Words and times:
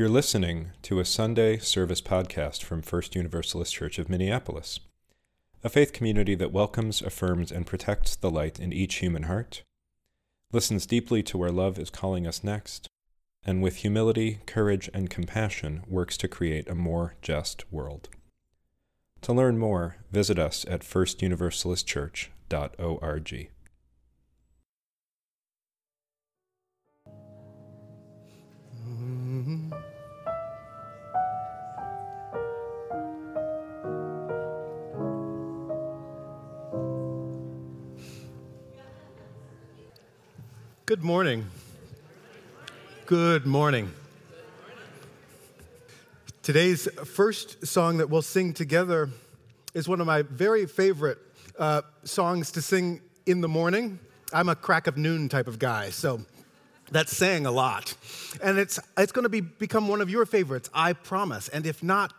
You're 0.00 0.08
listening 0.08 0.72
to 0.84 0.98
a 0.98 1.04
Sunday 1.04 1.58
service 1.58 2.00
podcast 2.00 2.62
from 2.62 2.80
First 2.80 3.14
Universalist 3.14 3.74
Church 3.74 3.98
of 3.98 4.08
Minneapolis, 4.08 4.80
a 5.62 5.68
faith 5.68 5.92
community 5.92 6.34
that 6.36 6.52
welcomes, 6.52 7.02
affirms, 7.02 7.52
and 7.52 7.66
protects 7.66 8.16
the 8.16 8.30
light 8.30 8.58
in 8.58 8.72
each 8.72 8.94
human 8.94 9.24
heart, 9.24 9.62
listens 10.52 10.86
deeply 10.86 11.22
to 11.24 11.36
where 11.36 11.52
love 11.52 11.78
is 11.78 11.90
calling 11.90 12.26
us 12.26 12.42
next, 12.42 12.88
and 13.44 13.62
with 13.62 13.76
humility, 13.76 14.40
courage, 14.46 14.88
and 14.94 15.10
compassion 15.10 15.82
works 15.86 16.16
to 16.16 16.28
create 16.28 16.66
a 16.66 16.74
more 16.74 17.16
just 17.20 17.70
world. 17.70 18.08
To 19.20 19.34
learn 19.34 19.58
more, 19.58 19.98
visit 20.10 20.38
us 20.38 20.64
at 20.66 20.80
firstuniversalistchurch.org. 20.80 23.50
Good 40.90 41.04
morning. 41.04 41.46
Good 43.06 43.46
morning. 43.46 43.92
Today's 46.42 46.88
first 47.04 47.64
song 47.64 47.98
that 47.98 48.10
we'll 48.10 48.22
sing 48.22 48.52
together 48.52 49.08
is 49.72 49.86
one 49.86 50.00
of 50.00 50.08
my 50.08 50.22
very 50.22 50.66
favorite 50.66 51.18
uh, 51.56 51.82
songs 52.02 52.50
to 52.50 52.60
sing 52.60 53.02
in 53.24 53.40
the 53.40 53.46
morning. 53.46 54.00
I'm 54.32 54.48
a 54.48 54.56
crack 54.56 54.88
of 54.88 54.96
noon 54.96 55.28
type 55.28 55.46
of 55.46 55.60
guy, 55.60 55.90
so 55.90 56.22
that's 56.90 57.16
saying 57.16 57.46
a 57.46 57.52
lot. 57.52 57.94
And 58.42 58.58
it's, 58.58 58.80
it's 58.98 59.12
going 59.12 59.22
to 59.22 59.28
be, 59.28 59.42
become 59.42 59.86
one 59.86 60.00
of 60.00 60.10
your 60.10 60.26
favorites, 60.26 60.70
I 60.74 60.94
promise. 60.94 61.46
And 61.46 61.66
if 61.66 61.84
not, 61.84 62.12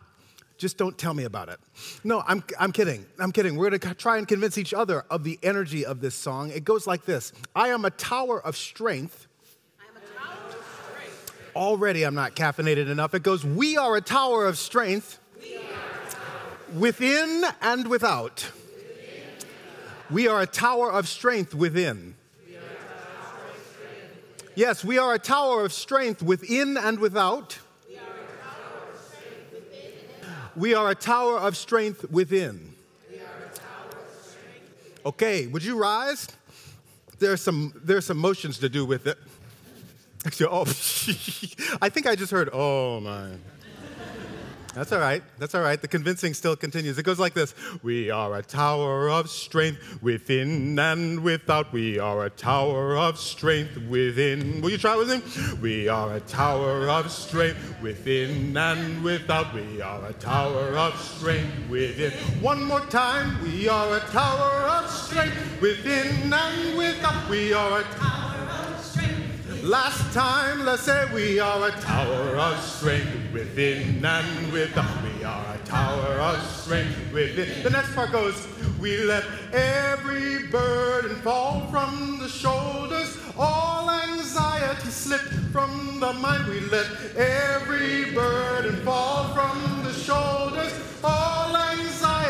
just 0.62 0.78
don't 0.78 0.96
tell 0.96 1.12
me 1.12 1.24
about 1.24 1.48
it. 1.48 1.58
No, 2.04 2.22
I'm, 2.24 2.42
I'm 2.58 2.70
kidding. 2.70 3.04
I'm 3.18 3.32
kidding. 3.32 3.56
We're 3.56 3.68
going 3.68 3.80
to 3.80 3.94
try 3.94 4.16
and 4.16 4.28
convince 4.28 4.56
each 4.56 4.72
other 4.72 5.04
of 5.10 5.24
the 5.24 5.36
energy 5.42 5.84
of 5.84 6.00
this 6.00 6.14
song. 6.14 6.50
It 6.50 6.64
goes 6.64 6.86
like 6.86 7.04
this 7.04 7.32
I 7.54 7.68
am 7.70 7.84
a 7.84 7.90
tower 7.90 8.40
of 8.40 8.56
strength. 8.56 9.26
Tower 10.16 10.34
of 10.48 10.52
strength. 10.54 11.50
Already, 11.56 12.04
I'm 12.04 12.14
not 12.14 12.36
caffeinated 12.36 12.88
enough. 12.88 13.12
It 13.12 13.24
goes, 13.24 13.44
We 13.44 13.76
are 13.76 13.96
a 13.96 14.00
tower 14.00 14.46
of 14.46 14.56
strength 14.56 15.18
within 16.72 17.44
and 17.60 17.88
without. 17.88 18.48
We 20.10 20.28
are 20.28 20.42
a 20.42 20.46
tower 20.46 20.92
of 20.92 21.08
strength 21.08 21.54
within. 21.54 22.14
Yes, 24.54 24.84
we 24.84 24.98
are 24.98 25.14
a 25.14 25.18
tower 25.18 25.64
of 25.64 25.72
strength 25.72 26.22
within 26.22 26.76
and 26.76 27.00
without. 27.00 27.58
We 30.54 30.74
are 30.74 30.90
a 30.90 30.94
tower 30.94 31.38
of 31.38 31.56
strength 31.56 32.10
within. 32.10 32.74
Okay, 35.04 35.46
would 35.46 35.64
you 35.64 35.76
rise? 35.76 36.28
There's 37.18 37.40
some 37.40 37.72
there's 37.84 38.06
some 38.06 38.18
motions 38.18 38.58
to 38.58 38.68
do 38.68 38.84
with 38.84 39.06
it. 39.06 39.18
Oh, 40.42 40.62
I 41.82 41.88
think 41.88 42.06
I 42.06 42.14
just 42.14 42.30
heard, 42.30 42.50
oh 42.52 43.00
my. 43.00 43.30
That's 44.74 44.90
all 44.90 45.00
right. 45.00 45.22
That's 45.38 45.54
all 45.54 45.60
right. 45.60 45.80
The 45.80 45.88
convincing 45.88 46.32
still 46.32 46.56
continues. 46.56 46.96
It 46.96 47.02
goes 47.02 47.18
like 47.18 47.34
this 47.34 47.54
We 47.82 48.10
are 48.10 48.36
a 48.36 48.42
tower 48.42 49.10
of 49.10 49.28
strength 49.28 49.98
within 50.00 50.78
and 50.78 51.22
without. 51.22 51.72
We 51.72 51.98
are 51.98 52.24
a 52.24 52.30
tower 52.30 52.96
of 52.96 53.18
strength 53.18 53.76
within. 53.88 54.62
Will 54.62 54.70
you 54.70 54.78
try 54.78 54.96
with 54.96 55.10
him? 55.10 55.60
We 55.60 55.88
are 55.88 56.14
a 56.14 56.20
tower 56.20 56.88
of 56.88 57.10
strength 57.10 57.58
within 57.82 58.56
and 58.56 59.04
without. 59.04 59.52
We 59.52 59.82
are 59.82 60.06
a 60.06 60.12
tower 60.14 60.74
of 60.76 60.98
strength 60.98 61.68
within. 61.68 62.12
One 62.40 62.62
more 62.64 62.80
time. 62.86 63.42
We 63.42 63.68
are 63.68 63.96
a 63.96 64.00
tower 64.00 64.68
of 64.68 64.90
strength 64.90 65.60
within 65.60 66.32
and 66.32 66.78
without. 66.78 67.28
We 67.28 67.52
are 67.52 67.80
a 67.80 67.84
tower. 67.84 68.31
Last 69.62 70.12
time, 70.12 70.64
let's 70.64 70.82
say 70.82 71.06
we 71.14 71.38
are 71.38 71.68
a 71.68 71.70
tower 71.70 72.36
of 72.36 72.60
strength 72.60 73.32
within 73.32 74.04
and 74.04 74.52
without. 74.52 74.90
We 75.04 75.22
are 75.22 75.54
a 75.54 75.58
tower 75.64 76.14
of 76.18 76.44
strength 76.50 76.98
within. 77.12 77.62
The 77.62 77.70
next 77.70 77.94
part 77.94 78.10
goes, 78.10 78.48
we 78.80 78.96
let 79.04 79.24
every 79.52 80.48
burden 80.48 81.14
fall 81.22 81.68
from 81.70 82.18
the 82.18 82.28
shoulders, 82.28 83.16
all 83.38 83.88
anxiety 83.88 84.90
slip 84.90 85.20
from 85.52 86.00
the 86.00 86.12
mind. 86.12 86.48
We 86.48 86.58
let 86.58 86.88
every 87.16 88.10
burden 88.10 88.84
fall 88.84 89.28
from 89.28 89.84
the 89.84 89.92
shoulders, 89.92 90.72
all 91.04 91.56
anxiety 91.56 92.21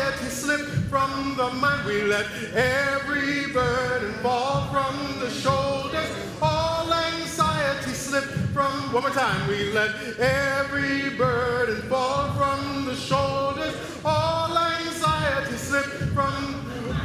slip 0.43 0.67
from 0.89 1.35
the 1.37 1.49
mind. 1.51 1.85
We 1.87 2.03
let 2.03 2.25
every 2.53 3.47
burden 3.53 4.13
fall 4.15 4.67
from 4.73 4.95
the 5.21 5.29
shoulders, 5.29 6.09
all 6.41 6.91
anxiety 6.91 7.93
slip 7.93 8.25
from. 8.53 8.71
One 8.91 9.03
more 9.03 9.11
time. 9.11 9.47
We 9.47 9.71
let 9.71 9.91
every 10.19 11.15
burden 11.15 11.81
fall 11.83 12.33
from 12.33 12.85
the 12.85 12.95
shoulders, 12.95 13.73
all 14.03 14.57
anxiety 14.57 15.55
slip 15.55 15.85
from. 16.13 16.35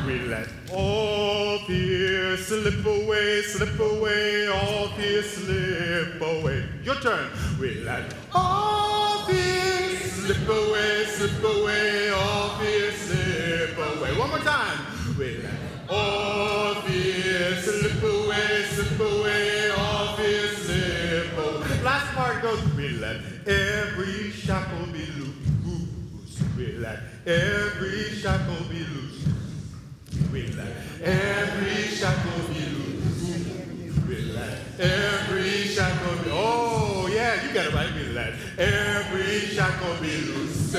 We 0.05 0.19
let 0.21 0.49
all 0.73 1.59
fear 1.61 2.37
slip 2.39 2.85
away, 2.85 3.43
slip 3.43 3.79
away, 3.79 4.49
all 4.49 4.89
fear 4.97 5.23
slip 5.23 6.21
away. 6.21 6.65
Your 6.83 6.97
turn. 6.97 7.31
We 7.61 7.83
let 7.85 8.15
all 8.35 9.27
fear 9.27 9.97
slip 10.01 10.49
away, 10.49 11.05
slip 11.05 11.45
away, 11.45 12.11
all 12.11 12.59
fear 12.59 12.91
slip 12.93 13.28
away. 13.67 14.17
One 14.17 14.31
more 14.31 14.39
time. 14.39 14.79
We 15.19 15.41
all 15.89 16.75
fear 16.83 17.57
slip 17.57 18.03
away, 18.03 18.65
slip 18.71 19.01
away, 19.01 19.71
all 19.71 20.17
fear 20.17 20.49
slip 20.49 21.37
away. 21.37 21.83
Last 21.83 22.15
part 22.15 22.41
goes, 22.43 22.63
we 22.75 22.91
let 22.91 23.17
every 23.47 24.31
shackle 24.31 24.87
be 24.93 25.07
loose. 25.19 26.41
We 26.57 26.73
let 26.77 27.01
every 27.27 28.11
shackle 28.21 28.65
be 28.71 28.79
loose. 28.79 29.27
We 30.33 30.47
let 30.49 30.73
every 31.03 31.83
shackle 31.89 32.43
be 32.55 32.61
loose. 32.61 34.07
We 34.07 34.17
let 34.33 34.59
every 34.79 35.65
shackle 35.65 36.17
be. 36.23 36.31
Oh, 36.33 36.88
you 37.49 37.55
got 37.55 37.67
it 37.67 37.75
right. 37.75 37.95
We 37.95 38.03
let 38.13 38.35
every 38.59 39.41
shackle 39.41 39.97
be 40.01 40.21
loose. 40.21 40.75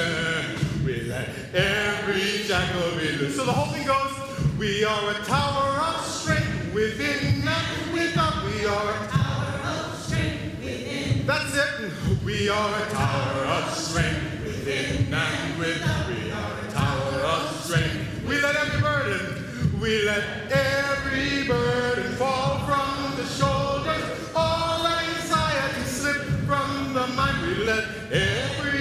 We 0.86 1.02
let 1.04 1.30
every 1.54 2.22
shackle 2.46 2.92
be 2.98 3.12
loose. 3.18 3.36
So 3.36 3.46
the 3.46 3.52
whole 3.52 3.74
thing 3.74 3.88
goes 3.88 4.60
We 4.60 4.84
are 4.84 5.12
a 5.12 5.14
tower 5.26 5.80
of 5.80 6.06
strength 6.06 6.74
within 6.74 7.48
and 7.48 7.94
without. 7.94 8.44
We 8.46 8.66
are 8.66 8.92
a 8.92 9.08
tower 9.08 9.60
of 9.66 9.98
strength 10.00 10.60
within. 10.64 11.26
That's 11.26 11.56
it. 11.56 11.92
We 12.24 12.50
are 12.50 12.82
a 12.82 12.90
tower 12.90 13.46
of 13.46 13.74
strength 13.74 14.44
within 14.44 15.12
and 15.14 15.60
without. 15.60 16.08
We 16.08 16.32
are 16.32 16.60
a 16.68 16.72
tower 16.72 17.20
of 17.20 17.64
strength. 17.64 18.28
We 18.28 18.40
let 18.42 18.56
every 18.56 18.82
burden. 18.82 19.80
We 19.82 20.04
let 20.04 20.52
every 20.52 21.48
burden 21.48 22.12
fall 22.14 22.60
from 22.60 23.16
the 23.16 23.26
shoulders, 23.26 24.04
every 28.12 28.79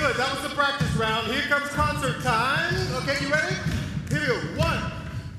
good. 0.00 0.16
That 0.16 0.32
was 0.32 0.48
the 0.48 0.56
practice 0.56 0.90
round. 0.96 1.26
Here 1.26 1.42
comes 1.42 1.68
concert 1.70 2.22
time. 2.22 2.74
Okay, 3.02 3.22
you 3.22 3.30
ready? 3.30 3.54
Here 4.08 4.20
we 4.20 4.26
go. 4.26 4.40
One, 4.56 4.82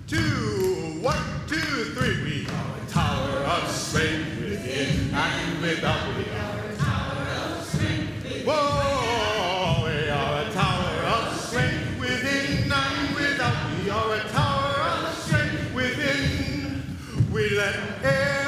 two, 0.06 1.00
one, 1.02 1.18
two, 1.48 1.96
three. 1.96 2.24
We 2.24 2.48
are 2.48 2.76
a 2.78 2.90
tower 2.90 3.38
of 3.56 3.72
strength 3.72 4.40
within 4.40 5.16
and 5.16 5.62
without. 5.62 6.16
We 6.16 6.26
are 6.30 6.60
a 6.60 6.76
tower 6.78 7.26
of 7.42 7.66
strength. 7.66 8.46
Whoa, 8.46 9.84
we 9.86 10.10
are 10.10 10.42
a 10.46 10.52
tower 10.52 10.96
of 11.16 11.42
strength 11.42 12.00
within 12.00 12.72
and 12.72 13.16
without. 13.16 13.84
We 13.84 13.90
are 13.90 14.14
a 14.14 14.30
tower 14.30 14.76
of 14.92 15.18
strength 15.18 15.74
within. 15.74 16.84
We 17.34 17.50
let 17.50 17.76
air 18.04 18.41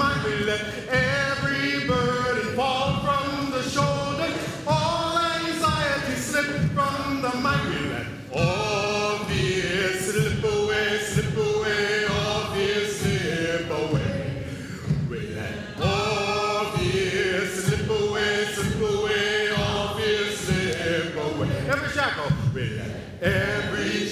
We 0.00 0.44
let 0.44 0.62
every 0.88 1.86
burden 1.86 2.56
fall 2.56 3.00
from 3.00 3.50
the 3.50 3.62
shoulder, 3.62 4.32
all 4.66 5.18
anxiety 5.18 6.14
slip 6.14 6.46
from 6.72 7.20
the 7.20 7.34
mind. 7.36 7.68
We 7.68 7.80
let 7.90 8.06
all 8.32 9.18
fear 9.26 9.92
slip 10.00 10.42
away, 10.42 10.98
slip 11.00 11.36
away, 11.36 12.06
all 12.06 12.54
fear 12.54 12.86
slip 12.86 13.70
away. 13.70 14.44
We 15.10 15.34
let 15.34 15.54
all 15.82 16.64
fear 16.78 17.46
slip 17.46 17.90
away, 17.90 18.44
slip 18.54 18.80
away, 18.80 19.50
all 19.50 19.96
fear 19.98 20.30
slip 20.32 21.14
away. 21.14 21.68
Every 21.68 21.88
shackle, 21.90 22.32
we 22.54 22.70
let 22.70 23.22
every 23.22 24.06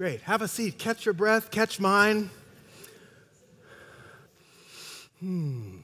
Great. 0.00 0.22
Have 0.22 0.40
a 0.40 0.48
seat. 0.48 0.78
Catch 0.78 1.04
your 1.04 1.12
breath. 1.12 1.50
Catch 1.50 1.78
mine. 1.78 2.30
Hmm. 5.20 5.80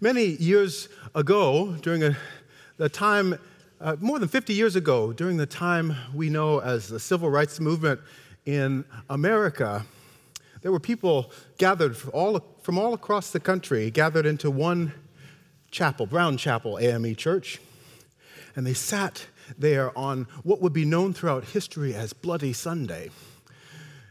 Many 0.00 0.24
years 0.24 0.88
ago, 1.14 1.76
during 1.82 2.02
a, 2.02 2.16
the 2.78 2.88
time, 2.88 3.38
uh, 3.78 3.96
more 4.00 4.18
than 4.18 4.30
50 4.30 4.54
years 4.54 4.74
ago, 4.74 5.12
during 5.12 5.36
the 5.36 5.44
time 5.44 5.94
we 6.14 6.30
know 6.30 6.60
as 6.60 6.88
the 6.88 6.98
civil 6.98 7.28
rights 7.28 7.60
movement 7.60 8.00
in 8.46 8.86
America, 9.10 9.84
there 10.62 10.72
were 10.72 10.80
people 10.80 11.30
gathered 11.58 11.94
from 11.94 12.12
all, 12.14 12.40
from 12.62 12.78
all 12.78 12.94
across 12.94 13.32
the 13.32 13.40
country, 13.40 13.90
gathered 13.90 14.24
into 14.24 14.50
one 14.50 14.94
chapel, 15.70 16.06
Brown 16.06 16.38
Chapel 16.38 16.78
AME 16.78 17.16
Church. 17.16 17.60
And 18.56 18.66
they 18.66 18.72
sat 18.72 19.26
there 19.56 19.96
on 19.96 20.26
what 20.42 20.60
would 20.60 20.72
be 20.72 20.84
known 20.84 21.12
throughout 21.12 21.44
history 21.44 21.94
as 21.94 22.12
Bloody 22.12 22.52
Sunday. 22.52 23.10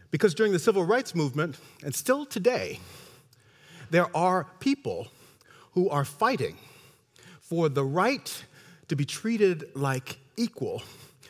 Because 0.09 0.33
during 0.33 0.53
the 0.53 0.59
civil 0.59 0.85
rights 0.85 1.13
movement, 1.13 1.57
and 1.83 1.93
still 1.93 2.25
today, 2.25 2.79
there 3.89 4.15
are 4.15 4.47
people 4.59 5.07
who 5.73 5.89
are 5.89 6.05
fighting 6.05 6.57
for 7.41 7.69
the 7.69 7.83
right 7.83 8.43
to 8.87 8.95
be 8.95 9.05
treated 9.05 9.69
like 9.75 10.17
equal 10.37 10.81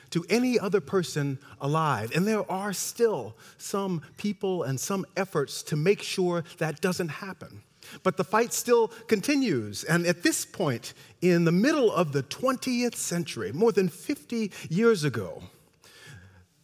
to 0.09 0.25
any 0.29 0.59
other 0.59 0.79
person 0.79 1.37
alive. 1.59 2.11
And 2.15 2.25
there 2.25 2.49
are 2.49 2.73
still 2.73 3.35
some 3.57 4.01
people 4.17 4.63
and 4.63 4.79
some 4.79 5.05
efforts 5.15 5.63
to 5.63 5.75
make 5.75 6.01
sure 6.01 6.43
that 6.59 6.81
doesn't 6.81 7.09
happen. 7.09 7.61
But 8.03 8.17
the 8.17 8.23
fight 8.23 8.53
still 8.53 8.89
continues. 9.07 9.83
And 9.83 10.05
at 10.05 10.23
this 10.23 10.45
point, 10.45 10.93
in 11.21 11.45
the 11.45 11.51
middle 11.51 11.91
of 11.91 12.11
the 12.11 12.23
20th 12.23 12.95
century, 12.95 13.51
more 13.51 13.71
than 13.71 13.89
50 13.89 14.51
years 14.69 15.03
ago, 15.03 15.43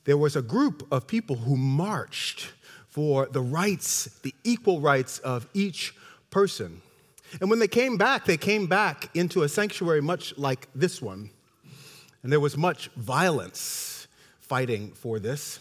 there 0.05 0.17
was 0.17 0.35
a 0.35 0.41
group 0.41 0.87
of 0.91 1.07
people 1.07 1.37
who 1.37 1.55
marched 1.55 2.51
for 2.87 3.25
the 3.25 3.41
rights, 3.41 4.05
the 4.21 4.35
equal 4.43 4.79
rights 4.81 5.19
of 5.19 5.47
each 5.53 5.95
person. 6.29 6.81
And 7.41 7.49
when 7.49 7.59
they 7.59 7.67
came 7.67 7.97
back, 7.97 8.25
they 8.25 8.37
came 8.37 8.67
back 8.67 9.09
into 9.15 9.43
a 9.43 9.49
sanctuary 9.49 10.01
much 10.01 10.37
like 10.37 10.67
this 10.75 11.01
one. 11.01 11.29
And 12.21 12.31
there 12.31 12.39
was 12.39 12.55
much 12.55 12.89
violence 12.95 14.07
fighting 14.39 14.91
for 14.91 15.19
this. 15.19 15.59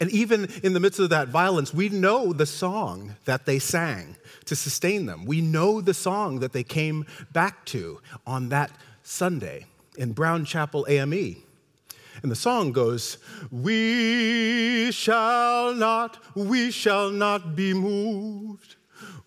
And 0.00 0.10
even 0.10 0.48
in 0.62 0.72
the 0.72 0.80
midst 0.80 0.98
of 0.98 1.10
that 1.10 1.28
violence, 1.28 1.74
we 1.74 1.90
know 1.90 2.32
the 2.32 2.46
song 2.46 3.16
that 3.26 3.44
they 3.44 3.58
sang 3.58 4.16
to 4.46 4.56
sustain 4.56 5.04
them. 5.04 5.26
We 5.26 5.42
know 5.42 5.82
the 5.82 5.92
song 5.92 6.40
that 6.40 6.52
they 6.52 6.64
came 6.64 7.04
back 7.32 7.66
to 7.66 8.00
on 8.26 8.48
that 8.48 8.70
Sunday 9.02 9.66
in 9.98 10.12
Brown 10.12 10.46
Chapel 10.46 10.86
AME. 10.88 11.36
And 12.22 12.30
the 12.30 12.36
song 12.36 12.72
goes, 12.72 13.18
We 13.50 14.90
shall 14.92 15.74
not, 15.74 16.18
we 16.34 16.70
shall 16.70 17.10
not 17.10 17.54
be 17.54 17.74
moved. 17.74 18.76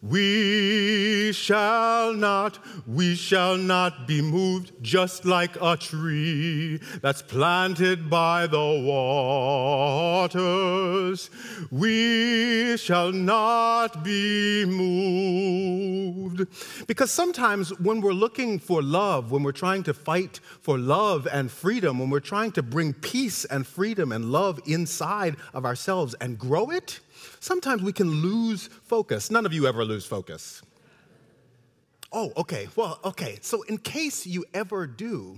We 0.03 1.31
shall 1.31 2.13
not, 2.13 2.59
we 2.85 3.15
shall 3.15 3.55
not 3.55 4.05
be 4.05 4.21
moved 4.21 4.73
just 4.81 5.23
like 5.23 5.55
a 5.61 5.77
tree 5.77 6.81
that's 7.01 7.21
planted 7.21 8.09
by 8.09 8.47
the 8.47 8.83
waters. 10.19 11.29
We 11.71 12.75
shall 12.75 13.13
not 13.13 14.03
be 14.03 14.65
moved. 14.65 16.47
Because 16.85 17.09
sometimes 17.09 17.69
when 17.79 18.01
we're 18.01 18.11
looking 18.11 18.59
for 18.59 18.81
love, 18.81 19.31
when 19.31 19.41
we're 19.41 19.53
trying 19.53 19.83
to 19.83 19.93
fight 19.93 20.41
for 20.59 20.77
love 20.77 21.29
and 21.31 21.49
freedom, 21.49 21.99
when 21.99 22.09
we're 22.09 22.19
trying 22.19 22.51
to 22.53 22.61
bring 22.61 22.91
peace 22.91 23.45
and 23.45 23.65
freedom 23.65 24.11
and 24.11 24.25
love 24.25 24.59
inside 24.65 25.37
of 25.53 25.63
ourselves 25.65 26.13
and 26.19 26.37
grow 26.37 26.71
it, 26.71 26.99
sometimes 27.43 27.83
we 27.83 27.93
can 27.93 28.09
lose 28.09 28.67
focus. 28.83 29.29
None 29.29 29.45
of 29.45 29.53
you 29.53 29.67
ever 29.67 29.83
lose 29.83 30.05
focus. 30.05 30.61
Oh, 32.15 32.31
okay. 32.37 32.67
Well, 32.75 32.99
okay. 33.03 33.39
So, 33.41 33.63
in 33.63 33.79
case 33.79 34.27
you 34.27 34.45
ever 34.53 34.85
do, 34.85 35.37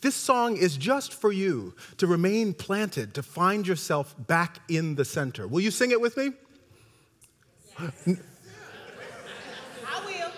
this 0.00 0.16
song 0.16 0.56
is 0.56 0.76
just 0.76 1.14
for 1.14 1.30
you 1.30 1.74
to 1.98 2.06
remain 2.08 2.52
planted, 2.52 3.14
to 3.14 3.22
find 3.22 3.64
yourself 3.66 4.14
back 4.26 4.58
in 4.68 4.96
the 4.96 5.04
center. 5.04 5.46
Will 5.46 5.60
you 5.60 5.70
sing 5.70 5.92
it 5.92 6.00
with 6.00 6.16
me? 6.16 6.32
I 7.78 7.84
will. 10.04 10.32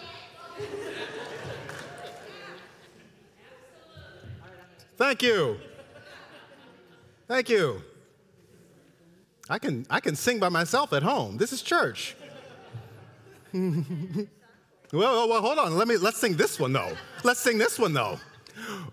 Thank 4.99 5.23
you. 5.23 5.57
Thank 7.29 7.49
you. 7.49 7.83
I 9.51 9.59
can, 9.59 9.87
I 9.89 10.01
can 10.01 10.15
sing 10.15 10.39
by 10.39 10.51
myself 10.51 10.93
at 10.93 11.03
home. 11.03 11.39
This 11.39 11.53
is 11.53 11.63
church. 11.63 12.15
well, 13.53 13.65
well, 14.93 15.29
well, 15.29 15.41
hold 15.41 15.59
on. 15.59 15.77
Let 15.77 15.89
me, 15.89 15.97
let's 15.97 16.19
sing 16.19 16.37
this 16.37 16.61
one, 16.61 16.73
though. 16.73 16.93
Let's 17.25 17.41
sing 17.41 17.57
this 17.57 17.79
one, 17.79 17.95
though. 17.95 18.19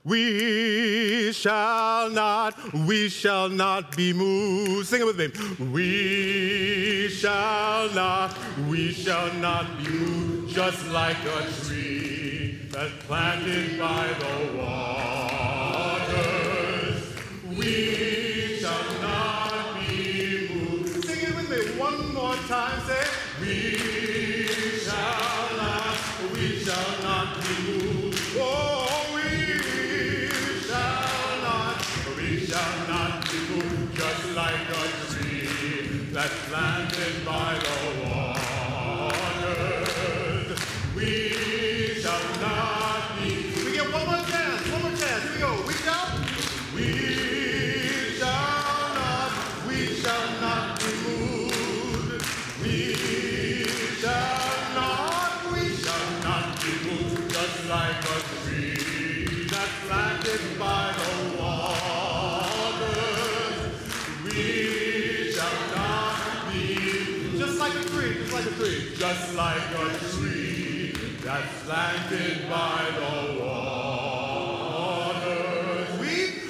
We 0.04 1.32
shall 1.34 2.10
not, 2.10 2.56
we 2.74 3.10
shall 3.10 3.50
not 3.50 3.98
be 3.98 4.13
moved. 4.13 4.88
Sing 4.88 5.01
it 5.01 5.06
with 5.06 5.18
me. 5.18 5.32
We 5.72 7.10
shall 7.10 7.89
not, 7.94 8.38
we 8.70 8.91
shall 8.91 9.34
not 9.36 9.65
be 9.80 9.89
moved, 9.89 10.53
just 10.53 10.88
like 10.89 11.18
a 11.25 11.51
tree 11.63 12.60
that's 12.70 12.94
planted 13.06 13.77
by 13.80 14.08
the 14.20 14.58
waters. 14.58 15.56
We 17.58 18.14
one 21.86 22.13
more 22.15 22.36
time. 22.48 22.80
Say, 22.88 23.06
we 23.42 24.48
shall 24.86 25.58
not, 25.62 25.98
we 26.34 26.46
shall 26.63 26.92
not 27.04 27.27
be 27.44 27.56
moved. 27.68 28.20
Oh, 28.38 29.12
we 29.13 29.30
shall 30.68 31.30
not, 31.48 31.77
we 32.18 32.30
shall 32.48 32.77
not 32.94 33.13
be 33.30 33.38
moved, 33.51 33.96
just 33.96 34.25
like 34.42 34.68
a 34.82 34.86
tree 35.12 36.10
that's 36.12 36.39
planted 36.50 36.95
like 69.36 69.70
a 69.72 69.89
tree 70.12 70.94
that's 71.22 71.63
planted 71.63 72.50
by 72.50 72.89
the 72.96 73.39
waters. 73.42 74.30
We, 76.00 76.42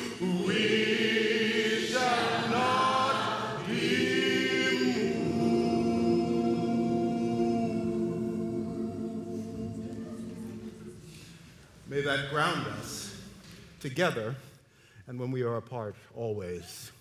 we 0.45 1.87
shall 1.87 2.49
not 2.51 3.65
be 3.67 5.13
moved. 5.39 6.85
May 11.87 12.01
that 12.01 12.29
ground 12.29 12.67
us 12.79 13.19
together 13.79 14.35
and 15.07 15.19
when 15.19 15.31
we 15.31 15.41
are 15.41 15.57
apart 15.57 15.95
always. 16.15 16.91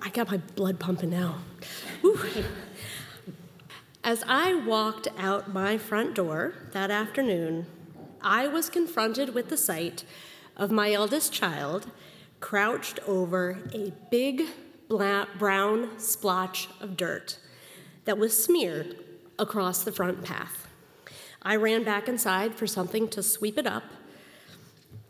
I 0.00 0.10
got 0.10 0.30
my 0.30 0.38
blood 0.38 0.78
pumping 0.78 1.10
now. 1.10 1.36
As 4.04 4.24
I 4.26 4.54
walked 4.54 5.08
out 5.18 5.52
my 5.52 5.76
front 5.76 6.14
door 6.14 6.54
that 6.72 6.90
afternoon, 6.90 7.66
I 8.20 8.46
was 8.46 8.70
confronted 8.70 9.34
with 9.34 9.48
the 9.48 9.56
sight 9.56 10.04
of 10.56 10.70
my 10.70 10.92
eldest 10.92 11.32
child 11.32 11.90
crouched 12.40 13.00
over 13.06 13.58
a 13.74 13.92
big 14.10 14.46
brown 14.88 15.98
splotch 15.98 16.68
of 16.80 16.96
dirt 16.96 17.38
that 18.04 18.16
was 18.16 18.42
smeared 18.42 18.96
across 19.38 19.82
the 19.82 19.92
front 19.92 20.24
path. 20.24 20.68
I 21.42 21.56
ran 21.56 21.84
back 21.84 22.08
inside 22.08 22.54
for 22.54 22.66
something 22.66 23.08
to 23.08 23.22
sweep 23.22 23.58
it 23.58 23.66
up, 23.66 23.84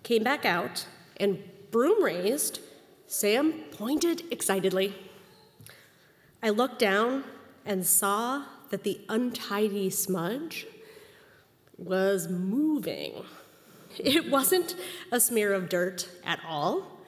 came 0.02 0.24
back 0.24 0.44
out, 0.44 0.86
and 1.18 1.42
broom 1.70 2.02
raised, 2.02 2.60
Sam 3.10 3.54
pointed 3.72 4.22
excitedly. 4.30 4.94
I 6.42 6.50
looked 6.50 6.78
down 6.78 7.24
and 7.64 7.86
saw 7.86 8.44
that 8.68 8.84
the 8.84 9.00
untidy 9.08 9.88
smudge 9.88 10.66
was 11.78 12.28
moving. 12.28 13.24
It 13.96 14.30
wasn't 14.30 14.76
a 15.10 15.20
smear 15.20 15.54
of 15.54 15.70
dirt 15.70 16.06
at 16.22 16.38
all, 16.46 16.98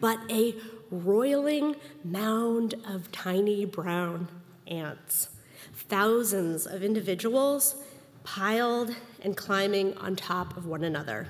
but 0.00 0.18
a 0.30 0.54
roiling 0.90 1.76
mound 2.02 2.74
of 2.88 3.12
tiny 3.12 3.66
brown 3.66 4.28
ants. 4.66 5.28
Thousands 5.74 6.66
of 6.66 6.82
individuals 6.82 7.76
piled 8.24 8.96
and 9.20 9.36
climbing 9.36 9.94
on 9.98 10.16
top 10.16 10.56
of 10.56 10.64
one 10.64 10.84
another. 10.84 11.28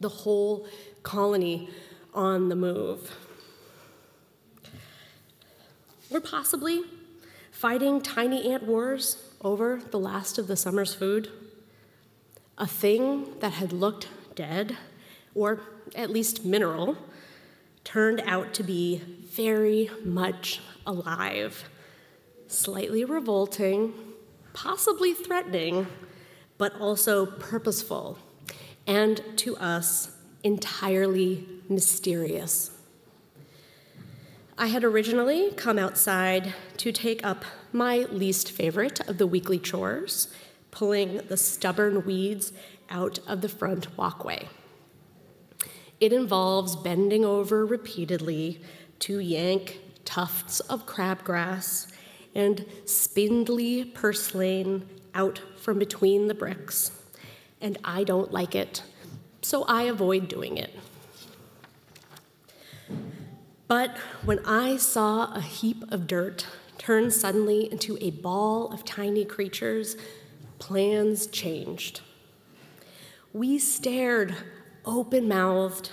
The 0.00 0.10
whole 0.10 0.66
colony 1.02 1.70
on 2.14 2.48
the 2.50 2.56
move. 2.56 3.10
Or 6.12 6.20
possibly 6.20 6.82
fighting 7.50 8.02
tiny 8.02 8.52
ant 8.52 8.64
wars 8.64 9.16
over 9.40 9.80
the 9.90 9.98
last 9.98 10.36
of 10.36 10.46
the 10.46 10.56
summer's 10.56 10.92
food. 10.92 11.30
A 12.58 12.66
thing 12.66 13.38
that 13.40 13.54
had 13.54 13.72
looked 13.72 14.08
dead, 14.34 14.76
or 15.34 15.60
at 15.94 16.10
least 16.10 16.44
mineral, 16.44 16.98
turned 17.82 18.20
out 18.26 18.52
to 18.54 18.62
be 18.62 18.98
very 18.98 19.90
much 20.04 20.60
alive, 20.86 21.70
slightly 22.46 23.06
revolting, 23.06 23.94
possibly 24.52 25.14
threatening, 25.14 25.86
but 26.58 26.78
also 26.78 27.24
purposeful, 27.24 28.18
and 28.86 29.22
to 29.36 29.56
us, 29.56 30.14
entirely 30.44 31.48
mysterious. 31.70 32.71
I 34.62 34.66
had 34.66 34.84
originally 34.84 35.50
come 35.56 35.76
outside 35.76 36.54
to 36.76 36.92
take 36.92 37.26
up 37.26 37.44
my 37.72 38.06
least 38.12 38.52
favorite 38.52 39.00
of 39.08 39.18
the 39.18 39.26
weekly 39.26 39.58
chores, 39.58 40.28
pulling 40.70 41.16
the 41.26 41.36
stubborn 41.36 42.04
weeds 42.06 42.52
out 42.88 43.18
of 43.26 43.40
the 43.40 43.48
front 43.48 43.98
walkway. 43.98 44.48
It 45.98 46.12
involves 46.12 46.76
bending 46.76 47.24
over 47.24 47.66
repeatedly 47.66 48.60
to 49.00 49.18
yank 49.18 49.80
tufts 50.04 50.60
of 50.60 50.86
crabgrass 50.86 51.90
and 52.32 52.64
spindly 52.84 53.84
purslane 53.84 54.88
out 55.12 55.40
from 55.56 55.80
between 55.80 56.28
the 56.28 56.34
bricks, 56.34 56.92
and 57.60 57.78
I 57.82 58.04
don't 58.04 58.30
like 58.30 58.54
it, 58.54 58.84
so 59.42 59.64
I 59.64 59.82
avoid 59.82 60.28
doing 60.28 60.56
it. 60.56 60.72
But 63.72 63.96
when 64.22 64.38
I 64.44 64.76
saw 64.76 65.32
a 65.32 65.40
heap 65.40 65.90
of 65.90 66.06
dirt 66.06 66.46
turn 66.76 67.10
suddenly 67.10 67.72
into 67.72 67.96
a 68.02 68.10
ball 68.10 68.70
of 68.70 68.84
tiny 68.84 69.24
creatures, 69.24 69.96
plans 70.58 71.26
changed. 71.26 72.02
We 73.32 73.58
stared 73.58 74.36
open 74.84 75.26
mouthed, 75.26 75.88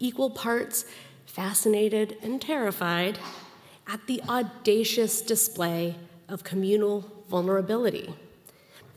equal 0.00 0.30
parts 0.30 0.84
fascinated 1.24 2.16
and 2.22 2.42
terrified 2.42 3.20
at 3.86 4.04
the 4.08 4.20
audacious 4.28 5.22
display 5.22 5.94
of 6.28 6.42
communal 6.42 7.08
vulnerability. 7.30 8.12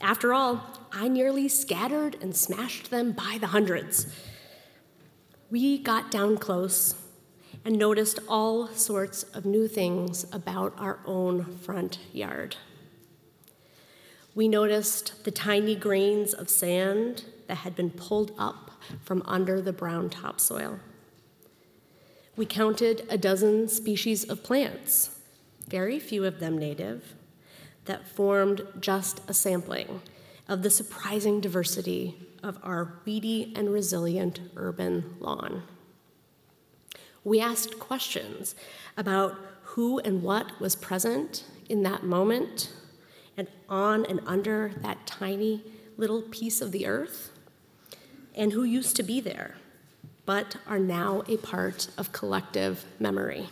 After 0.02 0.34
all, 0.34 0.64
I 0.92 1.10
nearly 1.10 1.48
scattered 1.48 2.18
and 2.24 2.36
smashed 2.36 2.90
them 2.90 3.12
by 3.12 3.38
the 3.40 3.48
hundreds. 3.54 4.08
We 5.52 5.78
got 5.78 6.10
down 6.10 6.38
close 6.38 6.96
and 7.66 7.78
noticed 7.80 8.20
all 8.30 8.68
sorts 8.68 9.24
of 9.24 9.44
new 9.44 9.68
things 9.68 10.26
about 10.32 10.74
our 10.78 11.00
own 11.06 11.44
front 11.44 11.98
yard. 12.14 12.56
We 14.36 14.48
noticed 14.48 15.24
the 15.24 15.32
tiny 15.32 15.76
grains 15.76 16.34
of 16.34 16.50
sand 16.50 17.26
that 17.48 17.56
had 17.56 17.76
been 17.76 17.90
pulled 17.90 18.34
up 18.38 18.72
from 19.04 19.24
under 19.26 19.62
the 19.62 19.74
brown 19.74 20.10
topsoil. 20.10 20.80
We 22.36 22.46
counted 22.46 23.08
a 23.10 23.18
dozen 23.18 23.68
species 23.68 24.24
of 24.26 24.44
plants, 24.44 25.18
very 25.68 26.00
few 26.00 26.26
of 26.26 26.40
them 26.40 26.58
native, 26.58 27.16
that 27.86 28.08
formed 28.08 28.68
just 28.80 29.22
a 29.28 29.34
sampling 29.34 30.02
of 30.48 30.62
the 30.62 30.70
surprising 30.70 31.40
diversity 31.40 32.16
of 32.44 32.60
our 32.62 33.00
weedy 33.06 33.54
and 33.56 33.72
resilient 33.72 34.40
urban 34.56 35.16
lawn. 35.20 35.64
We 37.26 37.42
asked 37.42 37.80
questions 37.80 38.56
about 38.96 39.36
who 39.64 40.00
and 40.00 40.22
what 40.22 40.62
was 40.62 40.76
present 40.76 41.44
in 41.68 41.84
that 41.84 42.04
moment 42.04 42.72
and 43.36 43.48
on 43.68 44.06
and 44.06 44.22
under 44.26 44.72
that 44.82 45.06
tiny 45.06 45.64
little 45.98 46.22
piece 46.22 46.62
of 46.62 46.72
the 46.72 46.86
earth, 46.86 47.32
and 48.36 48.54
who 48.54 48.64
used 48.64 48.96
to 48.98 49.04
be 49.04 49.20
there, 49.20 49.56
but 50.26 50.58
are 50.68 50.80
now 50.80 51.24
a 51.28 51.38
part 51.38 51.88
of 51.98 52.12
collective 52.12 52.86
memory. 53.00 53.50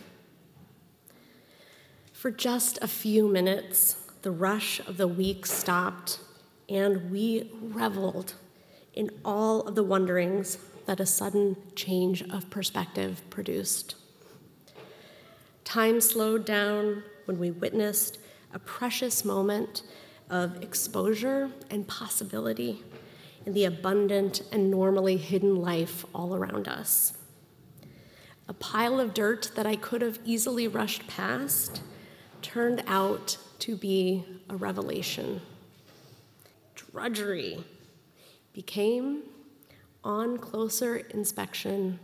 For 2.12 2.30
just 2.30 2.78
a 2.80 2.88
few 2.88 3.28
minutes, 3.28 3.94
the 4.22 4.30
rush 4.30 4.78
of 4.86 4.98
the 4.98 5.08
week 5.08 5.46
stopped, 5.46 6.20
and 6.68 7.10
we 7.10 7.50
reveled 7.60 8.34
in 8.94 9.10
all 9.24 9.62
of 9.62 9.74
the 9.74 9.82
wonderings 9.82 10.58
that 10.86 11.00
a 11.00 11.06
sudden 11.06 11.56
change 11.74 12.22
of 12.22 12.50
perspective 12.50 13.22
produced. 13.30 13.96
Time 15.64 16.00
slowed 16.00 16.44
down 16.44 17.02
when 17.24 17.38
we 17.38 17.50
witnessed 17.50 18.18
a 18.52 18.58
precious 18.58 19.24
moment 19.24 19.82
of 20.30 20.62
exposure 20.62 21.50
and 21.70 21.88
possibility 21.88 22.82
in 23.46 23.52
the 23.52 23.64
abundant 23.64 24.42
and 24.52 24.70
normally 24.70 25.16
hidden 25.16 25.56
life 25.56 26.04
all 26.14 26.34
around 26.34 26.68
us. 26.68 27.14
A 28.46 28.54
pile 28.54 29.00
of 29.00 29.14
dirt 29.14 29.50
that 29.54 29.66
I 29.66 29.76
could 29.76 30.02
have 30.02 30.18
easily 30.24 30.68
rushed 30.68 31.06
past 31.06 31.82
turned 32.42 32.82
out 32.86 33.38
to 33.60 33.76
be 33.76 34.24
a 34.50 34.56
revelation. 34.56 35.40
Drudgery 36.74 37.64
became 38.52 39.22
on 40.04 40.36
closer 40.36 40.96
inspection, 40.96 41.98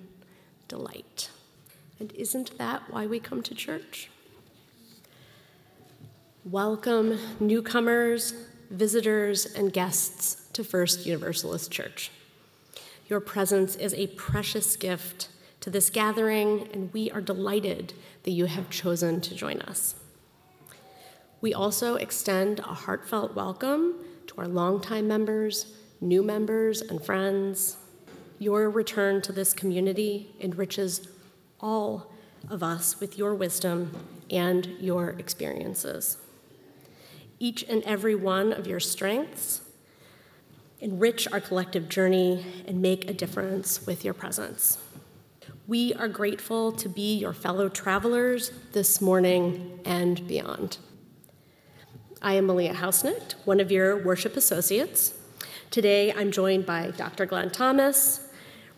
delight. 0.69 1.31
And 1.99 2.13
isn't 2.13 2.57
that 2.57 2.91
why 2.91 3.07
we 3.07 3.21
come 3.21 3.43
to 3.43 3.55
church? 3.55 4.09
Welcome, 6.45 7.19
newcomers, 7.39 8.33
visitors, 8.71 9.45
and 9.45 9.73
guests 9.73 10.49
to 10.55 10.65
First 10.65 11.05
Universalist 11.05 11.71
Church. 11.71 12.11
Your 13.09 13.21
presence 13.21 13.77
is 13.77 13.93
a 13.93 14.07
precious 14.07 14.77
gift 14.77 15.29
to 15.61 15.69
this 15.69 15.91
gathering, 15.91 16.69
and 16.73 16.91
we 16.95 17.11
are 17.11 17.21
delighted 17.21 17.93
that 18.23 18.31
you 18.31 18.47
have 18.47 18.71
chosen 18.71 19.21
to 19.21 19.35
join 19.35 19.61
us. 19.61 19.95
We 21.43 21.53
also 21.53 21.97
extend 21.97 22.61
a 22.61 22.75
heartfelt 22.75 23.35
welcome 23.35 23.97
to 24.29 24.35
our 24.39 24.49
longtime 24.49 25.07
members, 25.07 25.75
new 26.01 26.23
members, 26.23 26.81
and 26.81 27.05
friends. 27.05 27.77
Your 28.41 28.71
return 28.71 29.21
to 29.21 29.33
this 29.33 29.53
community 29.53 30.35
enriches 30.41 31.07
all 31.61 32.11
of 32.49 32.63
us 32.63 32.99
with 32.99 33.19
your 33.19 33.35
wisdom 33.35 33.95
and 34.31 34.67
your 34.81 35.11
experiences. 35.11 36.17
Each 37.39 37.63
and 37.65 37.83
every 37.83 38.15
one 38.15 38.55
of 38.55 38.67
your 38.67 38.81
strengths 38.81 39.61
enrich 40.81 41.31
our 41.31 41.41
collective 41.41 41.91
journey 41.91 42.47
and 42.67 42.81
make 42.81 43.11
a 43.11 43.13
difference 43.13 43.87
with 43.87 44.07
your 44.07 44.15
presence. 44.15 44.79
We 45.67 45.93
are 45.93 46.09
grateful 46.09 46.73
to 46.73 46.89
be 46.89 47.19
your 47.19 47.35
fellow 47.35 47.69
travelers 47.69 48.53
this 48.73 49.03
morning 49.03 49.81
and 49.85 50.27
beyond. 50.27 50.79
I 52.23 52.33
am 52.35 52.47
Meleah 52.47 52.77
Houseknecht, 52.77 53.35
one 53.45 53.61
of 53.61 53.71
your 53.71 54.03
worship 54.03 54.35
associates. 54.35 55.13
Today 55.71 56.11
I'm 56.15 56.31
joined 56.31 56.65
by 56.65 56.91
Dr. 56.97 57.27
Glen 57.27 57.51
Thomas, 57.51 58.29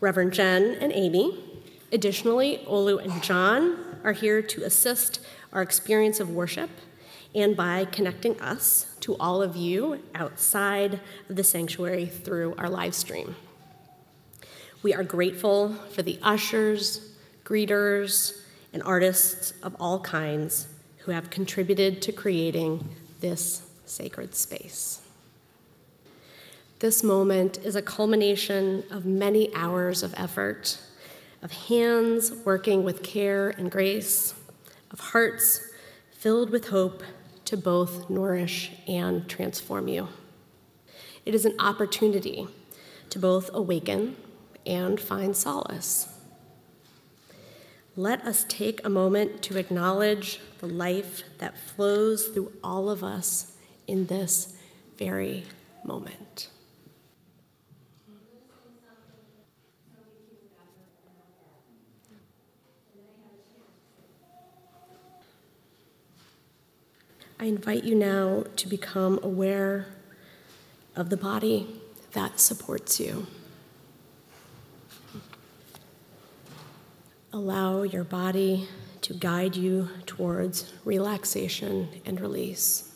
Reverend 0.03 0.33
Jen 0.33 0.77
and 0.81 0.93
Amy. 0.93 1.39
Additionally, 1.93 2.59
Olu 2.67 3.01
and 3.01 3.23
John 3.23 3.79
are 4.03 4.13
here 4.13 4.43
to 4.43 4.65
assist 4.65 5.21
our 5.53 5.63
experience 5.63 6.19
of 6.19 6.29
worship 6.29 6.71
and 7.37 7.57
by 7.57 7.85
connecting 7.85 8.39
us 8.41 8.97
to 8.99 9.17
all 9.19 9.41
of 9.41 9.55
you 9.55 10.03
outside 10.13 10.99
of 11.29 11.37
the 11.37 11.45
sanctuary 11.45 12.07
through 12.07 12.57
our 12.59 12.69
live 12.69 12.97
stream. 12.97 13.37
We 14.83 14.93
are 14.93 15.05
grateful 15.05 15.75
for 15.93 16.03
the 16.03 16.19
ushers, 16.21 17.13
greeters, 17.45 18.41
and 18.73 18.83
artists 18.83 19.55
of 19.63 19.77
all 19.79 20.01
kinds 20.01 20.67
who 21.05 21.13
have 21.13 21.31
contributed 21.31 22.03
to 22.03 22.11
creating 22.11 22.89
this 23.21 23.71
sacred 23.87 24.35
space. 24.35 25.02
This 26.83 27.05
moment 27.05 27.59
is 27.59 27.77
a 27.77 27.81
culmination 27.81 28.83
of 28.91 29.07
many 29.07 29.55
hours 29.55 30.03
of 30.03 30.13
effort, 30.17 30.81
of 31.41 31.53
hands 31.53 32.33
working 32.45 32.83
with 32.83 33.05
care 33.05 33.51
and 33.51 33.71
grace, 33.71 34.35
of 34.91 34.99
hearts 34.99 35.71
filled 36.11 36.51
with 36.51 36.71
hope 36.71 37.05
to 37.45 37.57
both 37.57 38.11
nourish 38.11 38.73
and 38.89 39.29
transform 39.29 39.87
you. 39.87 40.09
It 41.25 41.37
is 41.37 41.45
an 41.45 41.55
opportunity 41.61 42.49
to 43.11 43.19
both 43.21 43.49
awaken 43.55 44.17
and 44.67 44.99
find 44.99 45.37
solace. 45.37 46.09
Let 47.95 48.23
us 48.23 48.45
take 48.49 48.85
a 48.85 48.91
moment 48.91 49.41
to 49.43 49.57
acknowledge 49.57 50.41
the 50.59 50.67
life 50.67 51.23
that 51.39 51.57
flows 51.57 52.27
through 52.27 52.51
all 52.65 52.91
of 52.91 53.05
us 53.05 53.57
in 53.87 54.07
this 54.07 54.57
very 54.99 55.45
moment. 55.85 56.49
I 67.43 67.47
invite 67.47 67.83
you 67.83 67.97
now 67.97 68.45
to 68.55 68.69
become 68.69 69.19
aware 69.21 69.87
of 70.95 71.11
the 71.11 71.17
body 71.17 71.67
that 72.13 72.39
supports 72.39 73.01
you. 73.01 73.27
Allow 77.33 77.83
your 77.83 78.05
body 78.05 78.69
to 79.01 79.15
guide 79.15 79.57
you 79.57 79.89
towards 80.07 80.73
relaxation 80.85 81.89
and 82.07 82.21
release. 82.21 82.95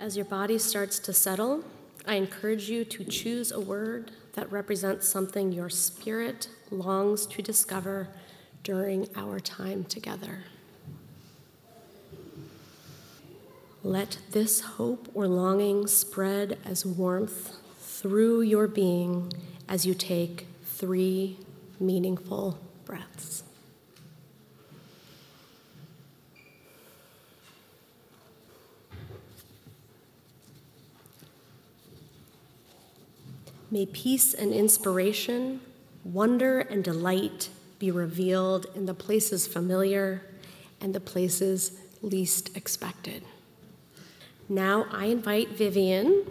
As 0.00 0.16
your 0.16 0.24
body 0.24 0.56
starts 0.56 0.98
to 1.00 1.12
settle, 1.12 1.64
I 2.06 2.14
encourage 2.14 2.70
you 2.70 2.86
to 2.86 3.04
choose 3.04 3.52
a 3.52 3.60
word 3.60 4.10
that 4.32 4.50
represents 4.50 5.06
something 5.06 5.52
your 5.52 5.68
spirit 5.68 6.48
longs 6.70 7.26
to 7.26 7.42
discover 7.42 8.08
during 8.66 9.08
our 9.14 9.38
time 9.38 9.84
together. 9.84 10.40
Let 13.84 14.18
this 14.32 14.60
hope 14.60 15.08
or 15.14 15.28
longing 15.28 15.86
spread 15.86 16.58
as 16.64 16.84
warmth 16.84 17.58
through 17.78 18.40
your 18.40 18.66
being 18.66 19.32
as 19.68 19.86
you 19.86 19.94
take 19.94 20.48
three 20.64 21.38
meaningful 21.78 22.58
breaths. 22.84 23.44
May 33.70 33.86
peace 33.86 34.34
and 34.34 34.52
inspiration, 34.52 35.60
wonder 36.02 36.58
and 36.58 36.82
delight 36.82 37.48
be 37.78 37.90
revealed 37.90 38.66
in 38.74 38.86
the 38.86 38.94
places 38.94 39.46
familiar 39.46 40.22
and 40.80 40.94
the 40.94 41.00
places 41.00 41.78
least 42.02 42.56
expected. 42.56 43.22
Now 44.48 44.86
I 44.92 45.06
invite 45.06 45.50
Vivian 45.50 46.24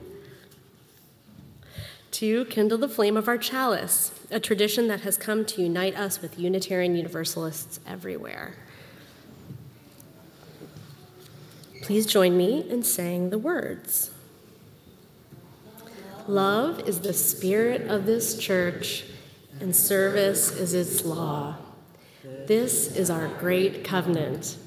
to 2.11 2.45
kindle 2.45 2.77
the 2.77 2.87
flame 2.87 3.17
of 3.17 3.27
our 3.27 3.37
chalice, 3.37 4.17
a 4.31 4.39
tradition 4.39 4.87
that 4.87 5.01
has 5.01 5.17
come 5.17 5.45
to 5.45 5.61
unite 5.61 5.97
us 5.97 6.21
with 6.21 6.39
Unitarian 6.39 6.95
Universalists 6.95 7.79
everywhere. 7.85 8.55
Please 11.81 12.05
join 12.05 12.37
me 12.37 12.67
in 12.69 12.83
saying 12.83 13.31
the 13.31 13.37
words. 13.37 14.11
Love 16.27 16.87
is 16.87 17.01
the 17.01 17.13
spirit 17.13 17.81
of 17.89 18.05
this 18.05 18.37
church 18.37 19.03
and 19.59 19.75
service 19.75 20.51
is 20.51 20.73
its 20.73 21.05
law. 21.05 21.55
This 22.47 22.95
is 22.95 23.09
our 23.09 23.27
great 23.27 23.83
covenant 23.83 24.57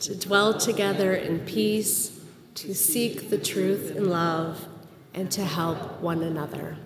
to 0.00 0.16
dwell 0.16 0.58
together 0.58 1.14
in 1.14 1.40
peace, 1.40 2.20
to 2.54 2.74
seek 2.74 3.30
the 3.30 3.38
truth 3.38 3.94
in 3.94 4.08
love, 4.08 4.66
and 5.14 5.30
to 5.30 5.44
help 5.44 6.00
one 6.00 6.22
another. 6.22 6.76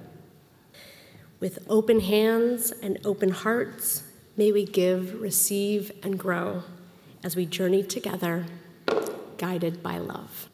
With 1.41 1.65
open 1.69 2.01
hands 2.01 2.73
and 2.83 2.99
open 3.05 3.31
hearts, 3.31 4.03
may 4.37 4.53
we 4.53 4.65
give, 4.65 5.21
receive, 5.21 5.93
and 6.03 6.19
grow 6.19 6.63
as 7.23 7.37
we 7.37 7.47
journey 7.47 7.83
together, 7.83 8.47
guided 9.39 9.83
by 9.83 9.99
love. 9.99 10.49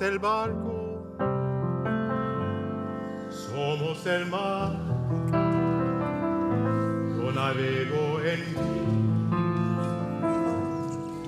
El 0.00 0.18
barco, 0.18 1.04
somos 3.28 4.06
el 4.06 4.24
mar. 4.26 4.72
Yo 7.18 7.30
navego 7.32 8.20
en 8.22 8.44
ti, 8.46 8.70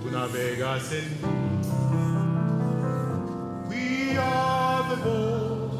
tú 0.00 0.10
navegas 0.10 0.90
en 0.90 1.04
mí. 1.20 1.28
We 3.68 4.16
are 4.16 4.82
the 4.88 4.96
boat, 5.04 5.72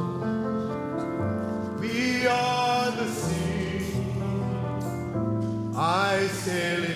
we 1.80 2.26
are 2.28 2.90
the 2.90 3.08
sea. 3.08 4.04
I 5.74 6.28
sail 6.28 6.91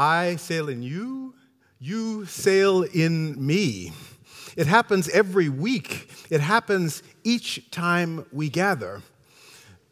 I 0.00 0.36
sail 0.36 0.70
in 0.70 0.82
you, 0.82 1.34
you 1.78 2.24
sail 2.24 2.84
in 2.84 3.46
me. 3.46 3.92
It 4.56 4.66
happens 4.66 5.10
every 5.10 5.50
week. 5.50 6.10
It 6.30 6.40
happens 6.40 7.02
each 7.22 7.70
time 7.70 8.24
we 8.32 8.48
gather. 8.48 9.02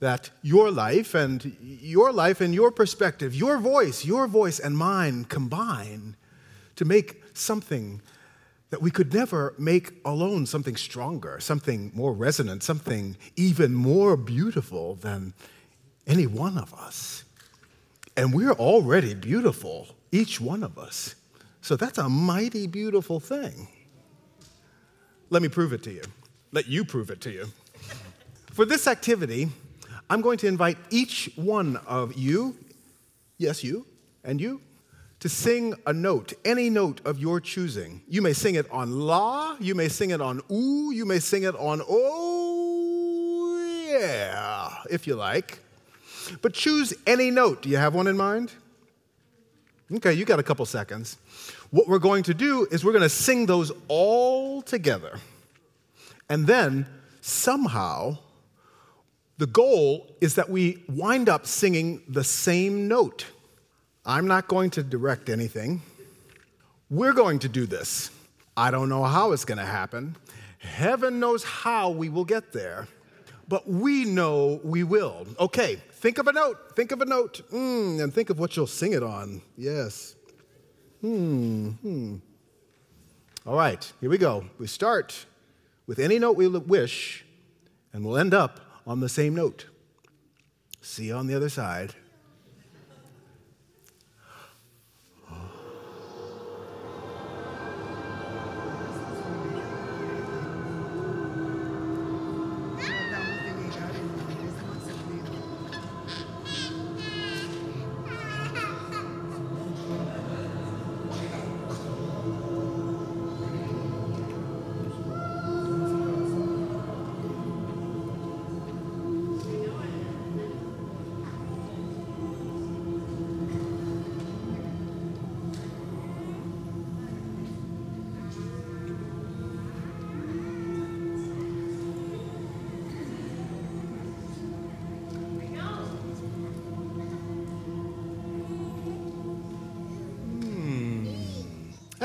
That 0.01 0.31
your 0.41 0.71
life 0.71 1.15
and 1.15 1.55
your 1.61 2.11
life 2.11 2.41
and 2.41 2.55
your 2.55 2.71
perspective, 2.71 3.35
your 3.35 3.59
voice, 3.59 4.07
your 4.07 4.27
voice 4.27 4.59
and 4.59 4.79
mine 4.79 5.27
combine 5.27 6.17
to 6.77 6.87
make 6.87 7.23
something 7.35 8.01
that 8.71 8.81
we 8.81 8.91
could 8.91 9.13
never 9.13 9.55
make 9.59 9.93
alone 10.07 10.47
something 10.47 10.77
stronger, 10.77 11.39
something 11.39 11.93
more 11.95 12.15
resonant, 12.15 12.63
something 12.63 13.15
even 13.37 13.75
more 13.75 14.17
beautiful 14.17 14.95
than 14.95 15.35
any 16.07 16.27
one 16.27 16.57
of 16.57 16.73
us. 16.73 17.25
And 18.17 18.33
we're 18.33 18.53
already 18.53 19.13
beautiful, 19.13 19.89
each 20.13 20.41
one 20.41 20.63
of 20.63 20.79
us. 20.79 21.15
So 21.61 21.77
that's 21.77 21.99
a 21.99 22.09
mighty 22.09 22.67
beautiful 22.67 23.21
thing. 23.21 23.69
Let 25.31 25.43
me 25.43 25.49
prove 25.49 25.73
it 25.73 25.83
to 25.85 25.93
you. 25.93 26.03
Let 26.53 26.67
you 26.67 26.85
prove 26.85 27.11
it 27.11 27.21
to 27.23 27.31
you. 27.31 27.47
For 28.53 28.65
this 28.65 28.87
activity, 28.87 29.49
I'm 30.11 30.23
going 30.23 30.39
to 30.39 30.47
invite 30.47 30.79
each 30.91 31.31
one 31.37 31.77
of 31.87 32.15
you, 32.15 32.57
yes, 33.37 33.63
you, 33.63 33.87
and 34.25 34.41
you, 34.41 34.63
to 35.21 35.29
sing 35.29 35.75
a 35.87 35.93
note, 35.93 36.33
any 36.45 36.71
note 36.71 37.01
of 37.05 37.19
your 37.19 37.41
choosing. 37.41 38.01
You 38.09 38.23
may 38.23 38.33
sing 38.33 38.55
it 38.55 38.71
on 38.71 38.91
la, 39.01 39.57
you 39.61 39.75
may 39.75 39.89
sing 39.89 40.11
it 40.11 40.21
on 40.21 40.41
ooh, 40.51 40.93
you 40.93 41.05
may 41.05 41.19
sing 41.19 41.43
it 41.43 41.55
on 41.57 41.83
oh, 41.89 43.59
yeah, 43.91 44.71
if 44.91 45.07
you 45.07 45.15
like. 45.15 45.59
But 46.41 46.55
choose 46.55 46.95
any 47.07 47.31
note. 47.31 47.63
Do 47.63 47.69
you 47.69 47.77
have 47.77 47.95
one 47.95 48.07
in 48.07 48.17
mind? 48.17 48.53
Okay, 49.91 50.13
you 50.13 50.27
got 50.27 50.39
a 50.39 50.43
couple 50.43 50.67
seconds. 50.67 51.17
What 51.71 51.89
we're 51.89 51.99
going 51.99 52.23
to 52.25 52.35
do 52.35 52.67
is 52.71 52.85
we're 52.85 52.93
going 52.93 53.03
to 53.03 53.09
sing 53.09 53.47
those 53.47 53.73
all 53.89 54.61
together. 54.61 55.19
And 56.29 56.47
then 56.47 56.87
somehow, 57.23 58.19
the 59.39 59.47
goal 59.47 60.15
is 60.21 60.35
that 60.35 60.51
we 60.51 60.85
wind 60.89 61.31
up 61.31 61.47
singing 61.47 62.03
the 62.07 62.23
same 62.23 62.87
note. 62.87 63.25
I'm 64.05 64.27
not 64.27 64.47
going 64.47 64.71
to 64.71 64.83
direct 64.83 65.31
anything. 65.31 65.81
We're 66.91 67.15
going 67.15 67.39
to 67.41 67.49
do 67.49 67.65
this. 67.65 68.11
I 68.59 68.71
don't 68.71 68.91
know 68.91 69.05
how 69.05 69.33
it's 69.33 69.45
going 69.47 69.59
to 69.59 69.65
happen. 69.65 70.17
Heaven 70.59 71.21
knows 71.21 71.45
how 71.45 71.91
we 71.91 72.09
will 72.09 72.25
get 72.25 72.53
there, 72.53 72.89
but 73.47 73.69
we 73.69 74.05
know 74.05 74.61
we 74.65 74.85
will. 74.85 75.27
Okay, 75.39 75.81
think 75.99 76.19
of 76.19 76.27
a 76.27 76.33
note. 76.33 76.77
Think 76.77 76.93
of 76.93 77.01
a 77.01 77.05
note. 77.05 77.43
Mm, 77.51 78.03
and 78.03 78.15
think 78.15 78.31
of 78.31 78.39
what 78.39 78.57
you'll 78.57 78.67
sing 78.67 78.93
it 78.93 79.03
on. 79.03 79.43
Yes. 79.57 80.15
Hmm. 81.01 81.71
hmm. 81.71 82.17
All 83.47 83.57
right, 83.57 83.93
here 84.01 84.11
we 84.11 84.19
go. 84.19 84.45
We 84.59 84.67
start 84.67 85.27
with 85.87 85.99
any 85.99 86.19
note 86.19 86.37
we 86.37 86.49
wish, 86.49 87.25
and 87.93 88.05
we'll 88.05 88.19
end 88.19 88.35
up 88.35 88.61
on 88.87 89.01
the 89.01 89.09
same 89.09 89.35
note. 89.35 89.67
See 90.83 91.07
you 91.07 91.15
on 91.15 91.27
the 91.27 91.35
other 91.35 91.49
side. 91.49 91.95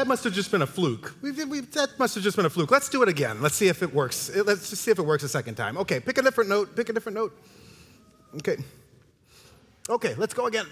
That 0.03 0.09
must 0.09 0.25
have 0.25 0.33
just 0.33 0.51
been 0.51 0.61
a 0.61 0.67
fluke. 0.67 1.13
we 1.21 1.31
we 1.45 1.61
that 1.61 1.97
must 1.97 2.15
have 2.15 2.25
just 2.25 2.35
been 2.35 2.45
a 2.45 2.49
fluke. 2.49 2.69
Let's 2.69 2.89
do 2.89 3.03
it 3.03 3.07
again. 3.07 3.41
Let's 3.41 3.55
see 3.55 3.69
if 3.69 3.81
it 3.81 3.93
works. 3.93 4.29
Let's 4.35 4.69
just 4.69 4.81
see 4.81 4.91
if 4.91 4.99
it 4.99 5.05
works 5.05 5.23
a 5.23 5.29
second 5.29 5.55
time. 5.55 5.77
Okay, 5.77 6.01
pick 6.01 6.17
a 6.17 6.21
different 6.21 6.49
note. 6.49 6.75
Pick 6.75 6.89
a 6.89 6.93
different 6.93 7.15
note. 7.15 7.33
Okay. 8.35 8.57
Okay, 9.89 10.13
let's 10.15 10.33
go 10.33 10.47
again. 10.47 10.65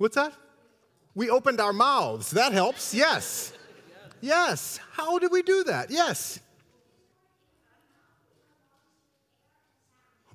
What's 0.00 0.14
that? 0.14 0.32
We 1.14 1.28
opened 1.28 1.60
our 1.60 1.74
mouths. 1.74 2.30
That 2.30 2.52
helps. 2.52 2.94
Yes. 2.94 3.52
Yes. 4.22 4.80
How 4.92 5.18
did 5.18 5.30
we 5.30 5.42
do 5.42 5.62
that? 5.64 5.90
Yes. 5.90 6.40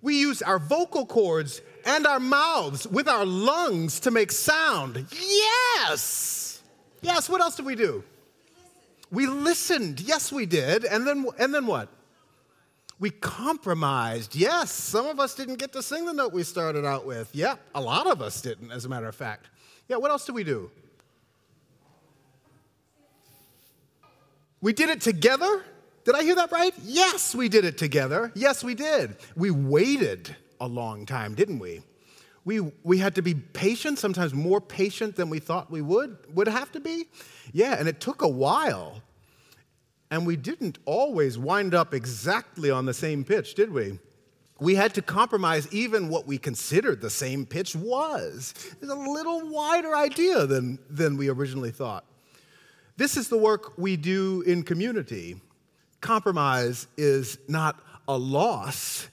We 0.03 0.19
use 0.19 0.43
our 0.43 0.59
vocal 0.59 1.07
cords 1.07 1.63
and 1.83 2.05
our 2.05 2.19
mouths 2.19 2.85
with 2.85 3.07
our 3.07 3.25
lungs 3.25 4.01
to 4.01 4.11
make 4.11 4.31
sound. 4.31 5.07
Yes. 5.09 6.61
Yes, 7.01 7.27
what 7.27 7.41
else 7.41 7.55
did 7.55 7.65
we 7.65 7.73
do? 7.73 8.03
We 9.09 9.25
listened. 9.25 9.99
Yes, 9.99 10.31
we 10.31 10.45
did. 10.45 10.85
And 10.85 11.07
then 11.07 11.25
and 11.39 11.51
then 11.51 11.65
what? 11.65 11.89
We 12.99 13.09
compromised. 13.09 14.35
Yes, 14.35 14.71
some 14.71 15.07
of 15.07 15.19
us 15.19 15.33
didn't 15.33 15.55
get 15.57 15.73
to 15.73 15.81
sing 15.81 16.05
the 16.05 16.13
note 16.13 16.33
we 16.33 16.43
started 16.43 16.85
out 16.85 17.07
with. 17.07 17.29
Yeah, 17.33 17.55
a 17.73 17.81
lot 17.81 18.05
of 18.05 18.21
us 18.21 18.41
didn't, 18.41 18.71
as 18.71 18.85
a 18.85 18.89
matter 18.89 19.07
of 19.07 19.15
fact. 19.15 19.49
Yeah, 19.87 19.97
what 19.97 20.11
else 20.11 20.25
did 20.25 20.35
we 20.35 20.43
do? 20.43 20.71
We 24.61 24.73
did 24.73 24.89
it 24.89 25.01
together? 25.01 25.63
Did 26.05 26.15
I 26.15 26.23
hear 26.23 26.35
that 26.35 26.51
right? 26.51 26.73
Yes, 26.83 27.35
we 27.35 27.49
did 27.49 27.65
it 27.65 27.77
together. 27.77 28.31
Yes, 28.35 28.63
we 28.63 28.73
did. 28.75 29.17
We 29.35 29.51
waited 29.51 30.35
a 30.59 30.67
long 30.67 31.05
time, 31.05 31.35
didn't 31.35 31.59
we? 31.59 31.81
We, 32.45 32.59
we 32.83 32.99
had 32.99 33.15
to 33.15 33.23
be 33.23 33.33
patient, 33.33 33.97
sometimes 33.97 34.33
more 34.33 34.61
patient 34.61 35.15
than 35.15 35.29
we 35.29 35.39
thought 35.39 35.71
we 35.71 35.81
would, 35.81 36.17
would 36.33 36.47
have 36.47 36.71
to 36.73 36.79
be. 36.79 37.05
Yeah, 37.53 37.75
and 37.77 37.87
it 37.87 37.99
took 37.99 38.21
a 38.21 38.27
while. 38.27 39.01
And 40.11 40.27
we 40.27 40.35
didn't 40.35 40.77
always 40.85 41.37
wind 41.37 41.73
up 41.73 41.93
exactly 41.93 42.69
on 42.69 42.85
the 42.85 42.93
same 42.93 43.23
pitch, 43.23 43.55
did 43.55 43.71
we? 43.71 43.99
We 44.59 44.75
had 44.75 44.93
to 44.93 45.01
compromise 45.01 45.67
even 45.73 46.07
what 46.07 46.25
we 46.25 46.37
considered 46.37 47.01
the 47.01 47.09
same 47.09 47.45
pitch 47.45 47.75
was. 47.75 48.53
It's 48.81 48.91
a 48.91 48.95
little 48.95 49.49
wider 49.49 49.95
idea 49.95 50.45
than, 50.45 50.79
than 50.89 51.17
we 51.17 51.29
originally 51.29 51.71
thought. 51.71 52.05
This 52.97 53.17
is 53.17 53.27
the 53.27 53.37
work 53.37 53.77
we 53.77 53.97
do 53.97 54.41
in 54.43 54.63
community. 54.63 55.41
Compromise 55.99 56.87
is 56.95 57.37
not 57.49 57.81
a 58.07 58.17
loss, 58.17 59.09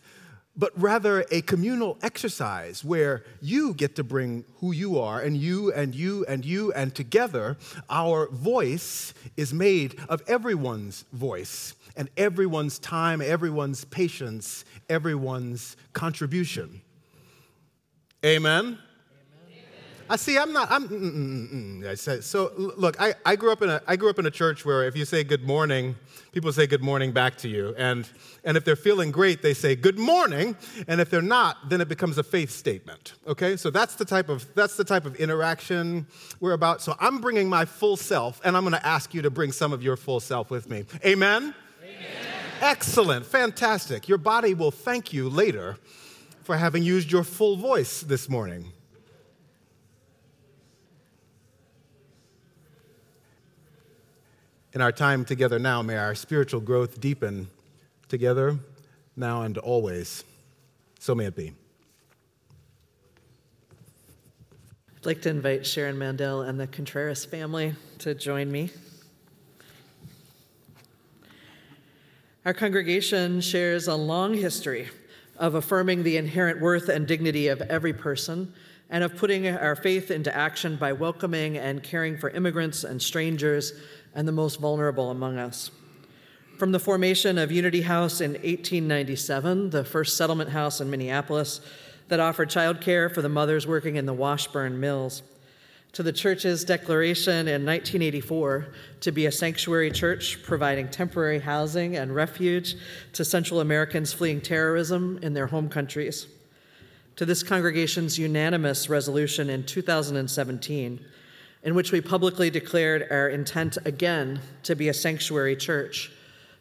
but 0.56 0.72
rather 0.80 1.24
a 1.30 1.40
communal 1.42 1.98
exercise 2.02 2.84
where 2.84 3.24
you 3.40 3.74
get 3.74 3.96
to 3.96 4.04
bring 4.04 4.44
who 4.56 4.72
you 4.72 4.98
are, 4.98 5.20
and 5.20 5.36
you 5.36 5.72
and 5.72 5.94
you 5.94 6.24
and 6.26 6.44
you, 6.44 6.72
and 6.72 6.94
together 6.94 7.56
our 7.88 8.28
voice 8.30 9.14
is 9.36 9.52
made 9.52 9.98
of 10.08 10.22
everyone's 10.26 11.04
voice, 11.12 11.74
and 11.96 12.10
everyone's 12.16 12.78
time, 12.78 13.22
everyone's 13.22 13.84
patience, 13.84 14.64
everyone's 14.88 15.76
contribution. 15.92 16.82
Amen? 18.24 18.78
I 20.12 20.16
see. 20.16 20.36
I'm 20.36 20.52
not. 20.52 20.70
I'm. 20.70 20.90
Mm, 20.90 21.00
mm, 21.00 21.80
mm, 21.80 21.88
I 21.88 21.94
said. 21.94 22.22
So 22.22 22.52
look, 22.54 23.00
I, 23.00 23.14
I 23.24 23.34
grew 23.34 23.50
up 23.50 23.62
in 23.62 23.70
a 23.70 23.80
I 23.86 23.96
grew 23.96 24.10
up 24.10 24.18
in 24.18 24.26
a 24.26 24.30
church 24.30 24.62
where 24.62 24.86
if 24.86 24.94
you 24.94 25.06
say 25.06 25.24
good 25.24 25.44
morning, 25.44 25.96
people 26.32 26.52
say 26.52 26.66
good 26.66 26.82
morning 26.82 27.12
back 27.12 27.38
to 27.38 27.48
you, 27.48 27.74
and 27.78 28.06
and 28.44 28.58
if 28.58 28.62
they're 28.66 28.76
feeling 28.76 29.10
great, 29.10 29.40
they 29.40 29.54
say 29.54 29.74
good 29.74 29.98
morning, 29.98 30.54
and 30.86 31.00
if 31.00 31.08
they're 31.08 31.22
not, 31.22 31.70
then 31.70 31.80
it 31.80 31.88
becomes 31.88 32.18
a 32.18 32.22
faith 32.22 32.50
statement. 32.50 33.14
Okay, 33.26 33.56
so 33.56 33.70
that's 33.70 33.94
the 33.94 34.04
type 34.04 34.28
of 34.28 34.46
that's 34.54 34.76
the 34.76 34.84
type 34.84 35.06
of 35.06 35.16
interaction 35.16 36.06
we're 36.40 36.52
about. 36.52 36.82
So 36.82 36.94
I'm 37.00 37.22
bringing 37.22 37.48
my 37.48 37.64
full 37.64 37.96
self, 37.96 38.38
and 38.44 38.54
I'm 38.54 38.64
going 38.64 38.78
to 38.78 38.86
ask 38.86 39.14
you 39.14 39.22
to 39.22 39.30
bring 39.30 39.50
some 39.50 39.72
of 39.72 39.82
your 39.82 39.96
full 39.96 40.20
self 40.20 40.50
with 40.50 40.68
me. 40.68 40.84
Amen. 41.06 41.54
Amen. 41.82 41.94
Excellent, 42.60 43.24
fantastic. 43.24 44.08
Your 44.08 44.18
body 44.18 44.52
will 44.52 44.72
thank 44.72 45.14
you 45.14 45.30
later 45.30 45.78
for 46.42 46.58
having 46.58 46.82
used 46.82 47.10
your 47.10 47.24
full 47.24 47.56
voice 47.56 48.02
this 48.02 48.28
morning. 48.28 48.74
In 54.74 54.80
our 54.80 54.92
time 54.92 55.26
together 55.26 55.58
now, 55.58 55.82
may 55.82 55.98
our 55.98 56.14
spiritual 56.14 56.62
growth 56.62 56.98
deepen 56.98 57.50
together, 58.08 58.58
now 59.16 59.42
and 59.42 59.58
always. 59.58 60.24
So 60.98 61.14
may 61.14 61.26
it 61.26 61.36
be. 61.36 61.52
I'd 64.96 65.04
like 65.04 65.20
to 65.22 65.28
invite 65.28 65.66
Sharon 65.66 65.98
Mandel 65.98 66.40
and 66.40 66.58
the 66.58 66.66
Contreras 66.66 67.22
family 67.26 67.74
to 67.98 68.14
join 68.14 68.50
me. 68.50 68.70
Our 72.46 72.54
congregation 72.54 73.42
shares 73.42 73.88
a 73.88 73.94
long 73.94 74.32
history 74.32 74.88
of 75.36 75.54
affirming 75.54 76.02
the 76.02 76.16
inherent 76.16 76.62
worth 76.62 76.88
and 76.88 77.06
dignity 77.06 77.48
of 77.48 77.60
every 77.60 77.92
person 77.92 78.54
and 78.88 79.04
of 79.04 79.16
putting 79.16 79.46
our 79.48 79.76
faith 79.76 80.10
into 80.10 80.34
action 80.34 80.76
by 80.76 80.92
welcoming 80.92 81.58
and 81.58 81.82
caring 81.82 82.16
for 82.16 82.30
immigrants 82.30 82.84
and 82.84 83.02
strangers 83.02 83.72
and 84.14 84.26
the 84.26 84.32
most 84.32 84.60
vulnerable 84.60 85.10
among 85.10 85.38
us. 85.38 85.70
From 86.58 86.72
the 86.72 86.78
formation 86.78 87.38
of 87.38 87.50
Unity 87.50 87.82
House 87.82 88.20
in 88.20 88.32
1897, 88.32 89.70
the 89.70 89.84
first 89.84 90.16
settlement 90.16 90.50
house 90.50 90.80
in 90.80 90.90
Minneapolis 90.90 91.60
that 92.08 92.20
offered 92.20 92.50
childcare 92.50 93.12
for 93.12 93.22
the 93.22 93.28
mothers 93.28 93.66
working 93.66 93.96
in 93.96 94.06
the 94.06 94.12
Washburn 94.12 94.78
mills, 94.78 95.22
to 95.92 96.02
the 96.02 96.12
church's 96.12 96.64
declaration 96.64 97.48
in 97.48 97.66
1984 97.66 98.68
to 99.00 99.12
be 99.12 99.26
a 99.26 99.32
sanctuary 99.32 99.90
church 99.90 100.42
providing 100.42 100.88
temporary 100.88 101.38
housing 101.38 101.96
and 101.96 102.14
refuge 102.14 102.76
to 103.12 103.24
Central 103.24 103.60
Americans 103.60 104.12
fleeing 104.12 104.40
terrorism 104.40 105.18
in 105.22 105.34
their 105.34 105.48
home 105.48 105.68
countries, 105.68 106.26
to 107.16 107.26
this 107.26 107.42
congregation's 107.42 108.18
unanimous 108.18 108.88
resolution 108.88 109.50
in 109.50 109.64
2017 109.64 111.04
in 111.62 111.74
which 111.74 111.92
we 111.92 112.00
publicly 112.00 112.50
declared 112.50 113.06
our 113.10 113.28
intent 113.28 113.78
again 113.84 114.40
to 114.64 114.74
be 114.74 114.88
a 114.88 114.94
sanctuary 114.94 115.54
church, 115.54 116.10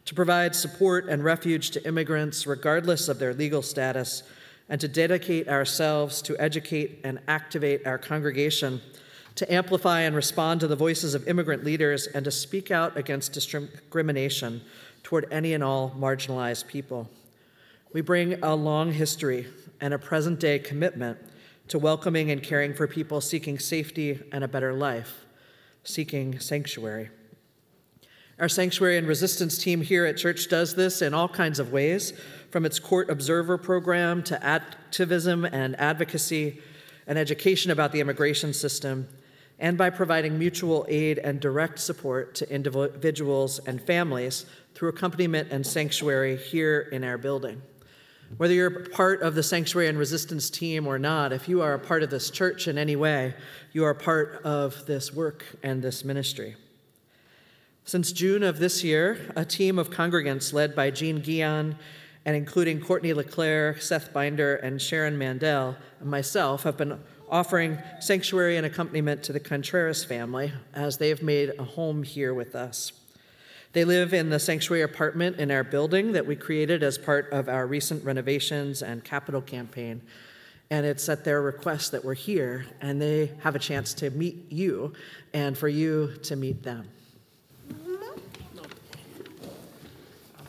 to 0.05 0.13
provide 0.13 0.55
support 0.55 1.07
and 1.07 1.23
refuge 1.23 1.71
to 1.71 1.85
immigrants 1.87 2.45
regardless 2.45 3.07
of 3.07 3.19
their 3.19 3.33
legal 3.33 3.61
status, 3.61 4.23
and 4.69 4.79
to 4.79 4.87
dedicate 4.87 5.47
ourselves 5.47 6.21
to 6.21 6.37
educate 6.39 6.99
and 7.03 7.19
activate 7.27 7.85
our 7.85 7.97
congregation, 7.97 8.81
to 9.35 9.51
amplify 9.51 10.01
and 10.01 10.15
respond 10.15 10.59
to 10.59 10.67
the 10.67 10.75
voices 10.75 11.15
of 11.15 11.27
immigrant 11.27 11.63
leaders, 11.63 12.07
and 12.07 12.23
to 12.25 12.31
speak 12.31 12.69
out 12.69 12.95
against 12.95 13.33
discrimination 13.33 14.61
toward 15.03 15.25
any 15.31 15.53
and 15.53 15.63
all 15.63 15.91
marginalized 15.97 16.67
people. 16.67 17.09
We 17.91 18.01
bring 18.01 18.41
a 18.43 18.55
long 18.55 18.93
history 18.93 19.47
and 19.81 19.93
a 19.93 19.99
present 19.99 20.39
day 20.39 20.59
commitment 20.59 21.17
to 21.67 21.79
welcoming 21.79 22.31
and 22.31 22.43
caring 22.43 22.73
for 22.73 22.87
people 22.87 23.21
seeking 23.21 23.59
safety 23.59 24.19
and 24.31 24.43
a 24.43 24.47
better 24.47 24.73
life, 24.73 25.25
seeking 25.83 26.39
sanctuary. 26.39 27.09
Our 28.39 28.49
sanctuary 28.49 28.97
and 28.97 29.07
resistance 29.07 29.57
team 29.57 29.81
here 29.81 30.05
at 30.05 30.17
church 30.17 30.49
does 30.49 30.73
this 30.73 31.01
in 31.01 31.13
all 31.13 31.29
kinds 31.29 31.59
of 31.59 31.71
ways, 31.71 32.13
from 32.49 32.65
its 32.65 32.79
court 32.79 33.09
observer 33.09 33.57
program 33.57 34.23
to 34.23 34.43
activism 34.43 35.45
and 35.45 35.79
advocacy 35.79 36.59
and 37.05 37.19
education 37.19 37.71
about 37.71 37.91
the 37.91 37.99
immigration 37.99 38.53
system, 38.53 39.07
and 39.59 39.77
by 39.77 39.91
providing 39.91 40.39
mutual 40.39 40.87
aid 40.89 41.19
and 41.19 41.39
direct 41.39 41.77
support 41.77 42.33
to 42.33 42.51
individuals 42.51 43.59
and 43.59 43.79
families 43.79 44.47
through 44.73 44.89
accompaniment 44.89 45.49
and 45.51 45.65
sanctuary 45.65 46.35
here 46.35 46.89
in 46.91 47.03
our 47.03 47.19
building. 47.19 47.61
Whether 48.37 48.53
you're 48.53 48.85
part 48.85 49.21
of 49.21 49.35
the 49.35 49.43
sanctuary 49.43 49.87
and 49.87 49.97
resistance 49.97 50.49
team 50.49 50.87
or 50.87 50.97
not, 50.97 51.33
if 51.33 51.49
you 51.49 51.61
are 51.61 51.73
a 51.73 51.79
part 51.79 52.01
of 52.01 52.09
this 52.09 52.29
church 52.29 52.67
in 52.67 52.77
any 52.77 52.95
way, 52.95 53.33
you 53.73 53.83
are 53.83 53.93
part 53.93 54.41
of 54.43 54.85
this 54.85 55.13
work 55.13 55.45
and 55.63 55.81
this 55.81 56.05
ministry. 56.05 56.55
Since 57.83 58.11
June 58.11 58.43
of 58.43 58.59
this 58.59 58.83
year, 58.83 59.31
a 59.35 59.43
team 59.43 59.77
of 59.77 59.89
congregants 59.89 60.53
led 60.53 60.75
by 60.75 60.91
Jean 60.91 61.21
Guion 61.21 61.75
and 62.25 62.35
including 62.35 62.79
Courtney 62.79 63.13
LeClaire, 63.13 63.79
Seth 63.79 64.13
Binder, 64.13 64.55
and 64.55 64.81
Sharon 64.81 65.17
Mandel, 65.17 65.75
and 65.99 66.09
myself, 66.09 66.63
have 66.63 66.77
been 66.77 66.99
offering 67.29 67.79
sanctuary 67.99 68.57
and 68.57 68.65
accompaniment 68.65 69.23
to 69.23 69.33
the 69.33 69.39
Contreras 69.39 70.05
family 70.05 70.53
as 70.73 70.97
they 70.97 71.09
have 71.09 71.23
made 71.23 71.53
a 71.57 71.63
home 71.63 72.03
here 72.03 72.33
with 72.33 72.53
us. 72.55 72.91
They 73.73 73.85
live 73.85 74.13
in 74.13 74.29
the 74.29 74.39
sanctuary 74.39 74.81
apartment 74.81 75.37
in 75.37 75.49
our 75.49 75.63
building 75.63 76.11
that 76.11 76.25
we 76.25 76.35
created 76.35 76.83
as 76.83 76.97
part 76.97 77.31
of 77.31 77.47
our 77.47 77.65
recent 77.65 78.03
renovations 78.03 78.81
and 78.81 79.03
capital 79.03 79.41
campaign. 79.41 80.01
And 80.69 80.85
it's 80.85 81.07
at 81.07 81.23
their 81.23 81.41
request 81.41 81.91
that 81.93 82.03
we're 82.03 82.13
here, 82.13 82.65
and 82.81 83.01
they 83.01 83.31
have 83.41 83.55
a 83.55 83.59
chance 83.59 83.93
to 83.95 84.09
meet 84.09 84.51
you 84.51 84.93
and 85.33 85.57
for 85.57 85.69
you 85.69 86.13
to 86.23 86.35
meet 86.35 86.63
them. 86.63 86.87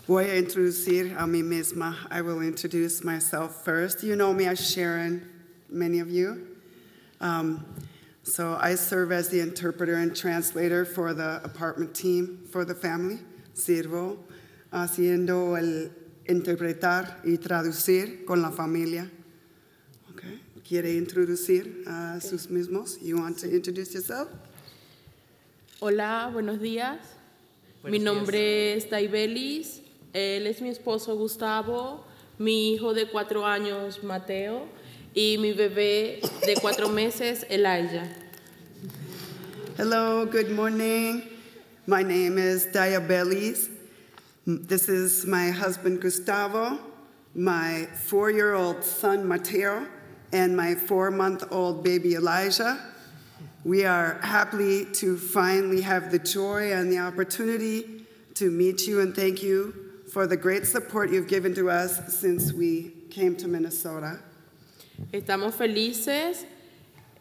Voy 0.07 0.25
a 0.25 0.43
introducir 0.43 1.13
a 1.17 1.27
mí 1.27 1.45
misma. 1.45 1.97
I 2.11 2.23
will 2.23 2.43
introduce 2.43 3.05
myself 3.05 3.65
first. 3.65 4.03
You 4.03 4.17
know 4.17 4.33
me 4.33 4.47
as 4.47 4.69
Sharon, 4.69 5.29
many 5.71 6.01
of 6.01 6.11
you. 6.11 6.49
Um, 7.21 7.65
so 8.23 8.57
I 8.61 8.75
serve 8.77 9.13
as 9.13 9.29
the 9.29 9.41
interpreter 9.41 9.97
and 9.97 10.15
translator 10.15 10.85
for 10.85 11.13
the 11.13 11.41
apartment 11.45 11.95
team 11.95 12.47
for 12.51 12.65
the 12.65 12.75
family. 12.75 13.19
Sirvo 13.55 14.19
haciendo 14.73 15.59
el 15.59 15.91
interpretar 16.27 17.21
y 17.25 17.37
traducir 17.37 18.25
con 18.25 18.41
la 18.41 18.51
familia. 18.51 19.11
Okay. 20.13 20.41
¿Quiere 20.67 20.97
introducir 20.97 21.85
a 21.87 22.21
sus 22.21 22.47
mismos? 22.49 22.99
You 23.03 23.19
want 23.19 23.39
to 23.41 23.51
introduce 23.51 23.93
yourself? 23.93 24.29
Hola, 25.81 26.31
buenos 26.33 26.61
días. 26.61 26.99
mi 27.85 27.99
nombre 27.99 28.75
es 28.75 28.89
Daibelis. 28.89 29.83
Él 30.15 30.47
es 30.47 30.61
mi 30.61 30.69
esposo 30.69 31.17
Gustavo, 31.17 32.05
mi 32.39 32.75
hijo 32.75 32.95
de 32.95 33.09
cuatro 33.09 33.45
años 33.47 34.05
Mateo 34.05 34.69
y 35.15 35.37
mi 35.39 35.53
bebé 35.53 36.21
de 36.47 36.55
cuatro 36.55 36.89
meses, 36.89 37.45
Elijah. 37.51 38.09
Hello, 39.77 40.25
good 40.25 40.51
morning. 40.51 41.23
My 41.87 42.03
name 42.03 42.39
is 42.39 42.67
Diabelis. 42.67 43.69
This 44.47 44.89
is 44.89 45.27
my 45.27 45.51
husband 45.51 46.01
Gustavo, 46.01 46.79
my 47.35 47.87
four 48.07 48.31
year 48.31 48.55
old 48.55 48.83
son 48.83 49.29
Mateo, 49.29 49.87
and 50.33 50.57
my 50.57 50.75
four 50.75 51.11
month 51.11 51.45
old 51.51 51.85
baby 51.85 52.15
Elijah. 52.15 52.79
We 53.65 53.85
are 53.85 54.19
happy 54.23 54.87
to 54.95 55.19
finally 55.19 55.83
have 55.83 56.11
the 56.11 56.19
joy 56.19 56.73
and 56.73 56.91
the 56.91 56.99
opportunity 56.99 58.07
to 58.35 58.51
meet 58.51 58.87
you 58.87 59.01
and 59.01 59.15
thank 59.15 59.43
you 59.43 59.75
for 60.11 60.27
the 60.27 60.37
great 60.37 60.67
support 60.67 61.11
you've 61.11 61.29
given 61.29 61.55
to 61.55 61.71
us 61.71 62.19
since 62.19 62.53
we 62.53 62.93
came 63.11 63.37
to 63.37 63.47
Minnesota. 63.47 64.19
Estamos 65.11 65.55
felices 65.55 66.47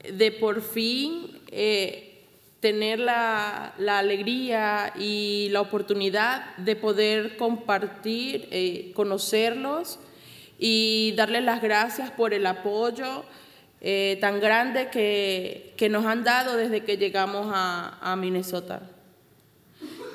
de 0.03 0.31
por 0.31 0.61
fin 0.61 1.41
eh, 1.51 2.25
tener 2.59 2.99
la, 2.99 3.73
la 3.77 3.99
alegría 3.99 4.93
y 4.97 5.49
la 5.51 5.61
oportunidad 5.61 6.55
de 6.57 6.75
poder 6.75 7.37
compartir, 7.37 8.47
eh, 8.51 8.91
conocerlos 8.95 9.99
y 10.59 11.13
darles 11.17 11.43
las 11.43 11.61
gracias 11.61 12.11
por 12.11 12.33
el 12.33 12.45
apoyo 12.45 13.25
eh, 13.81 14.17
tan 14.21 14.39
grande 14.39 14.89
que, 14.89 15.73
que 15.75 15.89
nos 15.89 16.05
han 16.05 16.23
dado 16.23 16.55
desde 16.55 16.83
que 16.83 16.97
llegamos 16.97 17.47
a, 17.51 18.15
Minnesota. 18.17 18.81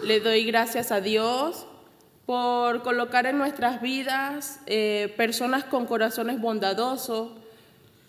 Le 0.05 0.21
doy 0.21 0.45
gracias 0.45 0.93
a 0.93 1.01
Dios 1.01 1.67
por 2.27 2.83
colocar 2.83 3.27
en 3.27 3.39
nuestras 3.39 3.81
vidas 3.81 4.61
personas 5.17 5.65
con 5.65 5.87
corazones 5.87 6.41
bondadosos, 6.41 7.31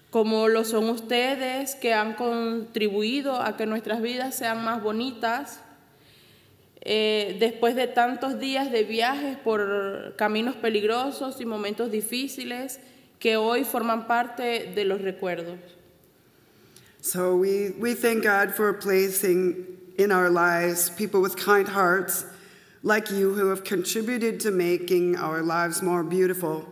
como 0.10 0.48
lo 0.48 0.64
son 0.64 0.90
ustedes, 0.90 1.76
que 1.76 1.94
han 1.94 2.14
contribuido 2.14 3.42
a 3.42 3.58
que 3.58 3.66
nuestras 3.66 4.02
vidas 4.02 4.36
sean 4.36 4.64
más 4.64 4.82
bonitas. 4.82 5.60
Eh, 6.82 7.36
después 7.40 7.76
de 7.76 7.88
tantos 7.88 8.40
días 8.40 8.72
de 8.72 8.84
viajes 8.84 9.38
por 9.38 10.16
caminos 10.18 10.56
peligrosos 10.56 11.42
y 11.42 11.46
momentos 11.46 11.92
difíciles 11.92 12.80
que 13.20 13.36
hoy 13.36 13.66
forman 13.66 14.08
parte 14.08 14.72
de 14.74 14.86
los 14.86 15.02
recuerdos. 15.02 15.60
So 17.02 17.36
we, 17.36 17.72
we 17.78 17.94
thank 17.94 18.24
God 18.24 18.54
for 18.54 18.74
placing 18.74 19.66
in 19.98 20.12
our 20.12 20.30
lives 20.30 20.90
people 20.90 21.22
with 21.22 21.36
kind 21.36 21.68
hearts 21.68 22.26
like 22.84 23.12
you 23.12 23.34
who 23.34 23.50
have 23.50 23.64
contributed 23.64 24.40
to 24.42 24.52
making 24.52 25.18
our 25.18 25.42
lives 25.42 25.82
more 25.82 26.04
beautiful. 26.04 26.66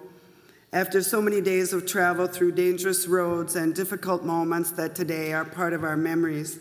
After 0.75 1.01
so 1.01 1.21
many 1.21 1.39
days 1.39 1.71
of 1.71 1.85
travel 1.85 2.27
through 2.27 2.51
dangerous 2.51 3.07
roads 3.07 3.55
and 3.55 3.73
difficult 3.73 4.25
moments 4.25 4.71
that 4.71 4.93
today 4.93 5.31
are 5.31 5.45
part 5.45 5.71
of 5.71 5.85
our 5.85 5.95
memories. 5.95 6.59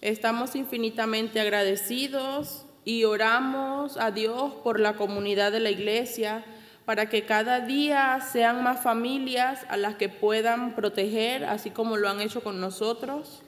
Estamos 0.00 0.54
infinitamente 0.54 1.40
agradecidos 1.40 2.62
y 2.84 3.02
oramos 3.02 3.96
a 3.96 4.12
Dios 4.12 4.52
por 4.62 4.78
la 4.78 4.92
comunidad 4.92 5.50
de 5.50 5.58
la 5.58 5.70
iglesia 5.70 6.44
para 6.86 7.06
que 7.06 7.26
cada 7.26 7.58
día 7.66 8.20
sean 8.20 8.62
más 8.62 8.84
familias 8.84 9.66
a 9.68 9.76
las 9.76 9.96
que 9.96 10.08
puedan 10.08 10.76
proteger, 10.76 11.44
así 11.44 11.70
como 11.70 11.96
lo 11.96 12.08
han 12.08 12.20
hecho 12.20 12.40
con 12.40 12.60
nosotros, 12.60 13.42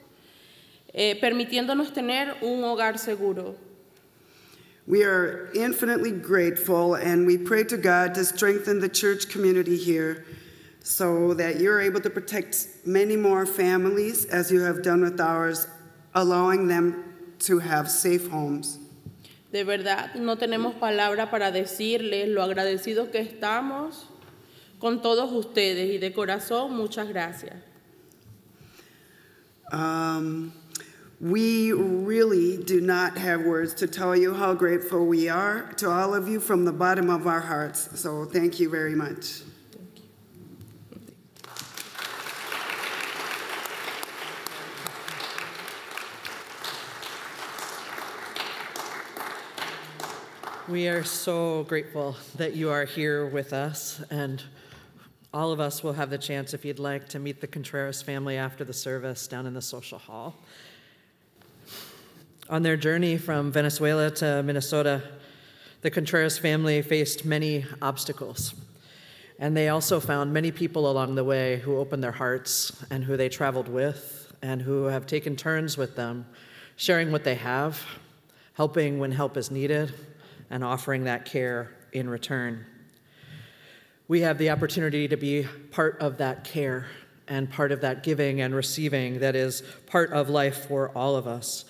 eh, 0.91 1.17
permitiéndonos 1.21 1.93
tener 1.93 2.35
un 2.41 2.61
hogar 2.65 2.97
seguro. 2.97 3.55
We 4.87 5.03
are 5.03 5.49
infinitely 5.55 6.11
grateful 6.11 6.93
and 6.93 7.25
we 7.25 7.37
pray 7.37 7.63
to 7.65 7.77
God 7.77 8.13
to 8.15 8.23
strengthen 8.23 8.79
the 8.79 8.89
church 8.89 9.29
community 9.29 9.77
here 9.77 10.25
so 10.83 11.33
that 11.33 11.59
you're 11.59 11.81
able 11.81 12.01
to 12.01 12.09
protect 12.11 12.67
many 12.85 13.15
more 13.15 13.47
families 13.47 14.25
as 14.25 14.51
you 14.51 14.61
have 14.61 14.83
done 14.83 15.01
with 15.01 15.19
ours, 15.19 15.67
allowing 16.13 16.67
them 16.67 17.03
to 17.39 17.57
have 17.57 17.89
safe 17.89 18.29
homes. 18.29 18.77
De 19.51 19.63
verdad, 19.63 20.13
no 20.15 20.35
tenemos 20.35 20.75
palabra 20.75 21.31
para 21.31 21.51
decirles 21.51 22.27
lo 22.27 22.43
agradecidos 22.43 23.09
que 23.09 23.21
estamos 23.21 24.05
con 24.79 25.01
todos 25.01 25.31
ustedes 25.31 25.89
y 25.89 25.97
de 25.97 26.13
corazón 26.13 26.75
muchas 26.75 27.07
gracias. 27.07 27.55
Um, 29.71 30.51
we 31.21 31.71
really 31.71 32.57
do 32.57 32.81
not 32.81 33.17
have 33.17 33.41
words 33.41 33.73
to 33.75 33.87
tell 33.87 34.15
you 34.15 34.33
how 34.33 34.53
grateful 34.53 35.05
we 35.05 35.29
are 35.29 35.71
to 35.73 35.89
all 35.89 36.13
of 36.13 36.27
you 36.27 36.39
from 36.39 36.65
the 36.65 36.73
bottom 36.73 37.09
of 37.09 37.25
our 37.25 37.39
hearts. 37.39 37.99
So 37.99 38.25
thank 38.25 38.59
you 38.59 38.69
very 38.69 38.95
much. 38.95 39.41
We 50.67 50.87
are 50.87 51.03
so 51.03 51.63
grateful 51.65 52.17
that 52.37 52.55
you 52.55 52.71
are 52.71 52.85
here 52.85 53.27
with 53.27 53.53
us, 53.53 54.01
and 54.09 54.41
all 55.31 55.51
of 55.51 55.59
us 55.59 55.83
will 55.83 55.93
have 55.93 56.09
the 56.09 56.17
chance, 56.17 56.55
if 56.55 56.65
you'd 56.65 56.79
like, 56.79 57.07
to 57.09 57.19
meet 57.19 57.39
the 57.39 57.45
Contreras 57.45 58.01
family 58.01 58.35
after 58.35 58.63
the 58.63 58.73
service 58.73 59.27
down 59.27 59.45
in 59.45 59.53
the 59.53 59.61
social 59.61 59.99
hall. 59.99 60.35
On 62.47 62.61
their 62.61 62.77
journey 62.77 63.17
from 63.17 63.51
Venezuela 63.51 64.11
to 64.11 64.43
Minnesota, 64.43 65.01
the 65.81 65.89
Contreras 65.89 66.37
family 66.37 66.83
faced 66.83 67.25
many 67.25 67.65
obstacles. 67.81 68.53
And 69.39 69.57
they 69.57 69.69
also 69.69 69.99
found 69.99 70.31
many 70.31 70.51
people 70.51 70.89
along 70.89 71.15
the 71.15 71.23
way 71.23 71.57
who 71.57 71.77
opened 71.77 72.03
their 72.03 72.11
hearts 72.11 72.85
and 72.91 73.03
who 73.03 73.17
they 73.17 73.29
traveled 73.29 73.67
with 73.67 74.31
and 74.43 74.61
who 74.61 74.83
have 74.83 75.07
taken 75.07 75.35
turns 75.35 75.75
with 75.75 75.95
them, 75.95 76.27
sharing 76.75 77.11
what 77.11 77.23
they 77.23 77.33
have, 77.33 77.81
helping 78.53 78.99
when 78.99 79.11
help 79.11 79.37
is 79.37 79.49
needed, 79.49 79.91
and 80.51 80.63
offering 80.63 81.05
that 81.05 81.25
care 81.25 81.71
in 81.93 82.07
return. 82.07 82.63
We 84.07 84.21
have 84.21 84.37
the 84.37 84.51
opportunity 84.51 85.07
to 85.07 85.17
be 85.17 85.47
part 85.71 85.97
of 85.99 86.19
that 86.19 86.43
care 86.43 86.85
and 87.27 87.49
part 87.49 87.71
of 87.71 87.81
that 87.81 88.03
giving 88.03 88.41
and 88.41 88.53
receiving 88.53 89.19
that 89.21 89.35
is 89.35 89.63
part 89.87 90.11
of 90.11 90.29
life 90.29 90.67
for 90.67 90.89
all 90.95 91.15
of 91.15 91.25
us. 91.25 91.65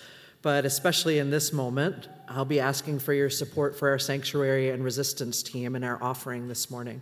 But 0.46 0.64
especially 0.64 1.18
in 1.18 1.30
this 1.30 1.52
moment, 1.52 2.06
I'll 2.28 2.44
be 2.44 2.60
asking 2.60 3.00
for 3.00 3.12
your 3.12 3.28
support 3.28 3.76
for 3.76 3.88
our 3.88 3.98
sanctuary 3.98 4.70
and 4.70 4.84
resistance 4.84 5.42
team 5.42 5.74
and 5.74 5.84
our 5.84 6.00
offering 6.00 6.46
this 6.46 6.70
morning. 6.70 7.00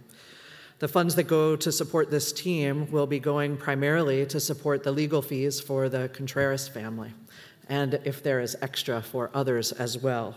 The 0.79 0.89
funds 0.89 1.15
that 1.17 1.25
go 1.25 1.55
to 1.55 1.71
support 1.71 2.11
this 2.11 2.33
team 2.33 2.91
will 2.91 3.07
be 3.07 3.19
going 3.19 3.59
primarily 3.59 4.25
to 4.25 4.41
support 4.41 4.83
the 4.83 4.93
legal 4.93 5.21
fees 5.21 5.61
for 5.61 5.91
the 5.91 6.09
Contreras 6.15 6.69
family, 6.69 7.13
and 7.69 8.01
if 8.05 8.23
there 8.23 8.41
is 8.41 8.57
extra 8.63 9.03
for 9.03 9.31
others 9.35 9.73
as 9.73 9.99
well. 9.99 10.35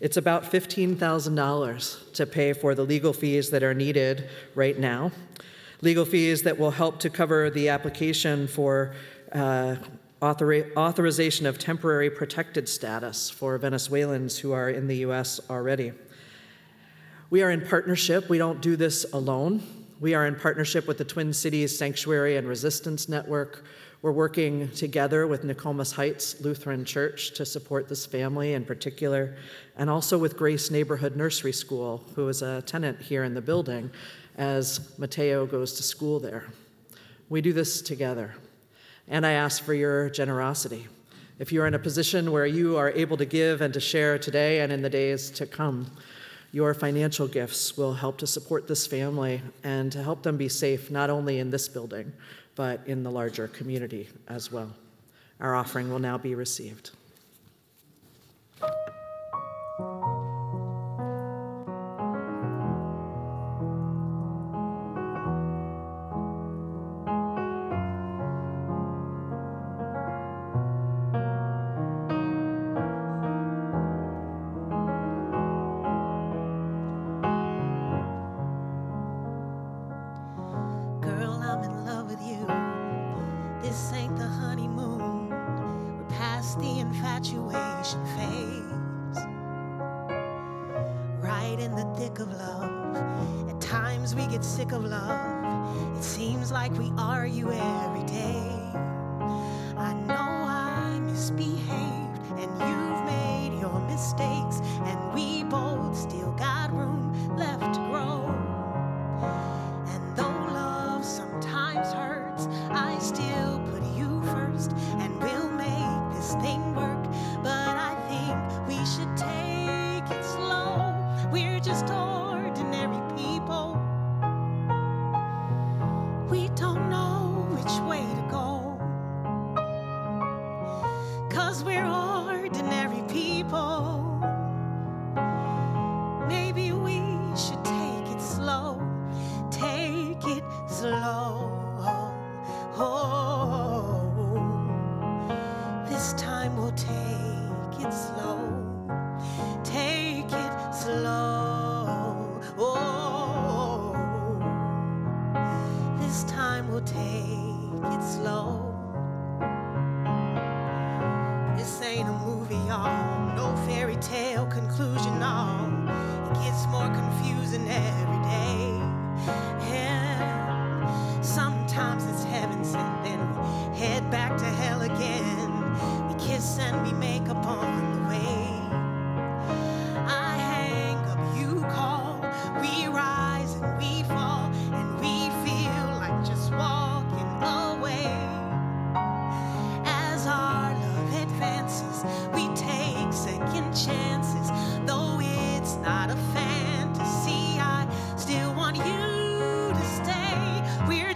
It's 0.00 0.16
about 0.16 0.42
$15,000 0.42 2.12
to 2.14 2.26
pay 2.26 2.52
for 2.52 2.74
the 2.74 2.82
legal 2.82 3.12
fees 3.12 3.50
that 3.50 3.62
are 3.62 3.74
needed 3.74 4.28
right 4.56 4.76
now. 4.76 5.12
Legal 5.82 6.04
fees 6.04 6.42
that 6.42 6.58
will 6.58 6.72
help 6.72 6.98
to 6.98 7.10
cover 7.10 7.48
the 7.48 7.68
application 7.68 8.48
for 8.48 8.92
uh, 9.30 9.76
authori- 10.22 10.74
authorization 10.76 11.46
of 11.46 11.58
temporary 11.58 12.10
protected 12.10 12.68
status 12.68 13.28
for 13.28 13.58
Venezuelans 13.58 14.38
who 14.38 14.52
are 14.52 14.70
in 14.70 14.86
the 14.86 14.96
U.S. 14.98 15.40
already. 15.50 15.92
We 17.28 17.42
are 17.42 17.50
in 17.50 17.66
partnership, 17.66 18.28
we 18.28 18.38
don't 18.38 18.60
do 18.60 18.76
this 18.76 19.04
alone. 19.12 19.62
We 19.98 20.14
are 20.14 20.26
in 20.26 20.36
partnership 20.36 20.86
with 20.86 20.98
the 20.98 21.04
Twin 21.04 21.32
Cities 21.32 21.76
Sanctuary 21.76 22.36
and 22.36 22.46
Resistance 22.46 23.08
Network. 23.08 23.64
We're 24.02 24.12
working 24.12 24.70
together 24.72 25.26
with 25.26 25.42
Nokomis 25.42 25.92
Heights 25.92 26.40
Lutheran 26.42 26.84
Church 26.84 27.32
to 27.32 27.46
support 27.46 27.88
this 27.88 28.04
family 28.04 28.52
in 28.52 28.64
particular, 28.64 29.36
and 29.76 29.88
also 29.88 30.18
with 30.18 30.36
Grace 30.36 30.70
Neighborhood 30.70 31.16
Nursery 31.16 31.52
School, 31.52 32.04
who 32.14 32.28
is 32.28 32.42
a 32.42 32.60
tenant 32.62 33.00
here 33.00 33.24
in 33.24 33.32
the 33.32 33.40
building 33.40 33.90
as 34.36 34.96
Mateo 34.98 35.46
goes 35.46 35.72
to 35.72 35.82
school 35.82 36.20
there. 36.20 36.44
We 37.30 37.40
do 37.40 37.54
this 37.54 37.80
together. 37.80 38.34
And 39.08 39.26
I 39.26 39.32
ask 39.32 39.62
for 39.62 39.74
your 39.74 40.10
generosity. 40.10 40.86
If 41.38 41.52
you're 41.52 41.66
in 41.66 41.74
a 41.74 41.78
position 41.78 42.32
where 42.32 42.46
you 42.46 42.76
are 42.76 42.90
able 42.90 43.16
to 43.18 43.24
give 43.24 43.60
and 43.60 43.72
to 43.74 43.80
share 43.80 44.18
today 44.18 44.60
and 44.60 44.72
in 44.72 44.82
the 44.82 44.90
days 44.90 45.30
to 45.32 45.46
come, 45.46 45.90
your 46.52 46.72
financial 46.72 47.28
gifts 47.28 47.76
will 47.76 47.92
help 47.92 48.16
to 48.18 48.26
support 48.26 48.66
this 48.66 48.86
family 48.86 49.42
and 49.62 49.92
to 49.92 50.02
help 50.02 50.22
them 50.22 50.36
be 50.36 50.48
safe, 50.48 50.90
not 50.90 51.10
only 51.10 51.38
in 51.38 51.50
this 51.50 51.68
building, 51.68 52.12
but 52.54 52.80
in 52.86 53.02
the 53.02 53.10
larger 53.10 53.48
community 53.48 54.08
as 54.28 54.50
well. 54.50 54.72
Our 55.40 55.54
offering 55.54 55.90
will 55.90 55.98
now 55.98 56.16
be 56.16 56.34
received. 56.34 56.92
sick 94.56 94.72
of 94.72 94.84
love. 94.84 95.98
It 95.98 96.02
seems 96.02 96.50
like 96.50 96.72
we 96.78 96.90
argue 96.96 97.52
every 97.52 98.04
day. 98.04 98.45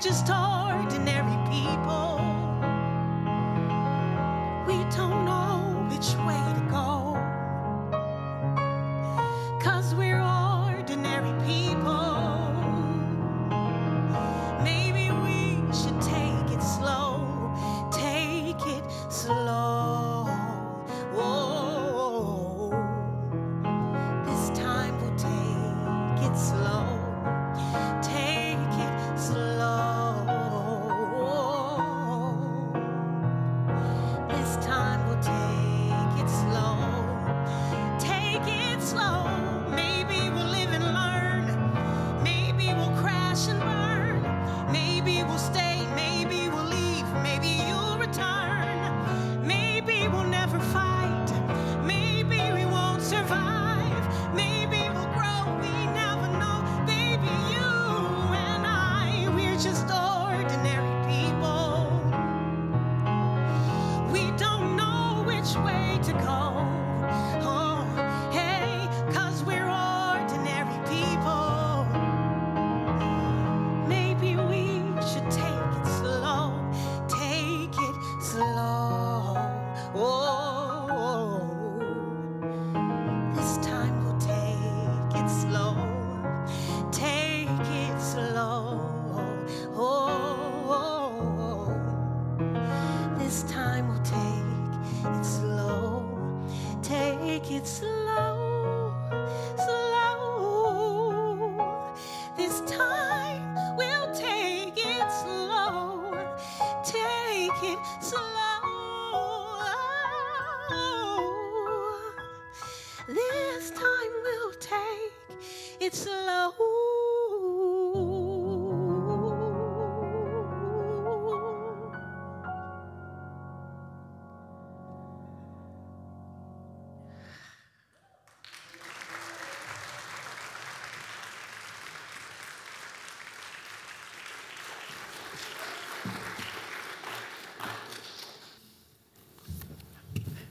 Just 0.00 0.26
talk. 0.26 0.60
torn. 0.60 0.69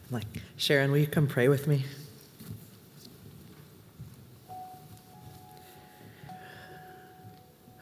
I'm 0.09 0.15
like, 0.15 0.41
Sharon, 0.57 0.89
will 0.91 0.97
you 0.97 1.07
come 1.07 1.27
pray 1.27 1.47
with 1.49 1.67
me? 1.67 1.85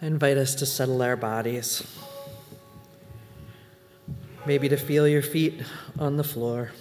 I 0.01 0.05
invite 0.05 0.35
us 0.35 0.53
to 0.55 0.65
settle 0.65 1.01
our 1.01 1.15
bodies, 1.15 1.83
maybe 4.45 4.67
to 4.67 4.75
feel 4.75 5.07
your 5.07 5.21
feet 5.21 5.63
on 5.97 6.17
the 6.17 6.23
floor, 6.23 6.71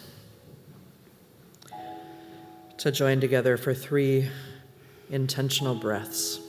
to 2.78 2.90
join 2.90 3.20
together 3.20 3.56
for 3.56 3.72
three 3.72 4.28
intentional 5.10 5.76
breaths. 5.76 6.40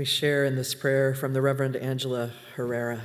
We 0.00 0.06
share 0.06 0.46
in 0.46 0.56
this 0.56 0.74
prayer 0.74 1.14
from 1.14 1.34
the 1.34 1.42
Reverend 1.42 1.76
Angela 1.76 2.30
Herrera. 2.56 3.02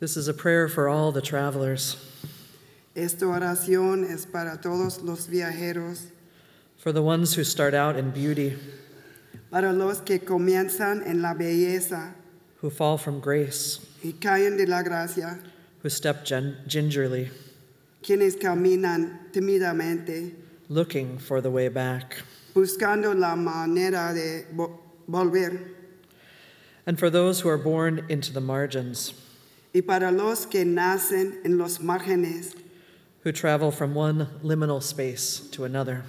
This 0.00 0.16
is 0.16 0.26
a 0.26 0.34
prayer 0.34 0.66
for 0.66 0.88
all 0.88 1.12
the 1.12 1.20
travelers. 1.20 1.96
Esta 2.96 3.26
oración 3.26 4.04
es 4.10 4.26
para 4.26 4.58
todos 4.60 5.02
los 5.02 5.28
viajeros. 5.28 6.06
For 6.78 6.90
the 6.90 7.00
ones 7.00 7.34
who 7.34 7.44
start 7.44 7.74
out 7.74 7.94
in 7.94 8.10
beauty. 8.10 8.56
Para 9.52 9.72
los 9.72 10.00
que 10.00 10.18
comienzan 10.18 11.06
en 11.06 11.22
la 11.22 11.34
belleza. 11.34 12.12
Who 12.56 12.70
fall 12.70 12.98
from 12.98 13.20
grace. 13.20 13.78
Y 14.02 14.14
caen 14.20 14.56
de 14.56 14.66
la 14.66 14.82
gracia. 14.82 15.38
Who 15.84 15.88
step 15.88 16.24
gen- 16.24 16.56
gingerly. 16.66 17.30
Quienes 18.02 18.34
caminan 18.34 19.30
tímidamente. 19.30 20.32
Looking 20.68 21.18
for 21.18 21.40
the 21.40 21.52
way 21.52 21.68
back 21.68 22.16
buscando 22.54 23.14
la 23.18 23.34
manera 23.36 24.12
de 24.14 24.44
vo- 24.54 24.78
volver, 25.08 25.58
and 26.86 26.98
for 26.98 27.10
those 27.10 27.40
who 27.40 27.48
are 27.48 27.58
born 27.58 28.04
into 28.08 28.32
the 28.32 28.40
margins, 28.40 29.14
y 29.74 29.80
para 29.80 30.10
los 30.10 30.46
que 30.46 30.64
nacen 30.64 31.44
en 31.44 31.56
los 31.58 31.78
márgenes, 31.78 32.54
who 33.22 33.32
travel 33.32 33.70
from 33.70 33.94
one 33.94 34.26
liminal 34.42 34.82
space 34.82 35.40
to 35.50 35.64
another, 35.64 36.02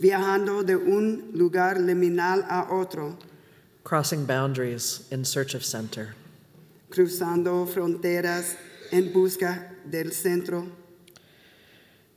viajando 0.00 0.64
de 0.66 0.74
un 0.76 1.30
lugar 1.34 1.74
liminal 1.76 2.44
a 2.50 2.66
otro, 2.72 3.16
crossing 3.84 4.24
boundaries 4.24 5.06
in 5.10 5.24
search 5.24 5.54
of 5.54 5.64
center. 5.64 6.14
cruzando 6.90 7.66
fronteras 7.66 8.56
en 8.90 9.12
busca 9.12 9.68
del 9.88 10.10
centro. 10.10 10.66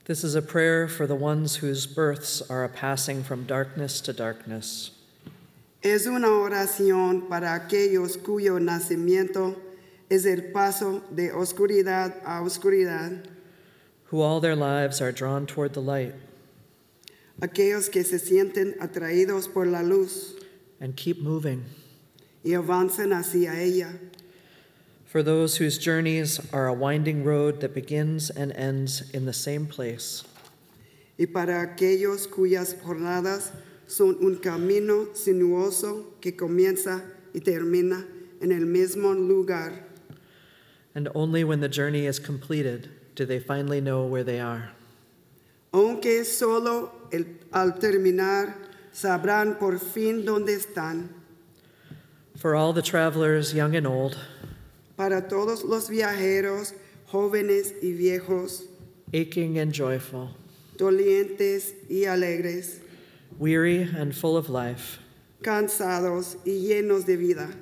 This 0.06 0.22
is 0.22 0.34
a 0.34 0.42
prayer 0.42 0.86
for 0.86 1.06
the 1.06 1.14
ones 1.14 1.56
whose 1.56 1.86
births 1.86 2.42
are 2.50 2.62
a 2.62 2.68
passing 2.68 3.22
from 3.24 3.44
darkness 3.44 4.02
to 4.02 4.12
darkness, 4.12 4.90
Es 5.82 6.06
una 6.06 6.28
oración 6.28 7.26
para 7.26 7.54
aquellos 7.58 8.22
cuyo 8.22 8.58
nacimiento 8.58 9.56
es 10.10 10.26
el 10.26 10.52
paso 10.52 11.02
de 11.10 11.30
oscuridad 11.30 12.22
a 12.22 12.42
oscuridad, 12.42 13.26
who 14.10 14.20
all 14.20 14.40
their 14.40 14.54
lives 14.54 15.00
are 15.00 15.10
drawn 15.10 15.46
toward 15.46 15.72
the 15.72 15.80
light. 15.80 16.14
Aquellos 17.40 17.90
que 17.90 18.04
se 18.04 18.18
sienten 18.18 18.78
atraídos 18.80 19.50
por 19.50 19.64
la 19.64 19.80
luz 19.80 20.34
and 20.80 20.96
keep 20.96 21.22
moving, 21.22 21.64
y 22.44 22.50
avanzan 22.50 23.12
hacia 23.18 23.58
ella, 23.58 23.98
for 25.14 25.22
those 25.22 25.58
whose 25.58 25.78
journeys 25.78 26.40
are 26.52 26.66
a 26.66 26.72
winding 26.72 27.22
road 27.22 27.60
that 27.60 27.72
begins 27.72 28.30
and 28.30 28.50
ends 28.56 29.08
in 29.12 29.24
the 29.26 29.32
same 29.32 29.64
place, 29.64 30.24
y 31.16 31.24
para 31.32 31.62
aquellos 31.62 32.26
cuyas 32.26 32.74
jornadas 32.82 33.52
son 33.86 34.16
un 34.20 34.38
camino 34.40 35.06
sinuoso 35.14 36.20
que 36.20 36.32
comienza 36.32 37.00
y 37.32 37.38
termina 37.38 38.04
en 38.42 38.50
el 38.50 38.66
mismo 38.66 39.14
lugar, 39.14 39.84
and 40.96 41.08
only 41.14 41.44
when 41.44 41.60
the 41.60 41.68
journey 41.68 42.06
is 42.06 42.18
completed 42.18 42.88
do 43.14 43.24
they 43.24 43.38
finally 43.38 43.80
know 43.80 44.04
where 44.04 44.24
they 44.24 44.40
are. 44.40 44.72
aunque 45.72 46.24
solo 46.24 46.90
el- 47.12 47.38
al 47.52 47.78
terminar 47.78 48.52
sabrán 48.92 49.60
por 49.60 49.78
fin 49.78 50.24
dónde 50.24 50.56
están. 50.58 51.08
For 52.36 52.56
all 52.56 52.72
the 52.72 52.82
travelers, 52.82 53.54
young 53.54 53.76
and 53.76 53.86
old, 53.86 54.18
Para 54.96 55.28
todos 55.28 55.64
los 55.64 55.88
viajeros, 55.88 56.72
jóvenes 57.06 57.72
y 57.82 57.92
viejos, 57.92 58.64
aching 59.12 59.58
and 59.58 59.72
joyful, 59.72 60.30
dolientes 60.76 61.72
y 61.88 62.06
alegres, 62.06 62.80
weary 63.38 63.82
and 63.82 64.14
full 64.14 64.36
of 64.36 64.48
life, 64.48 64.98
cansados 65.42 66.36
y 66.44 66.52
llenos 66.66 67.06
de 67.06 67.16
vida, 67.16 67.54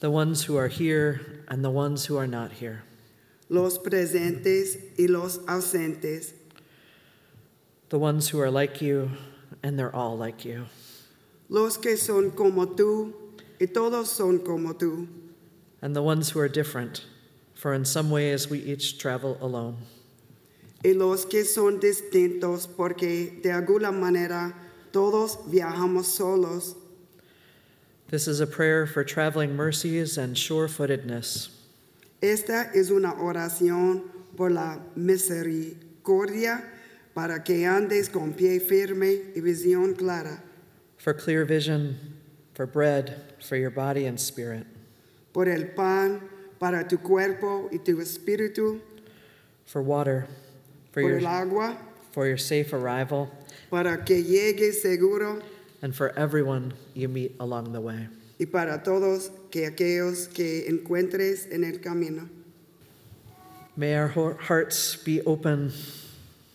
the 0.00 0.10
ones 0.10 0.44
who 0.44 0.56
are 0.56 0.68
here 0.68 1.20
and 1.48 1.64
the 1.64 1.70
ones 1.70 2.06
who 2.06 2.16
are 2.16 2.26
not 2.26 2.52
here. 2.52 2.82
los 3.48 3.78
presentes 3.78 4.78
y 4.98 5.06
los 5.06 5.38
ausentes, 5.46 6.32
the 7.88 7.98
ones 7.98 8.28
who 8.28 8.40
are 8.40 8.50
like 8.50 8.82
you, 8.82 9.10
and 9.62 9.78
they're 9.78 9.94
all 9.94 10.16
like 10.16 10.44
you, 10.44 10.66
los 11.48 11.78
que 11.78 11.96
son 11.96 12.30
como 12.30 12.66
tú 12.66 13.12
y 13.60 13.66
todos 13.66 14.08
son 14.10 14.38
como 14.40 14.74
tú, 14.74 15.06
and 15.84 15.94
the 15.94 16.02
ones 16.02 16.30
who 16.30 16.40
are 16.40 16.48
different, 16.48 17.04
for 17.54 17.74
in 17.74 17.84
some 17.84 18.10
ways 18.10 18.48
we 18.48 18.58
each 18.58 18.98
travel 18.98 19.36
alone. 19.42 19.76
y 20.82 20.92
los 20.92 21.26
que 21.26 21.44
son 21.44 21.78
distintos 21.78 22.66
porque 22.66 23.42
de 23.42 23.50
alguna 23.50 23.92
manera 23.92 24.54
todos 24.92 25.36
viajamos 25.46 26.04
solos. 26.04 26.74
This 28.08 28.26
is 28.26 28.40
a 28.40 28.46
prayer 28.46 28.86
for 28.86 29.04
traveling 29.04 29.54
mercies 29.56 30.16
and 30.16 30.36
sure 30.38 30.68
footedness, 30.68 31.50
Esta 32.22 32.70
es 32.74 32.90
una 32.90 33.12
oración 33.16 34.04
por 34.36 34.48
la 34.48 34.78
misericordia 34.96 36.64
para 37.14 37.40
que 37.40 37.66
andes 37.66 38.08
con 38.08 38.32
pie 38.32 38.58
firme 38.58 39.34
y 39.36 39.40
visión 39.42 39.94
clara, 39.98 40.42
for 40.96 41.12
clear 41.12 41.44
vision, 41.44 41.98
for 42.54 42.66
bread, 42.66 43.34
for 43.38 43.56
your 43.56 43.70
body 43.70 44.06
and 44.06 44.18
spirit, 44.18 44.66
por 45.34 45.48
el 45.48 45.66
pan 45.74 46.22
para 46.58 46.88
tu 46.88 46.96
cuerpo 46.96 47.68
y 47.70 47.78
tu 47.78 48.00
espíritu, 48.00 48.80
for 49.66 49.82
water, 49.82 50.26
for 50.92 51.02
por 51.02 51.10
el 51.10 51.20
your, 51.20 51.28
agua 51.28 51.76
for 52.12 52.26
your 52.26 52.38
safe 52.38 52.72
arrival, 52.72 53.30
para 53.70 53.98
que 53.98 54.22
llegues 54.22 54.80
seguro 54.80 55.42
and 55.82 55.94
for 55.94 56.16
everyone 56.16 56.72
you 56.94 57.08
meet 57.08 57.34
along 57.40 57.72
the 57.72 57.80
way. 57.80 58.06
y 58.38 58.46
para 58.46 58.78
todos 58.82 59.30
que 59.50 59.68
aquellos 59.68 60.32
que 60.32 60.64
encuentres 60.68 61.50
en 61.52 61.64
el 61.64 61.78
camino. 61.80 62.28
May 63.76 63.96
our 63.96 64.08
hearts 64.40 64.96
be 64.96 65.20
open 65.22 65.72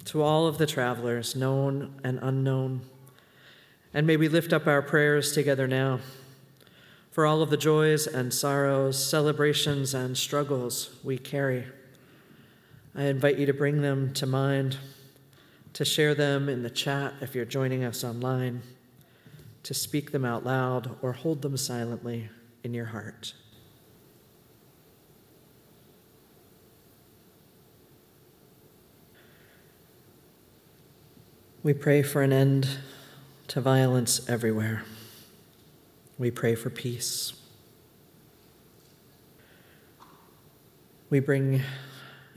to 0.05 0.21
all 0.21 0.47
of 0.47 0.57
the 0.57 0.65
travelers, 0.65 1.36
known 1.36 1.93
and 2.03 2.17
unknown. 2.21 2.82
And 3.93 4.07
may 4.07 4.15
we 4.15 4.30
lift 4.30 4.53
up 4.53 4.67
our 4.67 4.82
prayers 4.82 5.34
together 5.34 5.67
now 5.67 5.99
for 7.12 7.26
all 7.26 7.41
of 7.41 7.49
the 7.49 7.57
joys 7.57 8.07
and 8.07 8.34
sorrows, 8.34 9.03
celebrations 9.03 9.93
and 9.93 10.18
struggles 10.18 10.95
we 11.03 11.18
carry. 11.18 11.66
I 12.95 13.03
invite 13.03 13.38
you 13.38 13.45
to 13.45 13.53
bring 13.53 13.82
them 13.82 14.14
to 14.14 14.26
mind, 14.26 14.78
to 15.74 15.86
share 15.86 16.14
them 16.14 16.49
in 16.49 16.64
the 16.64 16.70
chat 16.70 17.14
if 17.22 17.36
you're 17.36 17.45
joining 17.45 17.84
us 17.84 18.03
online, 18.03 18.62
to 19.64 19.74
speak 19.74 20.12
them 20.12 20.26
out 20.26 20.45
loud 20.45 20.97
or 21.01 21.14
hold 21.14 21.41
them 21.41 21.57
silently 21.57 22.30
in 22.64 22.74
your 22.74 22.86
heart. 22.86 23.34
We 31.62 31.74
pray 31.74 32.03
for 32.03 32.22
an 32.22 32.32
end 32.32 32.70
to 33.49 33.60
violence 33.60 34.28
everywhere. 34.30 34.84
We 36.20 36.32
pray 36.32 36.53
for 36.53 36.70
peace. 36.70 37.32
We 41.09 41.22
bring 41.22 41.61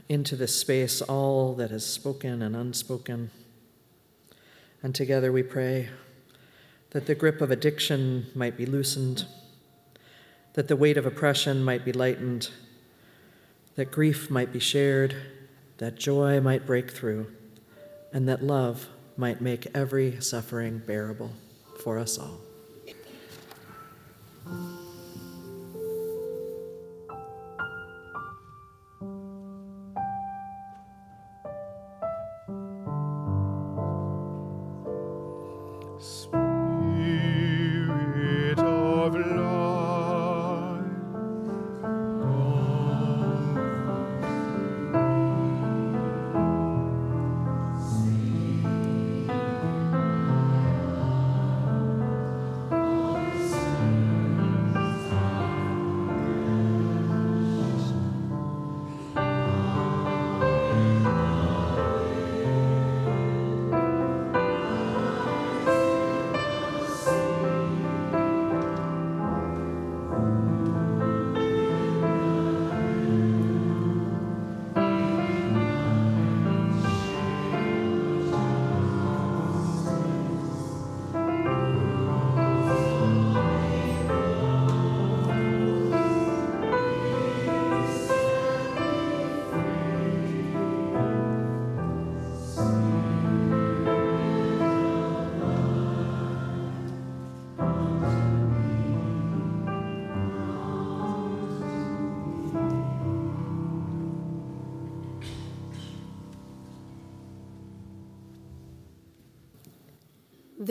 into 0.07 0.37
this 0.37 0.55
space 0.55 1.01
all 1.01 1.53
that 1.55 1.69
is 1.69 1.85
spoken 1.85 2.41
and 2.41 2.55
unspoken. 2.55 3.29
And 4.81 4.95
together 4.95 5.33
we 5.33 5.43
pray 5.43 5.89
that 6.91 7.07
the 7.07 7.13
grip 7.13 7.41
of 7.41 7.51
addiction 7.51 8.27
might 8.33 8.55
be 8.55 8.65
loosened, 8.65 9.25
that 10.53 10.69
the 10.69 10.77
weight 10.77 10.95
of 10.95 11.05
oppression 11.05 11.61
might 11.61 11.83
be 11.83 11.91
lightened, 11.91 12.51
that 13.75 13.91
grief 13.91 14.29
might 14.29 14.53
be 14.53 14.59
shared, 14.59 15.13
that 15.79 15.95
joy 15.95 16.39
might 16.39 16.65
break 16.65 16.89
through, 16.89 17.27
and 18.13 18.29
that 18.29 18.41
love 18.41 18.87
might 19.17 19.41
make 19.41 19.67
every 19.75 20.21
suffering 20.21 20.81
bearable 20.87 21.33
for 21.83 21.99
us 21.99 22.17
all. 22.17 22.39
Spirit 24.45 24.82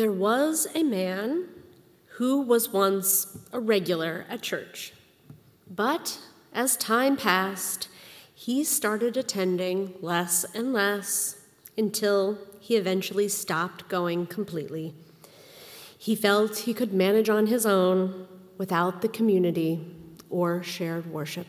There 0.03 0.11
was 0.11 0.66
a 0.74 0.82
man 0.82 1.44
who 2.16 2.40
was 2.40 2.70
once 2.70 3.38
a 3.53 3.61
regular 3.61 4.26
at 4.28 4.42
church, 4.42 4.92
but 5.70 6.18
as 6.53 6.76
time 6.76 7.16
passed, 7.16 7.86
he 8.34 8.64
started 8.64 9.16
attending 9.16 9.94
less 10.00 10.44
and 10.57 10.72
less 10.72 11.46
until 11.78 12.36
he 12.59 12.74
eventually 12.74 13.28
stopped 13.28 13.88
going 13.88 14.26
completely. 14.26 14.92
He 15.96 16.16
felt 16.16 16.59
he 16.59 16.74
could 16.74 16.92
manage 16.92 17.28
on 17.28 17.46
his 17.46 17.64
own 17.64 18.26
without 18.59 19.03
the 19.03 19.09
community 19.09 19.86
or 20.28 20.64
shared 20.64 21.07
worship. 21.07 21.46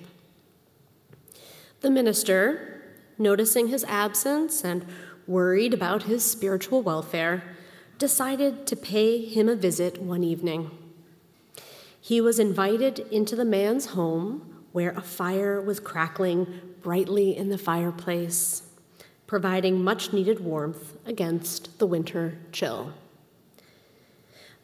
The 1.82 1.89
minister, 1.89 2.84
noticing 3.18 3.70
his 3.70 3.84
absence 3.86 4.64
and 4.64 4.86
worried 5.26 5.74
about 5.74 6.04
his 6.04 6.24
spiritual 6.24 6.84
welfare, 6.84 7.56
decided 7.98 8.66
to 8.68 8.76
pay 8.76 9.24
him 9.24 9.48
a 9.48 9.56
visit 9.56 10.02
one 10.02 10.24
evening. 10.24 10.72
He 12.00 12.20
was 12.20 12.39
invited 12.39 13.00
into 13.12 13.36
the 13.36 13.46
man's 13.46 13.88
home 13.88 14.66
where 14.74 14.91
a 14.91 15.02
fire 15.02 15.62
was 15.62 15.80
crackling 15.80 16.60
brightly 16.82 17.36
in 17.36 17.50
the 17.50 17.58
fireplace, 17.58 18.64
providing 19.28 19.84
much 19.84 20.12
needed 20.12 20.39
warmth 20.41 20.98
against 21.06 21.80
the 21.80 21.88
winter 21.88 22.38
chill. 22.52 22.94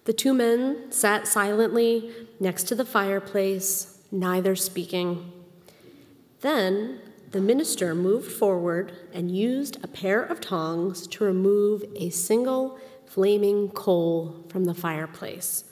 The 0.04 0.14
two 0.14 0.34
men 0.34 0.92
sat 0.92 1.28
silently 1.28 2.12
next 2.40 2.64
to 2.64 2.76
the 2.76 2.86
fireplace, 2.86 4.02
neither 4.12 4.56
speaking. 4.56 5.32
Then 6.42 7.00
the 7.32 7.42
minister 7.42 7.94
moved 7.94 8.32
forward 8.32 8.92
and 9.14 9.30
used 9.30 9.78
a 9.84 9.88
pair 9.88 10.24
of 10.24 10.42
tongs 10.42 11.06
to 11.08 11.24
remove 11.24 11.86
a 11.96 12.10
single 12.10 12.80
flaming 13.10 13.70
coal 13.70 14.46
from 14.50 14.66
the 14.66 14.74
fireplace. 14.74 15.64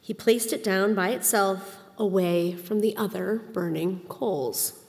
He 0.00 0.14
placed 0.14 0.52
it 0.52 0.62
down 0.62 0.94
by 0.94 1.10
itself 1.10 1.78
away 1.98 2.54
from 2.54 2.80
the 2.80 2.96
other 2.96 3.42
burning 3.52 4.00
coals. 4.08 4.80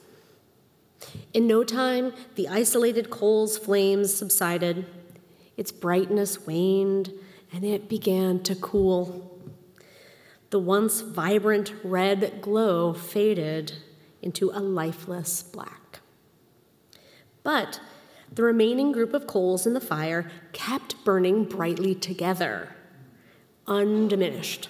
In 1.34 1.48
no 1.48 1.64
time, 1.64 2.14
the 2.36 2.48
isolated 2.48 3.10
coal's 3.10 3.58
flames 3.58 4.14
subsided, 4.14 4.86
its 5.58 5.72
brightness 5.72 6.46
waned, 6.46 7.14
and 7.52 7.64
it 7.64 7.90
began 7.90 8.44
to 8.44 8.56
cool. 8.56 9.40
The 10.50 10.60
once 10.60 11.02
vibrant 11.02 11.74
red 11.84 12.42
glow 12.42 12.94
faded 12.94 13.74
into 14.22 14.52
a 14.52 14.60
lifeless 14.60 15.44
black. 15.44 16.00
But 17.44 17.80
the 18.36 18.44
remaining 18.44 18.92
group 18.92 19.14
of 19.14 19.28
coals 19.28 19.66
in 19.66 19.74
the 19.74 19.82
fire 19.82 20.30
kept 20.52 21.04
burning 21.04 21.46
brightly 21.46 21.96
together, 21.96 22.76
undiminished. 23.66 24.70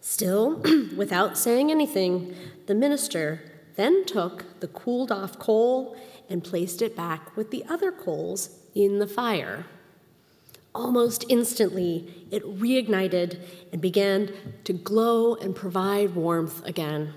Still, 0.00 0.62
without 0.96 1.36
saying 1.36 1.70
anything, 1.70 2.34
the 2.66 2.74
minister 2.74 3.42
then 3.76 4.04
took 4.04 4.60
the 4.60 4.68
cooled 4.68 5.10
off 5.10 5.38
coal 5.38 5.96
and 6.28 6.44
placed 6.44 6.82
it 6.82 6.94
back 6.94 7.36
with 7.36 7.50
the 7.50 7.64
other 7.68 7.90
coals 7.90 8.58
in 8.74 8.98
the 8.98 9.06
fire. 9.06 9.66
Almost 10.74 11.24
instantly, 11.28 12.26
it 12.30 12.44
reignited 12.44 13.40
and 13.72 13.80
began 13.80 14.30
to 14.64 14.72
glow 14.72 15.34
and 15.36 15.56
provide 15.56 16.14
warmth 16.14 16.64
again. 16.66 17.14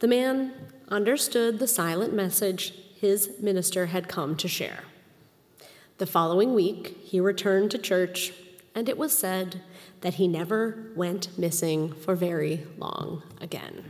The 0.00 0.08
man 0.08 0.52
understood 0.88 1.58
the 1.58 1.68
silent 1.68 2.12
message 2.12 2.74
his 3.04 3.38
minister 3.38 3.84
had 3.84 4.08
come 4.08 4.34
to 4.34 4.48
share. 4.48 4.84
The 5.98 6.06
following 6.06 6.54
week, 6.54 6.96
he 7.02 7.20
returned 7.20 7.70
to 7.72 7.78
church, 7.78 8.32
and 8.74 8.88
it 8.88 8.96
was 8.96 9.12
said 9.16 9.60
that 10.00 10.14
he 10.14 10.26
never 10.26 10.90
went 10.96 11.36
missing 11.38 11.92
for 11.92 12.14
very 12.14 12.66
long 12.78 13.22
again. 13.42 13.84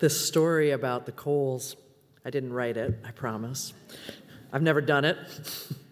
This 0.00 0.18
story 0.18 0.70
about 0.70 1.04
the 1.04 1.12
coals, 1.12 1.76
I 2.24 2.30
didn't 2.30 2.54
write 2.54 2.78
it, 2.78 2.98
I 3.04 3.10
promise. 3.10 3.74
I've 4.50 4.62
never 4.62 4.80
done 4.80 5.04
it. 5.04 5.18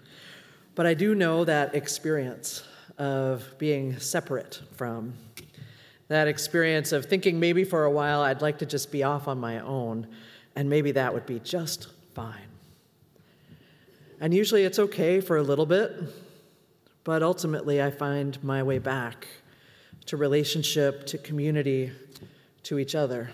but 0.74 0.86
I 0.86 0.94
do 0.94 1.14
know 1.14 1.44
that 1.44 1.74
experience 1.74 2.62
of 2.96 3.44
being 3.58 3.98
separate 3.98 4.62
from, 4.76 5.12
that 6.08 6.26
experience 6.26 6.92
of 6.92 7.04
thinking 7.04 7.38
maybe 7.38 7.64
for 7.64 7.84
a 7.84 7.90
while 7.90 8.22
I'd 8.22 8.40
like 8.40 8.60
to 8.60 8.66
just 8.66 8.90
be 8.90 9.02
off 9.02 9.28
on 9.28 9.38
my 9.38 9.60
own, 9.60 10.06
and 10.56 10.70
maybe 10.70 10.92
that 10.92 11.12
would 11.12 11.26
be 11.26 11.38
just 11.40 11.88
fine. 12.14 12.48
And 14.22 14.32
usually 14.32 14.64
it's 14.64 14.78
okay 14.78 15.20
for 15.20 15.36
a 15.36 15.42
little 15.42 15.66
bit, 15.66 15.92
but 17.04 17.22
ultimately 17.22 17.82
I 17.82 17.90
find 17.90 18.42
my 18.42 18.62
way 18.62 18.78
back 18.78 19.28
to 20.06 20.16
relationship, 20.16 21.04
to 21.08 21.18
community, 21.18 21.92
to 22.62 22.78
each 22.78 22.94
other 22.94 23.28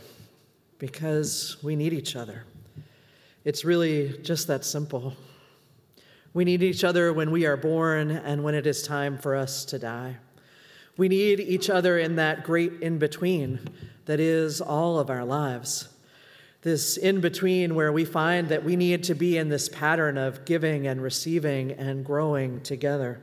because 0.85 1.57
we 1.63 1.75
need 1.75 1.95
each 1.95 2.15
other. 2.15 2.45
It's 3.43 3.65
really 3.65 4.19
just 4.19 4.49
that 4.49 4.67
simple. 4.67 5.15
We 6.35 6.45
need 6.45 6.63
each 6.63 6.85
other 6.85 7.11
when 7.11 7.31
we 7.31 7.47
are 7.47 7.57
born 7.57 8.11
and 8.11 8.45
when 8.45 8.55
it 8.55 8.67
is 8.67 8.83
time 8.83 9.17
for 9.17 9.35
us 9.35 9.65
to 9.65 9.79
die. 9.79 10.19
We 10.99 11.09
need 11.09 11.41
each 11.41 11.71
other 11.71 11.99
in 11.99 12.17
that 12.17 12.45
great 12.45 12.83
in 12.83 12.99
between 12.99 13.61
that 14.05 14.21
is 14.21 14.61
all 14.61 14.99
of 14.99 15.09
our 15.09 15.25
lives. 15.25 15.89
This 16.61 16.99
in 16.99 17.23
between 17.23 17.75
where 17.75 17.91
we 17.91 18.05
find 18.05 18.51
that 18.51 18.63
we 18.63 18.77
need 18.77 19.05
to 19.05 19.15
be 19.15 19.39
in 19.39 19.49
this 19.49 19.71
pattern 19.71 20.19
of 20.19 20.45
giving 20.45 20.87
and 20.87 21.03
receiving 21.03 21.73
and 21.73 22.05
growing 22.05 22.61
together. 22.61 23.23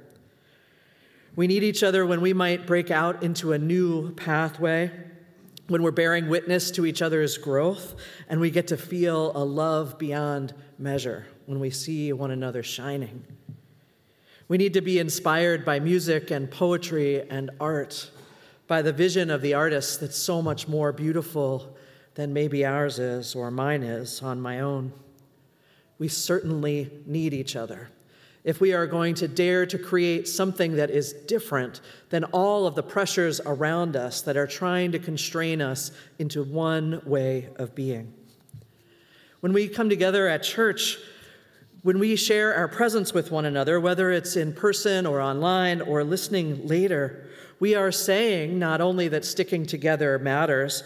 We 1.35 1.45
need 1.45 1.61
each 1.61 1.83
other 1.83 2.07
when 2.07 2.21
we 2.21 2.33
might 2.33 2.65
break 2.65 2.89
out 2.89 3.21
into 3.21 3.53
a 3.53 3.59
new 3.59 4.15
pathway 4.15 5.10
when 5.67 5.83
we're 5.83 5.91
bearing 5.91 6.27
witness 6.27 6.71
to 6.71 6.85
each 6.85 7.01
other's 7.01 7.37
growth 7.37 7.95
and 8.27 8.39
we 8.39 8.49
get 8.49 8.67
to 8.67 8.77
feel 8.77 9.31
a 9.35 9.43
love 9.43 9.97
beyond 9.97 10.53
measure 10.77 11.25
when 11.45 11.59
we 11.59 11.69
see 11.69 12.11
one 12.13 12.31
another 12.31 12.63
shining. 12.63 13.23
We 14.47 14.57
need 14.57 14.73
to 14.73 14.81
be 14.81 14.99
inspired 14.99 15.63
by 15.63 15.79
music 15.79 16.29
and 16.31 16.51
poetry 16.51 17.29
and 17.29 17.51
art, 17.59 18.11
by 18.67 18.81
the 18.81 18.91
vision 18.91 19.29
of 19.29 19.41
the 19.41 19.53
artist 19.53 20.01
that's 20.01 20.17
so 20.17 20.41
much 20.41 20.67
more 20.67 20.91
beautiful 20.91 21.77
than 22.15 22.33
maybe 22.33 22.65
ours 22.65 22.99
is 22.99 23.35
or 23.35 23.49
mine 23.49 23.83
is 23.83 24.21
on 24.21 24.41
my 24.41 24.59
own. 24.59 24.91
We 25.99 26.09
certainly 26.09 26.91
need 27.05 27.33
each 27.33 27.55
other 27.55 27.89
if 28.43 28.59
we 28.59 28.73
are 28.73 28.87
going 28.87 29.13
to 29.15 29.27
dare 29.27 29.65
to 29.67 29.77
create 29.77 30.27
something 30.27 30.75
that 30.75 30.89
is 30.89 31.13
different 31.13 31.81
than 32.09 32.23
all 32.25 32.65
of 32.65 32.75
the 32.75 32.83
pressures 32.83 33.39
around 33.45 33.95
us 33.95 34.21
that 34.21 34.37
are 34.37 34.47
trying 34.47 34.91
to 34.91 34.99
constrain 34.99 35.61
us 35.61 35.91
into 36.17 36.43
one 36.43 37.01
way 37.05 37.49
of 37.57 37.75
being. 37.75 38.13
When 39.41 39.53
we 39.53 39.67
come 39.67 39.89
together 39.89 40.27
at 40.27 40.43
church, 40.43 40.97
when 41.83 41.97
we 41.97 42.15
share 42.15 42.53
our 42.55 42.67
presence 42.67 43.13
with 43.13 43.31
one 43.31 43.45
another, 43.45 43.79
whether 43.79 44.11
it's 44.11 44.35
in 44.35 44.53
person 44.53 45.05
or 45.05 45.19
online 45.19 45.81
or 45.81 46.03
listening 46.03 46.67
later, 46.67 47.27
we 47.59 47.75
are 47.75 47.91
saying 47.91 48.57
not 48.57 48.81
only 48.81 49.07
that 49.07 49.25
sticking 49.25 49.65
together 49.65 50.17
matters, 50.19 50.83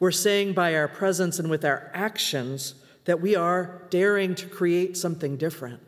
we're 0.00 0.10
saying 0.10 0.52
by 0.52 0.74
our 0.74 0.88
presence 0.88 1.38
and 1.38 1.48
with 1.48 1.64
our 1.64 1.90
actions 1.94 2.74
that 3.04 3.20
we 3.20 3.36
are 3.36 3.82
daring 3.90 4.34
to 4.34 4.46
create 4.46 4.96
something 4.96 5.36
different, 5.36 5.80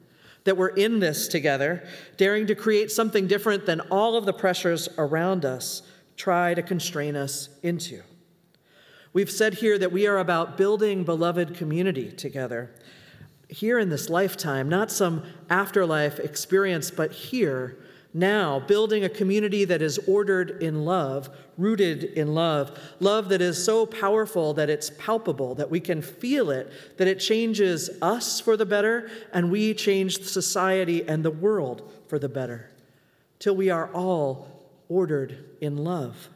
that 0.46 0.56
we're 0.56 0.68
in 0.68 0.98
this 0.98 1.28
together, 1.28 1.86
daring 2.16 2.46
to 2.46 2.54
create 2.54 2.90
something 2.90 3.26
different 3.26 3.66
than 3.66 3.80
all 3.82 4.16
of 4.16 4.24
the 4.24 4.32
pressures 4.32 4.88
around 4.96 5.44
us 5.44 5.82
try 6.16 6.54
to 6.54 6.62
constrain 6.62 7.14
us 7.14 7.50
into. 7.62 8.02
We've 9.12 9.30
said 9.30 9.54
here 9.54 9.78
that 9.78 9.92
we 9.92 10.06
are 10.06 10.18
about 10.18 10.56
building 10.56 11.04
beloved 11.04 11.54
community 11.54 12.10
together. 12.10 12.74
Here 13.48 13.78
in 13.78 13.90
this 13.90 14.08
lifetime, 14.08 14.68
not 14.68 14.90
some 14.90 15.22
afterlife 15.48 16.18
experience, 16.18 16.90
but 16.90 17.12
here 17.12 17.78
now, 18.16 18.60
building 18.60 19.04
a 19.04 19.10
community 19.10 19.66
that 19.66 19.82
is 19.82 19.98
ordered 20.08 20.62
in 20.62 20.86
love, 20.86 21.28
rooted 21.58 22.02
in 22.02 22.34
love, 22.34 22.80
love 22.98 23.28
that 23.28 23.42
is 23.42 23.62
so 23.62 23.84
powerful 23.84 24.54
that 24.54 24.70
it's 24.70 24.90
palpable, 24.96 25.54
that 25.56 25.70
we 25.70 25.80
can 25.80 26.00
feel 26.00 26.48
it, 26.50 26.72
that 26.96 27.08
it 27.08 27.18
changes 27.18 27.90
us 28.00 28.40
for 28.40 28.56
the 28.56 28.64
better, 28.64 29.10
and 29.34 29.50
we 29.50 29.74
change 29.74 30.22
society 30.22 31.06
and 31.06 31.22
the 31.22 31.30
world 31.30 31.92
for 32.08 32.18
the 32.18 32.28
better, 32.30 32.70
till 33.38 33.54
we 33.54 33.68
are 33.68 33.92
all 33.92 34.64
ordered 34.88 35.44
in 35.60 35.76
love. 35.76 36.30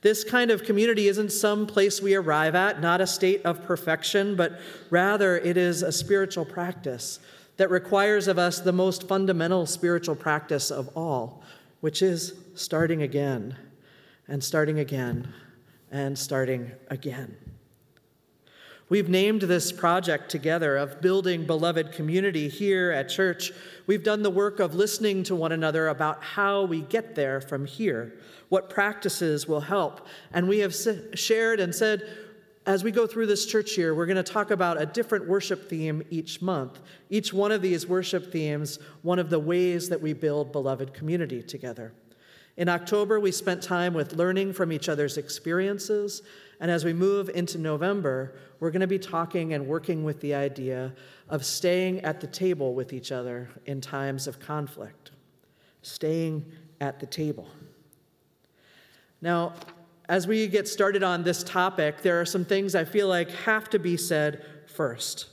This 0.00 0.24
kind 0.24 0.50
of 0.50 0.64
community 0.64 1.06
isn't 1.06 1.30
some 1.30 1.68
place 1.68 2.02
we 2.02 2.16
arrive 2.16 2.56
at, 2.56 2.80
not 2.80 3.00
a 3.00 3.06
state 3.06 3.42
of 3.44 3.62
perfection, 3.62 4.34
but 4.34 4.58
rather 4.90 5.36
it 5.38 5.56
is 5.56 5.82
a 5.82 5.92
spiritual 5.92 6.44
practice 6.44 7.20
that 7.60 7.70
requires 7.70 8.26
of 8.26 8.38
us 8.38 8.58
the 8.58 8.72
most 8.72 9.06
fundamental 9.06 9.66
spiritual 9.66 10.16
practice 10.16 10.70
of 10.70 10.88
all, 10.96 11.42
which 11.82 12.00
is 12.00 12.32
starting 12.54 13.02
again 13.02 13.54
and 14.28 14.42
starting 14.42 14.78
again 14.78 15.30
and 15.90 16.18
starting 16.18 16.72
again. 16.88 17.36
We've 18.88 19.10
named 19.10 19.42
this 19.42 19.72
project 19.72 20.30
together 20.30 20.78
of 20.78 21.02
building 21.02 21.44
beloved 21.44 21.92
community 21.92 22.48
here 22.48 22.92
at 22.92 23.10
church. 23.10 23.52
We've 23.86 24.02
done 24.02 24.22
the 24.22 24.30
work 24.30 24.58
of 24.58 24.74
listening 24.74 25.22
to 25.24 25.36
one 25.36 25.52
another 25.52 25.88
about 25.88 26.24
how 26.24 26.64
we 26.64 26.80
get 26.80 27.14
there 27.14 27.42
from 27.42 27.66
here, 27.66 28.14
what 28.48 28.70
practices 28.70 29.46
will 29.46 29.60
help. 29.60 30.06
And 30.32 30.48
we 30.48 30.60
have 30.60 30.74
shared 31.12 31.60
and 31.60 31.74
said, 31.74 32.08
as 32.70 32.84
we 32.84 32.92
go 32.92 33.04
through 33.04 33.26
this 33.26 33.46
church 33.46 33.76
year, 33.76 33.96
we're 33.96 34.06
going 34.06 34.16
to 34.16 34.22
talk 34.22 34.52
about 34.52 34.80
a 34.80 34.86
different 34.86 35.26
worship 35.26 35.68
theme 35.68 36.04
each 36.08 36.40
month. 36.40 36.78
Each 37.08 37.32
one 37.32 37.50
of 37.50 37.62
these 37.62 37.84
worship 37.84 38.30
themes, 38.30 38.78
one 39.02 39.18
of 39.18 39.28
the 39.28 39.40
ways 39.40 39.88
that 39.88 40.00
we 40.00 40.12
build 40.12 40.52
beloved 40.52 40.94
community 40.94 41.42
together. 41.42 41.92
In 42.56 42.68
October, 42.68 43.18
we 43.18 43.32
spent 43.32 43.60
time 43.60 43.92
with 43.92 44.12
learning 44.12 44.52
from 44.52 44.70
each 44.70 44.88
other's 44.88 45.18
experiences. 45.18 46.22
And 46.60 46.70
as 46.70 46.84
we 46.84 46.92
move 46.92 47.28
into 47.30 47.58
November, 47.58 48.36
we're 48.60 48.70
going 48.70 48.82
to 48.82 48.86
be 48.86 49.00
talking 49.00 49.52
and 49.52 49.66
working 49.66 50.04
with 50.04 50.20
the 50.20 50.34
idea 50.34 50.94
of 51.28 51.44
staying 51.44 51.98
at 52.02 52.20
the 52.20 52.28
table 52.28 52.74
with 52.74 52.92
each 52.92 53.10
other 53.10 53.50
in 53.66 53.80
times 53.80 54.28
of 54.28 54.38
conflict. 54.38 55.10
Staying 55.82 56.44
at 56.80 57.00
the 57.00 57.06
table. 57.06 57.48
Now, 59.20 59.54
as 60.10 60.26
we 60.26 60.48
get 60.48 60.66
started 60.66 61.04
on 61.04 61.22
this 61.22 61.44
topic, 61.44 62.02
there 62.02 62.20
are 62.20 62.24
some 62.24 62.44
things 62.44 62.74
I 62.74 62.84
feel 62.84 63.06
like 63.06 63.30
have 63.30 63.70
to 63.70 63.78
be 63.78 63.96
said 63.96 64.44
first. 64.66 65.28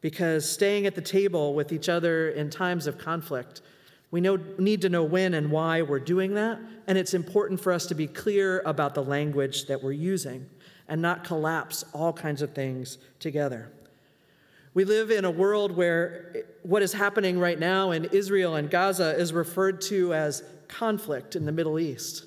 Because 0.00 0.48
staying 0.48 0.86
at 0.86 0.94
the 0.94 1.00
table 1.00 1.54
with 1.54 1.72
each 1.72 1.88
other 1.88 2.28
in 2.28 2.48
times 2.48 2.86
of 2.86 2.98
conflict, 2.98 3.62
we 4.12 4.20
know, 4.20 4.38
need 4.58 4.80
to 4.82 4.88
know 4.88 5.02
when 5.02 5.34
and 5.34 5.50
why 5.50 5.82
we're 5.82 5.98
doing 5.98 6.34
that, 6.34 6.60
and 6.86 6.96
it's 6.96 7.14
important 7.14 7.58
for 7.58 7.72
us 7.72 7.86
to 7.86 7.96
be 7.96 8.06
clear 8.06 8.60
about 8.60 8.94
the 8.94 9.02
language 9.02 9.66
that 9.66 9.82
we're 9.82 9.90
using 9.90 10.48
and 10.86 11.02
not 11.02 11.24
collapse 11.24 11.84
all 11.92 12.12
kinds 12.12 12.42
of 12.42 12.54
things 12.54 12.98
together. 13.18 13.72
We 14.72 14.84
live 14.84 15.10
in 15.10 15.24
a 15.24 15.32
world 15.32 15.72
where 15.72 16.44
what 16.62 16.82
is 16.82 16.92
happening 16.92 17.40
right 17.40 17.58
now 17.58 17.90
in 17.90 18.04
Israel 18.04 18.54
and 18.54 18.70
Gaza 18.70 19.16
is 19.18 19.32
referred 19.32 19.80
to 19.82 20.14
as 20.14 20.44
conflict 20.68 21.34
in 21.34 21.44
the 21.44 21.52
Middle 21.52 21.80
East. 21.80 22.26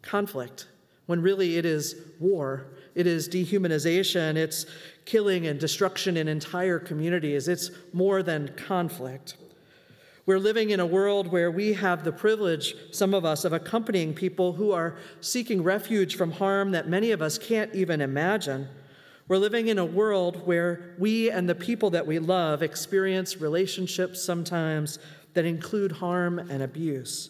Conflict 0.00 0.68
when 1.12 1.20
really 1.20 1.58
it 1.58 1.66
is 1.66 1.94
war, 2.20 2.68
it 2.94 3.06
is 3.06 3.28
dehumanization, 3.28 4.34
it's 4.34 4.64
killing 5.04 5.46
and 5.46 5.60
destruction 5.60 6.16
in 6.16 6.26
entire 6.26 6.78
communities, 6.78 7.48
it's 7.48 7.70
more 7.92 8.22
than 8.22 8.48
conflict. 8.56 9.36
We're 10.24 10.38
living 10.38 10.70
in 10.70 10.80
a 10.80 10.86
world 10.86 11.30
where 11.30 11.50
we 11.50 11.74
have 11.74 12.02
the 12.02 12.12
privilege, 12.12 12.74
some 12.92 13.12
of 13.12 13.26
us, 13.26 13.44
of 13.44 13.52
accompanying 13.52 14.14
people 14.14 14.54
who 14.54 14.72
are 14.72 14.96
seeking 15.20 15.62
refuge 15.62 16.16
from 16.16 16.32
harm 16.32 16.70
that 16.70 16.88
many 16.88 17.10
of 17.10 17.20
us 17.20 17.36
can't 17.36 17.74
even 17.74 18.00
imagine. 18.00 18.66
We're 19.28 19.36
living 19.36 19.68
in 19.68 19.78
a 19.78 19.84
world 19.84 20.46
where 20.46 20.94
we 20.98 21.30
and 21.30 21.46
the 21.46 21.54
people 21.54 21.90
that 21.90 22.06
we 22.06 22.20
love 22.20 22.62
experience 22.62 23.38
relationships 23.38 24.24
sometimes 24.24 24.98
that 25.34 25.44
include 25.44 25.92
harm 25.92 26.38
and 26.38 26.62
abuse. 26.62 27.28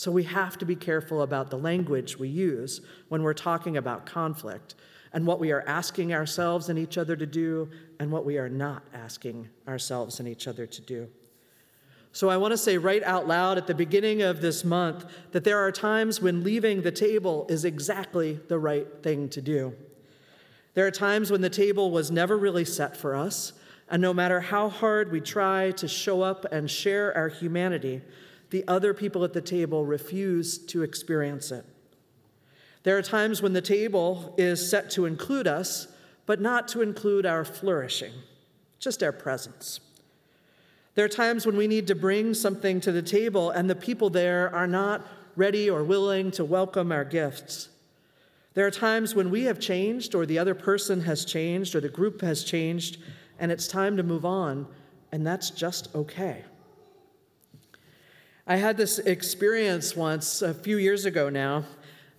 So 0.00 0.10
we 0.10 0.22
have 0.22 0.56
to 0.56 0.64
be 0.64 0.76
careful 0.76 1.20
about 1.20 1.50
the 1.50 1.58
language 1.58 2.18
we 2.18 2.30
use 2.30 2.80
when 3.10 3.22
we're 3.22 3.34
talking 3.34 3.76
about 3.76 4.06
conflict 4.06 4.74
and 5.12 5.26
what 5.26 5.38
we 5.38 5.52
are 5.52 5.62
asking 5.66 6.14
ourselves 6.14 6.70
and 6.70 6.78
each 6.78 6.96
other 6.96 7.14
to 7.16 7.26
do 7.26 7.68
and 7.98 8.10
what 8.10 8.24
we 8.24 8.38
are 8.38 8.48
not 8.48 8.82
asking 8.94 9.50
ourselves 9.68 10.18
and 10.18 10.26
each 10.26 10.48
other 10.48 10.64
to 10.64 10.80
do. 10.80 11.06
So 12.12 12.30
I 12.30 12.38
want 12.38 12.52
to 12.52 12.56
say 12.56 12.78
right 12.78 13.02
out 13.02 13.28
loud 13.28 13.58
at 13.58 13.66
the 13.66 13.74
beginning 13.74 14.22
of 14.22 14.40
this 14.40 14.64
month 14.64 15.04
that 15.32 15.44
there 15.44 15.58
are 15.58 15.70
times 15.70 16.18
when 16.18 16.42
leaving 16.42 16.80
the 16.80 16.90
table 16.90 17.44
is 17.50 17.66
exactly 17.66 18.40
the 18.48 18.58
right 18.58 18.86
thing 19.02 19.28
to 19.28 19.42
do. 19.42 19.74
There 20.72 20.86
are 20.86 20.90
times 20.90 21.30
when 21.30 21.42
the 21.42 21.50
table 21.50 21.90
was 21.90 22.10
never 22.10 22.38
really 22.38 22.64
set 22.64 22.96
for 22.96 23.14
us, 23.14 23.52
and 23.90 24.00
no 24.00 24.14
matter 24.14 24.40
how 24.40 24.70
hard 24.70 25.12
we 25.12 25.20
try 25.20 25.72
to 25.72 25.86
show 25.86 26.22
up 26.22 26.46
and 26.50 26.70
share 26.70 27.14
our 27.14 27.28
humanity, 27.28 28.00
the 28.50 28.64
other 28.68 28.92
people 28.92 29.24
at 29.24 29.32
the 29.32 29.40
table 29.40 29.84
refuse 29.84 30.58
to 30.58 30.82
experience 30.82 31.50
it. 31.50 31.64
There 32.82 32.96
are 32.96 33.02
times 33.02 33.42
when 33.42 33.52
the 33.52 33.60
table 33.60 34.34
is 34.38 34.68
set 34.70 34.90
to 34.92 35.06
include 35.06 35.46
us, 35.46 35.88
but 36.26 36.40
not 36.40 36.68
to 36.68 36.82
include 36.82 37.26
our 37.26 37.44
flourishing, 37.44 38.12
just 38.78 39.02
our 39.02 39.12
presence. 39.12 39.80
There 40.94 41.04
are 41.04 41.08
times 41.08 41.46
when 41.46 41.56
we 41.56 41.66
need 41.66 41.86
to 41.88 41.94
bring 41.94 42.34
something 42.34 42.80
to 42.80 42.92
the 42.92 43.02
table, 43.02 43.50
and 43.50 43.68
the 43.68 43.74
people 43.74 44.10
there 44.10 44.54
are 44.54 44.66
not 44.66 45.06
ready 45.36 45.70
or 45.70 45.84
willing 45.84 46.30
to 46.32 46.44
welcome 46.44 46.90
our 46.90 47.04
gifts. 47.04 47.68
There 48.54 48.66
are 48.66 48.70
times 48.70 49.14
when 49.14 49.30
we 49.30 49.44
have 49.44 49.60
changed, 49.60 50.14
or 50.14 50.26
the 50.26 50.38
other 50.38 50.54
person 50.54 51.02
has 51.02 51.24
changed, 51.24 51.74
or 51.74 51.80
the 51.80 51.88
group 51.88 52.20
has 52.22 52.42
changed, 52.42 52.98
and 53.38 53.52
it's 53.52 53.68
time 53.68 53.96
to 53.96 54.02
move 54.02 54.24
on, 54.24 54.66
and 55.12 55.26
that's 55.26 55.50
just 55.50 55.94
okay. 55.94 56.44
I 58.46 58.56
had 58.56 58.78
this 58.78 58.98
experience 58.98 59.94
once 59.94 60.40
a 60.40 60.54
few 60.54 60.78
years 60.78 61.04
ago 61.04 61.28
now. 61.28 61.64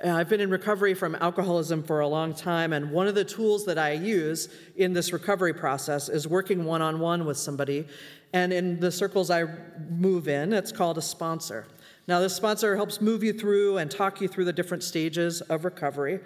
Uh, 0.04 0.12
I've 0.12 0.30
been 0.30 0.40
in 0.40 0.52
recovery 0.52 0.94
from 0.94 1.16
alcoholism 1.16 1.82
for 1.82 2.02
a 2.02 2.08
long 2.08 2.36
time, 2.36 2.74
and 2.74 2.92
one 2.92 3.08
of 3.08 3.16
the 3.16 3.26
tools 3.26 3.66
that 3.66 3.80
I 3.80 3.94
use 3.94 4.48
in 4.76 4.94
this 4.94 5.14
recovery 5.14 5.54
process 5.54 6.10
is 6.10 6.28
working 6.28 6.64
one 6.64 6.82
on 6.82 7.00
one 7.00 7.26
with 7.26 7.38
somebody. 7.38 7.88
And 8.34 8.54
in 8.54 8.80
the 8.80 8.92
circles 8.92 9.32
I 9.32 9.46
move 9.90 10.28
in, 10.28 10.54
it's 10.54 10.72
called 10.72 11.00
a 11.00 11.02
sponsor. 11.02 11.68
Now, 12.08 12.20
this 12.20 12.36
sponsor 12.36 12.76
helps 12.76 13.02
move 13.02 13.24
you 13.24 13.34
through 13.34 13.78
and 13.78 13.90
talk 13.90 14.22
you 14.22 14.28
through 14.28 14.46
the 14.46 14.54
different 14.54 14.84
stages 14.84 15.42
of 15.42 15.66
recovery. 15.66 16.20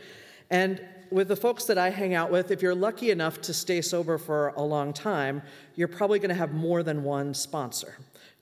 And 0.50 0.82
with 1.10 1.30
the 1.30 1.36
folks 1.38 1.66
that 1.66 1.78
I 1.78 1.90
hang 1.90 2.14
out 2.14 2.32
with, 2.32 2.52
if 2.52 2.62
you're 2.62 2.76
lucky 2.76 3.12
enough 3.12 3.40
to 3.42 3.54
stay 3.54 3.82
sober 3.82 4.18
for 4.18 4.50
a 4.50 4.62
long 4.62 4.92
time, 4.92 5.42
you're 5.76 5.88
probably 5.88 6.20
going 6.20 6.30
to 6.30 6.36
have 6.36 6.54
more 6.54 6.84
than 6.84 7.04
one 7.04 7.34
sponsor. 7.34 7.96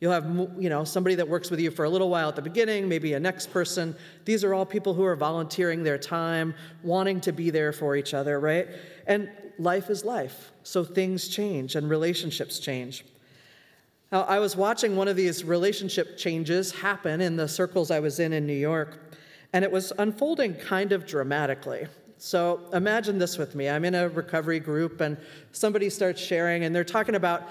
You'll 0.03 0.11
have 0.11 0.25
you 0.59 0.67
know, 0.67 0.83
somebody 0.83 1.15
that 1.15 1.29
works 1.29 1.49
with 1.49 1.61
you 1.61 1.71
for 1.71 1.85
a 1.85 1.89
little 1.89 2.09
while 2.09 2.27
at 2.27 2.35
the 2.35 2.41
beginning, 2.41 2.89
maybe 2.89 3.13
a 3.13 3.19
next 3.21 3.53
person. 3.53 3.95
These 4.25 4.43
are 4.43 4.53
all 4.53 4.65
people 4.65 4.93
who 4.93 5.05
are 5.05 5.15
volunteering 5.15 5.81
their 5.81 5.97
time, 5.97 6.55
wanting 6.83 7.21
to 7.21 7.31
be 7.31 7.49
there 7.51 7.71
for 7.71 7.95
each 7.95 8.13
other, 8.13 8.37
right? 8.41 8.67
And 9.07 9.31
life 9.57 9.89
is 9.89 10.03
life. 10.03 10.51
So 10.63 10.83
things 10.83 11.29
change 11.29 11.75
and 11.75 11.89
relationships 11.89 12.59
change. 12.59 13.05
Now, 14.11 14.23
I 14.23 14.39
was 14.39 14.57
watching 14.57 14.97
one 14.97 15.07
of 15.07 15.15
these 15.15 15.45
relationship 15.45 16.17
changes 16.17 16.73
happen 16.73 17.21
in 17.21 17.37
the 17.37 17.47
circles 17.47 17.89
I 17.89 18.01
was 18.01 18.19
in 18.19 18.33
in 18.33 18.45
New 18.45 18.51
York, 18.51 18.99
and 19.53 19.63
it 19.63 19.71
was 19.71 19.93
unfolding 19.97 20.55
kind 20.55 20.91
of 20.91 21.05
dramatically. 21.05 21.87
So 22.17 22.59
imagine 22.73 23.19
this 23.19 23.37
with 23.37 23.55
me. 23.55 23.69
I'm 23.69 23.85
in 23.85 23.95
a 23.95 24.09
recovery 24.09 24.59
group, 24.59 24.99
and 24.99 25.15
somebody 25.53 25.89
starts 25.89 26.21
sharing, 26.21 26.65
and 26.65 26.75
they're 26.75 26.83
talking 26.83 27.15
about 27.15 27.47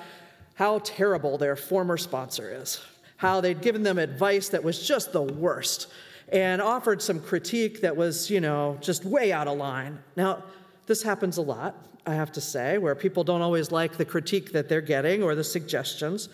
how 0.63 0.79
terrible 0.85 1.37
their 1.39 1.57
former 1.57 1.97
sponsor 1.97 2.57
is, 2.63 2.81
how 3.17 3.41
they'd 3.41 3.61
given 3.63 3.83
them 3.83 3.99
advice 3.99 4.49
that 4.51 4.63
was 4.63 4.87
just 4.87 5.13
the 5.13 5.21
worst, 5.21 5.89
and 6.29 6.63
offered 6.63 7.03
some 7.03 7.19
critique 7.19 7.81
that 7.81 7.97
was, 7.97 8.31
you 8.31 8.41
know, 8.41 8.79
just 8.81 9.05
way 9.05 9.33
out 9.33 9.49
of 9.49 9.59
line. 9.59 9.99
Now, 10.15 10.45
this 10.87 11.03
happens 11.03 11.37
a 11.39 11.43
lot, 11.43 11.75
I 12.07 12.15
have 12.15 12.31
to 12.31 12.41
say, 12.41 12.79
where 12.79 12.95
people 12.95 13.25
don't 13.25 13.43
always 13.43 13.73
like 13.73 13.97
the 13.97 14.05
critique 14.05 14.53
that 14.53 14.69
they're 14.69 14.81
getting 14.81 15.25
or 15.25 15.35
the 15.35 15.43
suggestions. 15.43 16.29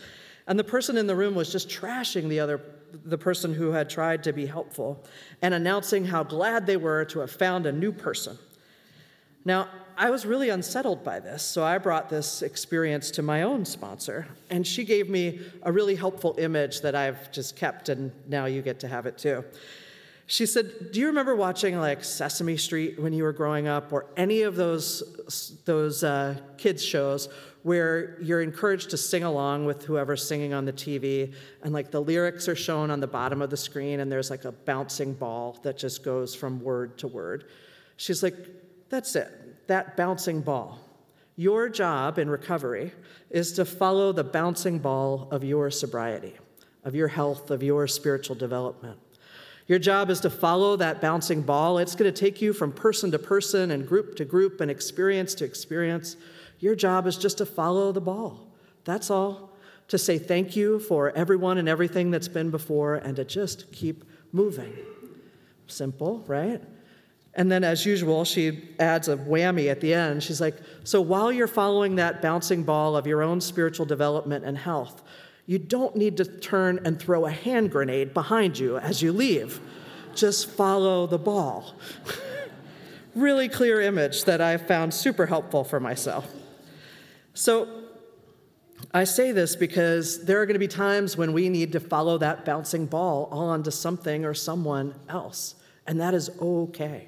And 0.46 0.58
the 0.58 0.64
person 0.64 0.98
in 0.98 1.06
the 1.06 1.16
room 1.16 1.34
was 1.34 1.50
just 1.50 1.70
trashing 1.70 2.28
the 2.28 2.40
other 2.40 2.60
the 3.06 3.16
person 3.16 3.54
who 3.54 3.70
had 3.70 3.88
tried 3.88 4.22
to 4.24 4.34
be 4.34 4.44
helpful 4.44 5.06
and 5.40 5.54
announcing 5.54 6.04
how 6.04 6.22
glad 6.22 6.66
they 6.66 6.76
were 6.76 7.06
to 7.06 7.20
have 7.20 7.30
found 7.30 7.64
a 7.64 7.72
new 7.72 7.92
person. 7.92 8.38
Now, 9.46 9.68
I 10.00 10.10
was 10.10 10.24
really 10.24 10.48
unsettled 10.48 11.02
by 11.02 11.18
this, 11.18 11.42
so 11.42 11.64
I 11.64 11.76
brought 11.78 12.08
this 12.08 12.42
experience 12.42 13.10
to 13.10 13.22
my 13.22 13.42
own 13.42 13.64
sponsor, 13.64 14.28
and 14.48 14.64
she 14.64 14.84
gave 14.84 15.10
me 15.10 15.40
a 15.64 15.72
really 15.72 15.96
helpful 15.96 16.36
image 16.38 16.82
that 16.82 16.94
I've 16.94 17.32
just 17.32 17.56
kept, 17.56 17.88
and 17.88 18.12
now 18.28 18.44
you 18.44 18.62
get 18.62 18.78
to 18.80 18.88
have 18.88 19.06
it 19.06 19.18
too. 19.18 19.44
She 20.28 20.46
said, 20.46 20.92
"Do 20.92 21.00
you 21.00 21.08
remember 21.08 21.34
watching 21.34 21.80
like 21.80 22.04
Sesame 22.04 22.56
Street 22.56 23.00
when 23.00 23.12
you 23.12 23.24
were 23.24 23.32
growing 23.32 23.66
up, 23.66 23.92
or 23.92 24.06
any 24.16 24.42
of 24.42 24.54
those 24.54 25.02
those 25.64 26.04
uh, 26.04 26.36
kids 26.58 26.84
shows 26.84 27.28
where 27.64 28.20
you're 28.22 28.40
encouraged 28.40 28.90
to 28.90 28.96
sing 28.96 29.24
along 29.24 29.64
with 29.64 29.84
whoever's 29.84 30.26
singing 30.26 30.54
on 30.54 30.64
the 30.64 30.72
TV, 30.72 31.34
and 31.64 31.72
like 31.72 31.90
the 31.90 32.00
lyrics 32.00 32.46
are 32.46 32.54
shown 32.54 32.92
on 32.92 33.00
the 33.00 33.06
bottom 33.08 33.42
of 33.42 33.50
the 33.50 33.56
screen, 33.56 33.98
and 33.98 34.12
there's 34.12 34.30
like 34.30 34.44
a 34.44 34.52
bouncing 34.52 35.12
ball 35.12 35.58
that 35.64 35.76
just 35.76 36.04
goes 36.04 36.36
from 36.36 36.60
word 36.60 36.98
to 36.98 37.08
word. 37.08 37.46
She's 37.96 38.22
like, 38.22 38.36
that's 38.90 39.16
it, 39.16 39.32
that 39.68 39.96
bouncing 39.96 40.40
ball. 40.40 40.80
Your 41.36 41.68
job 41.68 42.18
in 42.18 42.28
recovery 42.28 42.92
is 43.30 43.52
to 43.52 43.64
follow 43.64 44.12
the 44.12 44.24
bouncing 44.24 44.80
ball 44.80 45.28
of 45.30 45.44
your 45.44 45.70
sobriety, 45.70 46.34
of 46.84 46.96
your 46.96 47.08
health, 47.08 47.50
of 47.52 47.62
your 47.62 47.86
spiritual 47.86 48.34
development. 48.34 48.98
Your 49.68 49.78
job 49.78 50.10
is 50.10 50.18
to 50.20 50.30
follow 50.30 50.76
that 50.76 51.00
bouncing 51.00 51.42
ball. 51.42 51.78
It's 51.78 51.94
going 51.94 52.12
to 52.12 52.20
take 52.20 52.42
you 52.42 52.52
from 52.52 52.72
person 52.72 53.10
to 53.12 53.18
person 53.18 53.70
and 53.70 53.86
group 53.86 54.16
to 54.16 54.24
group 54.24 54.60
and 54.60 54.70
experience 54.70 55.34
to 55.36 55.44
experience. 55.44 56.16
Your 56.58 56.74
job 56.74 57.06
is 57.06 57.16
just 57.16 57.38
to 57.38 57.46
follow 57.46 57.92
the 57.92 58.00
ball. 58.00 58.48
That's 58.84 59.10
all. 59.10 59.50
To 59.88 59.98
say 59.98 60.18
thank 60.18 60.56
you 60.56 60.80
for 60.80 61.10
everyone 61.10 61.58
and 61.58 61.68
everything 61.68 62.10
that's 62.10 62.28
been 62.28 62.50
before 62.50 62.96
and 62.96 63.14
to 63.16 63.24
just 63.24 63.70
keep 63.70 64.04
moving. 64.32 64.72
Simple, 65.66 66.24
right? 66.26 66.62
And 67.38 67.52
then, 67.52 67.62
as 67.62 67.86
usual, 67.86 68.24
she 68.24 68.68
adds 68.80 69.06
a 69.06 69.16
whammy 69.16 69.70
at 69.70 69.80
the 69.80 69.94
end. 69.94 70.24
She's 70.24 70.40
like, 70.40 70.56
So 70.82 71.00
while 71.00 71.30
you're 71.30 71.46
following 71.46 71.94
that 71.94 72.20
bouncing 72.20 72.64
ball 72.64 72.96
of 72.96 73.06
your 73.06 73.22
own 73.22 73.40
spiritual 73.40 73.86
development 73.86 74.44
and 74.44 74.58
health, 74.58 75.04
you 75.46 75.58
don't 75.60 75.94
need 75.94 76.16
to 76.16 76.24
turn 76.24 76.80
and 76.84 76.98
throw 76.98 77.26
a 77.26 77.30
hand 77.30 77.70
grenade 77.70 78.12
behind 78.12 78.58
you 78.58 78.78
as 78.78 79.02
you 79.02 79.12
leave. 79.12 79.60
Just 80.16 80.50
follow 80.50 81.06
the 81.06 81.16
ball. 81.16 81.76
really 83.14 83.48
clear 83.48 83.80
image 83.80 84.24
that 84.24 84.40
I 84.40 84.56
found 84.56 84.92
super 84.92 85.26
helpful 85.26 85.62
for 85.62 85.78
myself. 85.78 86.28
So 87.34 87.68
I 88.92 89.04
say 89.04 89.30
this 89.30 89.54
because 89.54 90.24
there 90.24 90.42
are 90.42 90.46
going 90.46 90.54
to 90.56 90.58
be 90.58 90.66
times 90.66 91.16
when 91.16 91.32
we 91.32 91.48
need 91.48 91.70
to 91.72 91.80
follow 91.80 92.18
that 92.18 92.44
bouncing 92.44 92.86
ball 92.86 93.26
on 93.26 93.62
to 93.62 93.70
something 93.70 94.24
or 94.24 94.34
someone 94.34 94.96
else, 95.08 95.54
and 95.86 96.00
that 96.00 96.14
is 96.14 96.30
okay. 96.40 97.07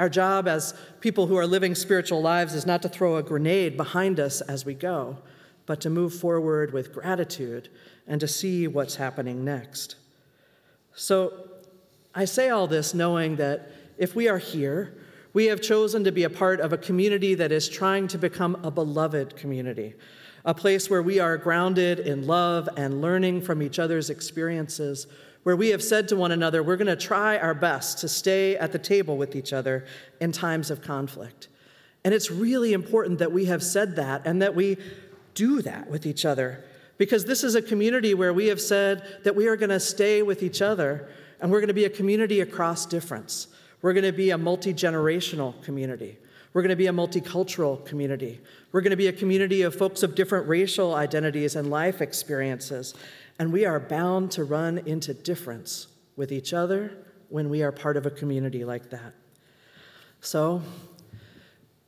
Our 0.00 0.08
job 0.08 0.48
as 0.48 0.72
people 1.00 1.26
who 1.26 1.36
are 1.36 1.46
living 1.46 1.74
spiritual 1.74 2.22
lives 2.22 2.54
is 2.54 2.64
not 2.64 2.80
to 2.80 2.88
throw 2.88 3.16
a 3.16 3.22
grenade 3.22 3.76
behind 3.76 4.18
us 4.18 4.40
as 4.40 4.64
we 4.64 4.72
go, 4.72 5.18
but 5.66 5.78
to 5.82 5.90
move 5.90 6.14
forward 6.14 6.72
with 6.72 6.94
gratitude 6.94 7.68
and 8.06 8.18
to 8.18 8.26
see 8.26 8.66
what's 8.66 8.96
happening 8.96 9.44
next. 9.44 9.96
So 10.94 11.50
I 12.14 12.24
say 12.24 12.48
all 12.48 12.66
this 12.66 12.94
knowing 12.94 13.36
that 13.36 13.72
if 13.98 14.16
we 14.16 14.26
are 14.26 14.38
here, 14.38 14.96
we 15.34 15.44
have 15.48 15.60
chosen 15.60 16.02
to 16.04 16.12
be 16.12 16.24
a 16.24 16.30
part 16.30 16.60
of 16.60 16.72
a 16.72 16.78
community 16.78 17.34
that 17.34 17.52
is 17.52 17.68
trying 17.68 18.08
to 18.08 18.16
become 18.16 18.58
a 18.64 18.70
beloved 18.70 19.36
community, 19.36 19.96
a 20.46 20.54
place 20.54 20.88
where 20.88 21.02
we 21.02 21.20
are 21.20 21.36
grounded 21.36 22.00
in 22.00 22.26
love 22.26 22.70
and 22.78 23.02
learning 23.02 23.42
from 23.42 23.60
each 23.60 23.78
other's 23.78 24.08
experiences, 24.08 25.06
where 25.42 25.56
we 25.56 25.68
have 25.68 25.82
said 25.82 26.08
to 26.08 26.16
one 26.16 26.32
another, 26.32 26.62
we're 26.62 26.76
going 26.76 26.86
to 26.86 26.96
try 26.96 27.38
our 27.38 27.54
best 27.54 27.98
to 27.98 28.08
stay 28.08 28.56
at 28.56 28.72
the 28.72 28.78
table 28.78 29.16
with 29.16 29.34
each 29.34 29.52
other 29.52 29.86
in 30.20 30.32
times 30.32 30.70
of 30.70 30.82
conflict. 30.82 31.48
And 32.04 32.14
it's 32.14 32.30
really 32.30 32.72
important 32.72 33.18
that 33.18 33.32
we 33.32 33.46
have 33.46 33.62
said 33.62 33.96
that 33.96 34.26
and 34.26 34.40
that 34.42 34.54
we 34.54 34.76
do 35.34 35.62
that 35.62 35.90
with 35.90 36.06
each 36.06 36.24
other, 36.24 36.64
because 36.98 37.24
this 37.24 37.44
is 37.44 37.54
a 37.54 37.62
community 37.62 38.14
where 38.14 38.32
we 38.32 38.46
have 38.46 38.60
said 38.60 39.20
that 39.24 39.36
we 39.36 39.46
are 39.48 39.56
going 39.56 39.70
to 39.70 39.80
stay 39.80 40.22
with 40.22 40.42
each 40.42 40.60
other 40.60 41.08
and 41.40 41.50
we're 41.50 41.60
going 41.60 41.68
to 41.68 41.74
be 41.74 41.84
a 41.84 41.90
community 41.90 42.40
across 42.40 42.84
difference. 42.84 43.48
We're 43.80 43.94
going 43.94 44.04
to 44.04 44.12
be 44.12 44.30
a 44.30 44.38
multi 44.38 44.74
generational 44.74 45.62
community. 45.62 46.18
We're 46.52 46.62
going 46.62 46.70
to 46.70 46.76
be 46.76 46.88
a 46.88 46.92
multicultural 46.92 47.84
community. 47.86 48.40
We're 48.72 48.80
going 48.80 48.90
to 48.90 48.96
be 48.96 49.06
a 49.06 49.12
community 49.12 49.62
of 49.62 49.74
folks 49.74 50.02
of 50.02 50.14
different 50.14 50.48
racial 50.48 50.94
identities 50.94 51.54
and 51.54 51.70
life 51.70 52.00
experiences. 52.00 52.94
And 53.40 53.54
we 53.54 53.64
are 53.64 53.80
bound 53.80 54.32
to 54.32 54.44
run 54.44 54.76
into 54.84 55.14
difference 55.14 55.86
with 56.14 56.30
each 56.30 56.52
other 56.52 56.92
when 57.30 57.48
we 57.48 57.62
are 57.62 57.72
part 57.72 57.96
of 57.96 58.04
a 58.04 58.10
community 58.10 58.66
like 58.66 58.90
that. 58.90 59.14
So, 60.20 60.60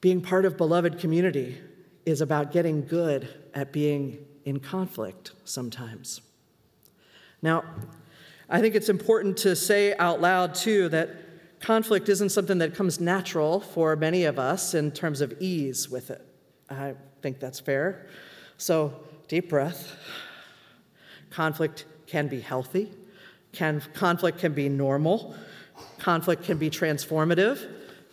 being 0.01 0.23
part 0.23 0.47
of 0.47 0.57
beloved 0.57 0.99
community 0.99 1.61
is 2.07 2.23
about 2.23 2.53
getting 2.53 2.87
good 2.87 3.29
at 3.53 3.71
being 3.71 4.25
in 4.47 4.61
conflict 4.61 5.33
sometimes. 5.45 6.23
Now, 7.43 7.65
I 8.49 8.63
think 8.63 8.75
it's 8.75 8.89
important 8.89 9.37
to 9.39 9.55
say 9.55 9.95
out 9.99 10.23
loud, 10.23 10.55
too, 10.55 10.89
that 10.89 11.11
conflict 11.61 12.09
isn't 12.09 12.31
something 12.31 12.57
that 12.59 12.75
comes 12.75 12.99
natural 12.99 13.61
for 13.61 13.95
many 13.95 14.25
of 14.25 14.39
us 14.39 14.73
in 14.73 14.91
terms 14.91 15.21
of 15.21 15.35
ease 15.39 15.91
with 15.91 16.11
it. 16.11 16.27
I 16.71 16.95
think 17.21 17.41
that's 17.41 17.61
fair. 17.61 18.07
So, 18.57 18.95
deep 19.29 19.51
breath. 19.51 19.99
Conflict 21.33 21.87
can 22.07 22.29
be 22.29 22.41
healthy. 22.41 22.93
Can, 23.53 23.83
conflict 23.95 24.39
can 24.39 24.53
be 24.53 24.69
normal. 24.69 25.35
Conflict 25.99 26.45
can 26.45 26.59
be 26.59 26.71
transformative. 26.71 27.69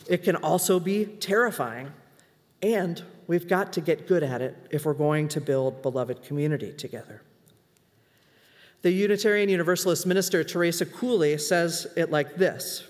It 0.08 0.24
can 0.24 0.36
also 0.38 0.80
be 0.80 1.06
terrifying. 1.06 1.92
And 2.62 3.04
we've 3.28 3.48
got 3.48 3.74
to 3.74 3.82
get 3.82 4.08
good 4.08 4.24
at 4.24 4.42
it 4.42 4.56
if 4.72 4.86
we're 4.86 4.94
going 4.94 5.28
to 5.30 5.42
build 5.42 5.82
beloved 5.82 6.24
community 6.24 6.74
together. 6.74 7.22
The 8.82 8.92
Unitarian 8.92 9.50
Universalist 9.50 10.08
minister 10.08 10.44
Terasa 10.44 10.92
Cooley 10.92 11.38
says 11.38 11.88
it 11.96 12.12
like 12.12 12.36
this 12.36 12.90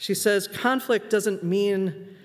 she 0.00 0.14
says, 0.14 0.48
conflict 0.48 1.10
doesn't 1.10 1.44
mean 1.44 2.16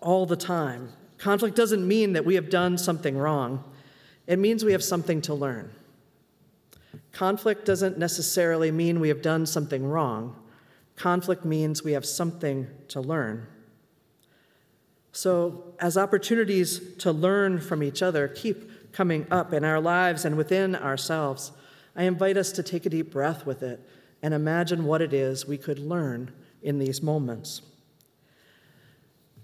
all 0.00 0.26
the 0.26 0.36
time. 0.36 0.88
Conflict 1.16 1.54
doesn't 1.54 1.86
mean 1.86 2.14
that 2.14 2.24
we 2.24 2.34
have 2.34 2.50
done 2.50 2.76
something 2.76 3.16
wrong. 3.16 3.62
It 4.26 4.40
means 4.40 4.64
we 4.64 4.72
have 4.72 4.82
something 4.82 5.22
to 5.22 5.32
learn. 5.32 5.70
Conflict 7.14 7.64
doesn't 7.64 7.96
necessarily 7.96 8.72
mean 8.72 8.98
we 8.98 9.08
have 9.08 9.22
done 9.22 9.46
something 9.46 9.86
wrong. 9.86 10.36
Conflict 10.96 11.44
means 11.44 11.82
we 11.82 11.92
have 11.92 12.04
something 12.04 12.66
to 12.88 13.00
learn. 13.00 13.46
So, 15.12 15.74
as 15.78 15.96
opportunities 15.96 16.96
to 16.98 17.12
learn 17.12 17.60
from 17.60 17.84
each 17.84 18.02
other 18.02 18.26
keep 18.26 18.92
coming 18.92 19.26
up 19.30 19.52
in 19.52 19.64
our 19.64 19.80
lives 19.80 20.24
and 20.24 20.36
within 20.36 20.74
ourselves, 20.74 21.52
I 21.94 22.02
invite 22.02 22.36
us 22.36 22.50
to 22.52 22.64
take 22.64 22.84
a 22.84 22.90
deep 22.90 23.12
breath 23.12 23.46
with 23.46 23.62
it 23.62 23.80
and 24.20 24.34
imagine 24.34 24.84
what 24.84 25.00
it 25.00 25.12
is 25.12 25.46
we 25.46 25.56
could 25.56 25.78
learn 25.78 26.32
in 26.62 26.78
these 26.80 27.00
moments. 27.00 27.62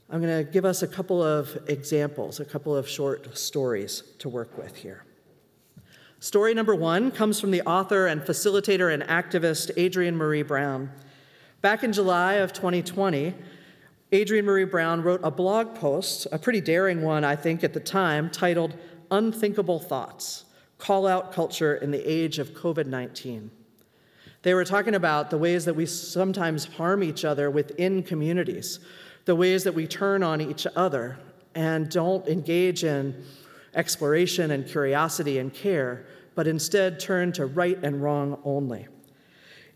I'm 0.09 0.21
going 0.21 0.45
to 0.45 0.51
give 0.51 0.65
us 0.65 0.83
a 0.83 0.89
couple 0.89 1.23
of 1.23 1.57
examples, 1.69 2.41
a 2.41 2.45
couple 2.45 2.75
of 2.75 2.89
short 2.89 3.39
stories 3.39 4.03
to 4.19 4.29
work 4.29 4.59
with 4.59 4.75
here. 4.75 5.05
Story 6.23 6.53
number 6.53 6.75
one 6.75 7.11
comes 7.11 7.41
from 7.41 7.51
the 7.51 7.63
author 7.63 8.07
and 8.07 8.21
facilitator 8.21 8.93
and 8.93 9.03
activist 9.05 9.71
Adrienne 9.79 10.19
Maree 10.19 10.47
Brown. 10.47 10.91
Back 11.63 11.83
in 11.83 11.95
July 11.95 12.35
of 12.35 12.53
2020, 12.53 13.33
Adrienne 14.13 14.45
Maree 14.45 14.71
Brown 14.71 15.03
wrote 15.03 15.23
a 15.25 15.31
blog 15.31 15.75
post, 15.75 16.27
a 16.31 16.39
pretty 16.39 16.61
daring 16.61 17.01
one, 17.01 17.25
I 17.25 17.37
think, 17.37 17.65
at 17.65 17.73
the 17.73 17.81
time, 17.81 18.29
titled 18.29 18.75
Unthinkable 19.11 19.79
Thoughts 19.79 20.45
Call 20.77 21.07
Out 21.07 21.33
Culture 21.33 21.77
in 21.77 21.91
the 21.91 22.07
Age 22.07 22.39
of 22.39 22.51
COVID 22.51 22.85
19. 22.85 23.51
They 24.43 24.53
were 24.53 24.67
talking 24.67 24.95
about 24.95 25.31
the 25.31 25.39
ways 25.39 25.65
that 25.65 25.75
we 25.75 25.87
sometimes 25.87 26.67
harm 26.67 27.03
each 27.03 27.25
other 27.25 27.51
within 27.51 28.03
communities, 28.03 28.79
the 29.25 29.37
ways 29.37 29.65
that 29.65 29.73
we 29.73 29.87
turn 29.87 30.23
on 30.23 30.43
each 30.43 30.67
other 30.77 31.19
and 31.55 31.89
don't 31.89 32.29
engage 32.29 32.85
in 32.85 33.25
exploration 33.75 34.51
and 34.51 34.67
curiosity 34.67 35.39
and 35.39 35.53
care, 35.53 36.07
but 36.35 36.47
instead 36.47 37.01
turn 37.01 37.33
to 37.33 37.47
right 37.47 37.79
and 37.83 38.03
wrong 38.03 38.41
only. 38.45 38.87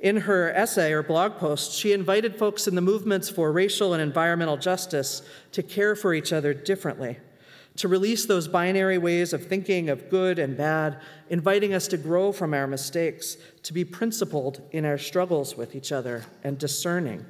In 0.01 0.19
her 0.19 0.51
essay 0.53 0.93
or 0.93 1.03
blog 1.03 1.37
post, 1.37 1.73
she 1.73 1.93
invited 1.93 2.37
folks 2.37 2.67
in 2.67 2.75
the 2.75 2.81
movements 2.81 3.31
for 3.31 3.53
racial 3.53 3.95
and 3.95 4.03
environmental 4.03 4.57
justice 4.57 5.23
to 5.53 5.63
care 5.63 5.95
for 5.95 6.13
each 6.13 6.33
other 6.33 6.53
differently 6.53 7.19
to 7.77 7.89
release 7.89 8.27
those 8.27 8.47
binary 8.47 8.99
ways 8.99 9.33
of 9.33 9.47
thinking 9.47 9.89
of 9.89 10.09
good 10.09 10.39
and 10.39 10.57
bad, 10.57 11.01
inviting 11.29 11.75
us 11.75 11.89
to 11.89 11.97
grow 11.97 12.31
from 12.31 12.55
our 12.55 12.67
mistakes, 12.67 13.37
to 13.65 13.73
be 13.73 13.85
principled 13.85 14.61
in 14.71 14.85
our 14.85 14.99
struggles 14.99 15.57
with 15.57 15.75
each 15.75 15.91
other 15.91 16.25
and 16.45 16.57
discerning. 16.57 17.25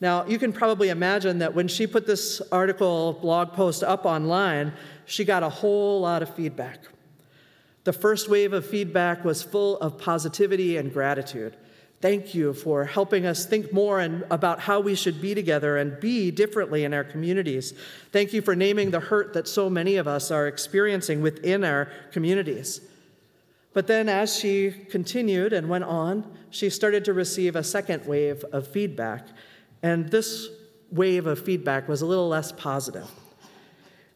Now, 0.00 0.24
you 0.26 0.38
can 0.38 0.52
probably 0.52 0.90
imagine 0.90 1.38
that 1.38 1.54
when 1.54 1.66
she 1.66 1.86
put 1.86 2.06
this 2.06 2.40
article, 2.52 3.14
blog 3.14 3.52
post 3.52 3.82
up 3.82 4.04
online, 4.04 4.72
she 5.06 5.24
got 5.24 5.42
a 5.42 5.48
whole 5.48 6.00
lot 6.00 6.22
of 6.22 6.34
feedback. 6.34 6.80
The 7.84 7.92
first 7.92 8.30
wave 8.30 8.52
of 8.52 8.66
feedback 8.66 9.24
was 9.24 9.42
full 9.42 9.78
of 9.78 9.98
positivity 9.98 10.76
and 10.76 10.92
gratitude. 10.92 11.56
Thank 12.00 12.34
you 12.34 12.52
for 12.52 12.84
helping 12.84 13.24
us 13.24 13.46
think 13.46 13.72
more 13.72 14.00
and 14.00 14.24
about 14.30 14.60
how 14.60 14.80
we 14.80 14.94
should 14.94 15.22
be 15.22 15.34
together 15.34 15.76
and 15.78 15.98
be 16.00 16.30
differently 16.30 16.84
in 16.84 16.92
our 16.92 17.04
communities. 17.04 17.72
Thank 18.12 18.32
you 18.32 18.42
for 18.42 18.54
naming 18.54 18.90
the 18.90 19.00
hurt 19.00 19.32
that 19.34 19.48
so 19.48 19.70
many 19.70 19.96
of 19.96 20.06
us 20.06 20.30
are 20.30 20.46
experiencing 20.46 21.22
within 21.22 21.64
our 21.64 21.90
communities. 22.12 22.80
But 23.72 23.86
then, 23.86 24.08
as 24.08 24.38
she 24.38 24.70
continued 24.90 25.52
and 25.52 25.68
went 25.68 25.84
on, 25.84 26.30
she 26.50 26.70
started 26.70 27.04
to 27.06 27.12
receive 27.12 27.56
a 27.56 27.64
second 27.64 28.06
wave 28.06 28.44
of 28.52 28.68
feedback. 28.68 29.26
And 29.82 30.10
this 30.10 30.48
wave 30.90 31.26
of 31.26 31.38
feedback 31.38 31.88
was 31.88 32.02
a 32.02 32.06
little 32.06 32.28
less 32.28 32.52
positive. 32.52 33.10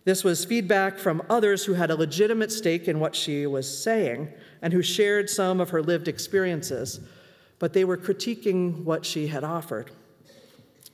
This 0.05 0.25
was 0.25 0.45
feedback 0.45 0.99
from 0.99 1.23
others 1.29 1.65
who 1.65 1.75
had 1.75 1.91
a 1.91 1.97
legitimate 1.97 2.51
stake 2.51 2.89
in 2.89 2.99
what 3.01 3.15
she 3.15 3.47
was 3.47 3.83
saying 3.83 4.33
and 4.63 4.73
who 4.73 4.83
shared 4.83 5.29
some 5.29 5.61
of 5.61 5.71
her 5.71 5.83
lived 5.83 6.09
experiences 6.09 7.01
but 7.59 7.73
they 7.73 7.85
were 7.85 7.97
critiquing 7.97 8.85
what 8.85 9.05
she 9.05 9.29
had 9.29 9.45
offered. 9.45 9.91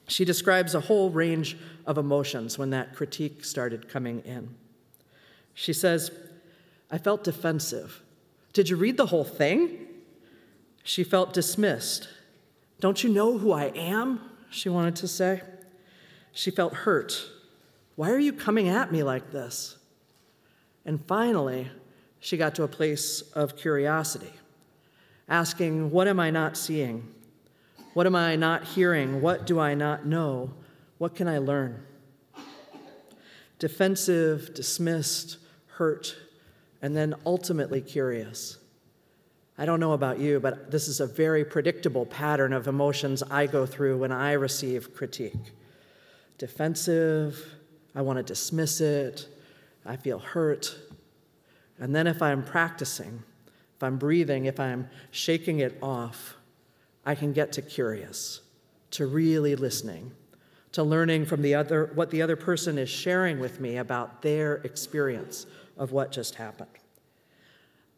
She 0.07 0.25
describes 0.25 0.75
a 0.75 0.81
whole 0.81 1.11
range 1.11 1.57
of 1.87 1.99
emotions 1.99 2.59
when 2.59 2.71
that 2.71 2.95
critique 2.95 3.45
started 3.45 3.89
coming 3.89 4.21
in. 4.21 4.55
She 5.55 5.73
says, 5.73 6.11
I 6.91 6.99
felt 6.99 7.25
defensive. 7.25 8.03
Did 8.53 8.69
you 8.69 8.77
read 8.77 8.97
the 8.97 9.07
whole 9.07 9.25
thing? 9.25 9.87
She 10.83 11.05
felt 11.05 11.33
dismissed. 11.33 12.09
Don't 12.81 13.03
you 13.03 13.11
know 13.11 13.39
who 13.39 13.53
I 13.53 13.67
am? 13.75 14.21
She 14.51 14.69
wanted 14.69 14.97
to 14.97 15.09
say. 15.09 15.43
She 16.33 16.51
felt 16.51 16.75
hurt. 16.75 17.31
Why 17.97 18.11
are 18.11 18.19
you 18.19 18.33
coming 18.33 18.69
at 18.69 18.91
me 18.91 19.03
like 19.03 19.31
this? 19.31 19.77
And 20.85 21.05
finally, 21.05 21.71
she 22.21 22.37
got 22.37 22.55
to 22.57 22.63
a 22.63 22.69
place 22.69 23.21
of 23.33 23.57
curiosity 23.57 24.33
asking, 25.29 25.91
What 25.91 26.09
am 26.09 26.21
I 26.21 26.31
not 26.31 26.57
seeing? 26.57 27.15
What 27.95 28.07
am 28.07 28.17
I 28.17 28.37
not 28.37 28.65
hearing? 28.65 29.21
What 29.21 29.47
do 29.47 29.61
I 29.61 29.75
not 29.75 30.05
know? 30.05 30.53
What 30.99 31.15
can 31.15 31.29
I 31.29 31.39
learn? 31.39 31.85
Defensive, 33.59 34.53
dismissed, 34.53 35.39
hurt, 35.67 36.17
and 36.83 36.97
then 36.97 37.15
ultimately 37.25 37.81
curious. 37.81 38.59
I 39.57 39.65
don't 39.65 39.79
know 39.79 39.93
about 39.93 40.19
you, 40.19 40.41
but 40.41 40.73
this 40.73 40.89
is 40.89 40.99
a 40.99 41.07
very 41.07 41.45
predictable 41.45 42.07
pattern 42.07 42.53
of 42.53 42.67
emotions 42.67 43.23
I 43.23 43.47
go 43.47 43.65
through 43.65 43.99
when 43.99 44.11
I 44.11 44.33
receive 44.33 44.93
critique. 44.95 45.53
Defensive, 46.37 47.39
I 47.95 48.03
want 48.03 48.19
to 48.19 48.23
dismiss 48.23 48.81
it, 48.81 49.29
I 49.87 49.97
feel 49.97 50.19
hurt. 50.19 50.77
And 51.79 51.95
then 51.95 52.07
if 52.07 52.23
I'm 52.23 52.43
practicing, 52.43 53.23
if 53.77 53.83
I'm 53.83 53.99
breathing, 53.99 54.47
if 54.47 54.59
I'm 54.61 54.89
shaking 55.11 55.61
it 55.61 55.79
off, 55.83 56.37
I 57.05 57.15
can 57.15 57.33
get 57.33 57.53
to 57.53 57.63
curious, 57.63 58.41
to 58.93 59.07
really 59.07 59.57
listening, 59.57 60.13
to 60.73 60.83
learning 60.83 61.27
from 61.27 61.43
the 61.43 61.55
other 61.55 61.91
what 61.95 62.11
the 62.11 62.23
other 62.23 62.37
person 62.37 62.79
is 62.79 62.89
sharing 62.89 63.39
with 63.39 63.61
me 63.61 63.77
about 63.77 64.23
their 64.23 64.57
experience 64.57 65.47
of 65.77 65.93
what 65.93 66.13
just 66.13 66.37
happened. 66.37 66.71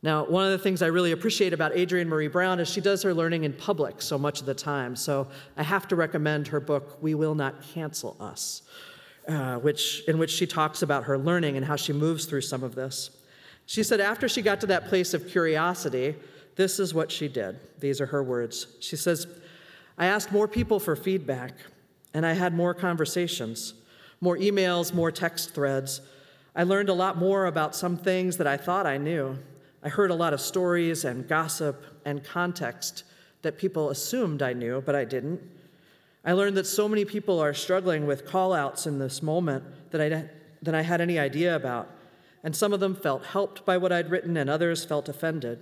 Now, 0.03 0.25
one 0.25 0.45
of 0.45 0.53
the 0.53 0.59
things 0.59 0.83
I 0.83 0.87
really 0.87 1.13
appreciate 1.13 1.53
about 1.53 1.77
Adrienne 1.77 2.09
Maree 2.09 2.31
Brown 2.31 2.61
is 2.61 2.69
she 2.69 2.81
does 2.81 3.03
her 3.03 3.15
learning 3.15 3.45
in 3.45 3.53
public 3.53 4.03
so 4.03 4.19
much 4.19 4.41
of 4.41 4.47
the 4.47 4.55
time. 4.55 4.95
So 4.95 5.27
I 5.57 5.63
have 5.63 5.89
to 5.89 5.97
recommend 5.97 6.49
her 6.49 6.61
book, 6.61 6.99
We 7.03 7.15
Will 7.15 7.35
Not 7.35 7.63
Cancel 7.63 8.17
Us, 8.21 8.63
uh, 9.29 9.57
which, 9.57 10.03
in 10.07 10.19
which 10.19 10.31
she 10.31 10.47
talks 10.47 10.83
about 10.83 11.05
her 11.05 11.19
learning 11.19 11.57
and 11.57 11.67
how 11.67 11.77
she 11.77 11.93
moves 11.93 12.27
through 12.27 12.43
some 12.43 12.63
of 12.63 12.75
this. 12.75 13.11
She 13.67 13.83
said 13.83 14.01
after 14.01 14.29
she 14.29 14.43
got 14.43 14.61
to 14.61 14.67
that 14.69 14.87
place 14.87 15.15
of 15.15 15.29
curiosity, 15.29 16.15
this 16.55 16.79
is 16.79 16.95
what 16.95 17.11
she 17.11 17.29
did. 17.29 17.59
These 17.81 18.01
are 18.01 18.07
her 18.07 18.23
words. 18.23 18.67
She 18.81 18.97
says, 18.97 19.27
I 19.99 20.07
asked 20.07 20.31
more 20.31 20.47
people 20.47 20.79
for 20.79 20.95
feedback, 20.95 21.55
and 22.15 22.25
I 22.25 22.33
had 22.33 22.55
more 22.55 22.75
conversations, 22.75 23.75
more 24.21 24.37
emails, 24.37 24.95
more 24.95 25.11
text 25.11 25.55
threads. 25.55 26.01
I 26.55 26.63
learned 26.63 26.89
a 26.89 26.95
lot 26.95 27.19
more 27.19 27.47
about 27.47 27.75
some 27.75 27.97
things 27.97 28.37
that 28.37 28.47
I 28.47 28.57
thought 28.57 28.87
I 28.87 28.97
knew. 28.97 29.39
I 29.83 29.89
heard 29.89 30.11
a 30.11 30.15
lot 30.15 30.33
of 30.33 30.41
stories 30.41 31.05
and 31.05 31.29
gossip 31.29 31.83
and 32.05 32.25
context 32.25 33.05
that 33.43 33.59
people 33.59 33.91
assumed 33.91 34.43
I 34.43 34.53
knew, 34.53 34.83
but 34.85 34.95
I 34.95 35.05
didn't. 35.05 35.41
I 36.27 36.33
learned 36.33 36.59
that 36.59 36.67
so 36.67 36.89
many 36.89 37.07
people 37.07 37.41
are 37.41 37.55
struggling 37.55 38.07
with 38.07 38.27
call 38.27 38.53
outs 38.53 38.87
in 38.87 38.99
this 38.99 39.23
moment 39.23 39.65
that 39.93 40.01
I, 40.01 40.29
that 40.61 40.75
I 40.75 40.83
had 40.83 41.01
any 41.01 41.19
idea 41.19 41.57
about 41.57 41.89
and 42.47 42.55
some 42.55 42.73
of 42.73 42.79
them 42.79 42.95
felt 42.95 43.27
helped 43.27 43.65
by 43.65 43.77
what 43.77 43.91
I'd 43.91 44.09
written, 44.09 44.37
and 44.37 44.49
others 44.49 44.85
felt 44.85 45.09
offended. 45.09 45.59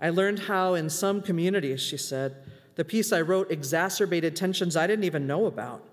I 0.00 0.08
learned 0.08 0.38
how, 0.38 0.72
in 0.72 0.88
some 0.88 1.20
communities, 1.20 1.82
she 1.82 1.98
said, 1.98 2.36
the 2.76 2.86
piece 2.86 3.12
I 3.12 3.20
wrote 3.20 3.50
exacerbated 3.50 4.34
tensions 4.34 4.78
I 4.78 4.86
didn't 4.86 5.04
even 5.04 5.26
know 5.26 5.44
about. 5.44 5.84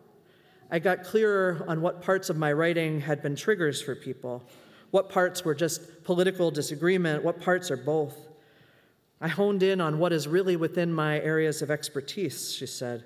I 0.72 0.80
got 0.80 1.03
clearer 1.03 1.65
on 1.67 1.82
what 1.82 2.01
parts 2.01 2.30
of 2.30 2.38
my 2.38 2.53
writing 2.53 3.01
had 3.01 3.22
been 3.22 3.36
triggers 3.36 3.82
for 3.82 3.93
people, 3.93 4.41
what 4.91 5.09
parts 5.09 5.43
were 5.43 5.53
just 5.53 6.05
political 6.05 6.51
disagreement, 6.51 7.22
what 7.22 7.41
parts 7.41 7.69
are 7.69 7.76
both. 7.76 8.15
I 9.19 9.28
honed 9.28 9.61
in 9.61 9.82
on 9.82 9.99
what 9.99 10.13
is 10.13 10.26
really 10.26 10.55
within 10.55 10.93
my 10.93 11.19
areas 11.19 11.61
of 11.61 11.69
expertise, 11.69 12.53
she 12.53 12.65
said, 12.65 13.03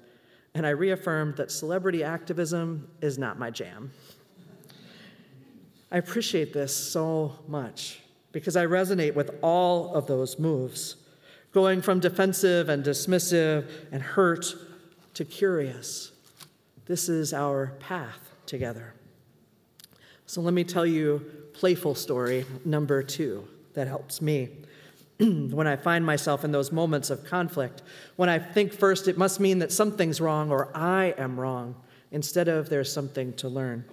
and 0.56 0.66
I 0.66 0.70
reaffirmed 0.70 1.36
that 1.36 1.52
celebrity 1.52 2.04
activism 2.04 2.88
is 3.02 3.20
not 3.20 3.38
my 3.38 3.52
jam. 3.52 3.92
I 5.92 5.98
appreciate 5.98 6.54
this 6.54 6.76
so 6.76 7.36
much 7.48 8.00
because 8.32 8.56
I 8.56 8.66
resonate 8.66 9.16
with 9.16 9.32
all 9.42 9.94
of 9.94 10.08
those 10.08 10.40
moves, 10.40 10.96
going 11.52 11.82
from 11.82 12.00
defensive 12.00 12.70
and 12.70 12.84
dismissive 12.84 13.70
and 13.92 14.02
hurt 14.02 14.56
to 15.14 15.26
curious. 15.26 16.12
This 16.86 17.10
is 17.10 17.34
our 17.34 17.74
path 17.80 18.32
together. 18.46 18.94
So 20.26 20.42
let 20.42 20.54
me 20.54 20.64
tell 20.64 20.86
you 20.86 21.20
playful 21.54 21.96
story 21.96 22.46
number 22.64 23.04
2 23.04 23.46
that 23.74 23.88
helps 23.88 24.22
me. 24.22 24.50
when 25.20 25.68
I 25.68 25.76
find 25.76 26.06
myself 26.06 26.44
in 26.44 26.52
those 26.52 26.72
moments 26.72 27.10
of 27.10 27.26
conflict, 27.26 27.82
when 28.16 28.30
I 28.30 28.40
think 28.40 28.74
first 28.74 29.08
it 29.08 29.18
must 29.18 29.40
mean 29.40 29.60
that 29.60 29.72
something's 29.72 30.20
wrong 30.20 30.52
or 30.52 30.76
I 30.76 31.14
am 31.18 31.40
wrong, 31.40 31.76
instead 32.12 32.48
of 32.48 32.70
there's 32.70 32.92
something 32.92 33.34
to 33.34 33.48
learn. 33.48 33.86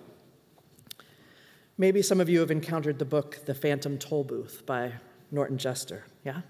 Maybe 1.78 2.02
some 2.02 2.20
of 2.20 2.28
you 2.28 2.40
have 2.40 2.50
encountered 2.50 2.98
the 2.98 3.04
book 3.04 3.44
The 3.46 3.54
Phantom 3.54 3.98
Toll 3.98 4.24
Booth 4.24 4.64
by 4.66 4.92
Norton 5.30 5.58
Juster, 5.58 6.04
yeah? 6.24 6.42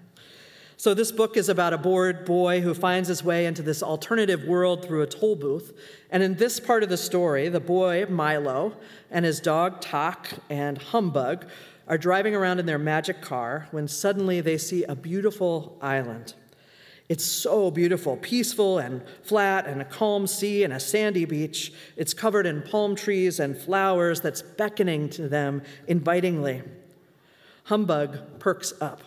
So, 0.75 0.93
this 0.93 1.11
book 1.11 1.37
is 1.37 1.49
about 1.49 1.71
a 1.71 1.77
bored 1.77 2.25
boy 2.25 2.59
who 2.59 2.73
finds 2.73 3.07
his 3.07 3.23
way 3.23 3.45
into 3.45 3.61
this 3.61 3.81
alternative 3.81 4.43
world 4.43 4.83
through 4.83 5.03
a 5.03 5.07
toll 5.07 5.35
booth. 5.35 5.71
And 6.11 6.21
in 6.21 6.35
this 6.35 6.59
part 6.59 6.83
of 6.83 6.89
the 6.89 6.97
story, 6.97 7.47
the 7.47 7.59
boy, 7.59 8.05
Milo, 8.09 8.75
and 9.09 9.23
his 9.23 9.39
dog, 9.39 9.81
Tock, 9.81 10.29
and 10.49 10.77
Humbug 10.77 11.45
are 11.87 11.97
driving 11.97 12.35
around 12.35 12.59
in 12.59 12.65
their 12.65 12.79
magic 12.79 13.21
car 13.21 13.67
when 13.71 13.87
suddenly 13.87 14.41
they 14.41 14.57
see 14.57 14.83
a 14.83 14.95
beautiful 14.95 15.77
island. 15.81 16.33
It's 17.09 17.25
so 17.25 17.69
beautiful, 17.69 18.15
peaceful 18.17 18.79
and 18.79 19.03
flat, 19.23 19.67
and 19.67 19.81
a 19.81 19.85
calm 19.85 20.25
sea 20.25 20.63
and 20.63 20.71
a 20.71 20.79
sandy 20.79 21.25
beach. 21.25 21.73
It's 21.97 22.13
covered 22.13 22.45
in 22.45 22.61
palm 22.61 22.95
trees 22.95 23.39
and 23.39 23.57
flowers 23.57 24.21
that's 24.21 24.41
beckoning 24.41 25.09
to 25.09 25.27
them 25.27 25.61
invitingly. 25.87 26.63
Humbug 27.65 28.39
perks 28.39 28.73
up. 28.79 29.01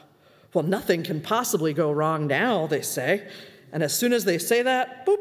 Well, 0.52 0.64
nothing 0.64 1.02
can 1.02 1.20
possibly 1.20 1.72
go 1.72 1.90
wrong 1.90 2.26
now, 2.26 2.66
they 2.66 2.82
say. 2.82 3.28
And 3.72 3.82
as 3.82 3.96
soon 3.96 4.12
as 4.12 4.24
they 4.24 4.38
say 4.38 4.62
that, 4.62 5.06
boop, 5.06 5.18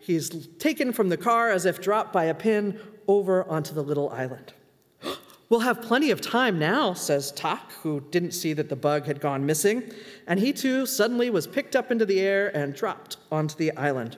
he's 0.00 0.48
taken 0.58 0.92
from 0.92 1.08
the 1.08 1.16
car 1.16 1.50
as 1.50 1.64
if 1.64 1.80
dropped 1.80 2.12
by 2.12 2.24
a 2.24 2.34
pin 2.34 2.78
over 3.08 3.48
onto 3.48 3.72
the 3.72 3.82
little 3.82 4.10
island. 4.10 4.52
We'll 5.48 5.60
have 5.60 5.80
plenty 5.80 6.10
of 6.10 6.20
time 6.20 6.58
now, 6.58 6.92
says 6.92 7.30
Tock, 7.30 7.70
who 7.82 8.02
didn't 8.10 8.32
see 8.32 8.52
that 8.54 8.68
the 8.68 8.74
bug 8.74 9.06
had 9.06 9.20
gone 9.20 9.46
missing, 9.46 9.92
and 10.26 10.40
he 10.40 10.52
too 10.52 10.86
suddenly 10.86 11.30
was 11.30 11.46
picked 11.46 11.76
up 11.76 11.92
into 11.92 12.04
the 12.04 12.18
air 12.18 12.54
and 12.56 12.74
dropped 12.74 13.18
onto 13.30 13.56
the 13.56 13.70
island. 13.76 14.16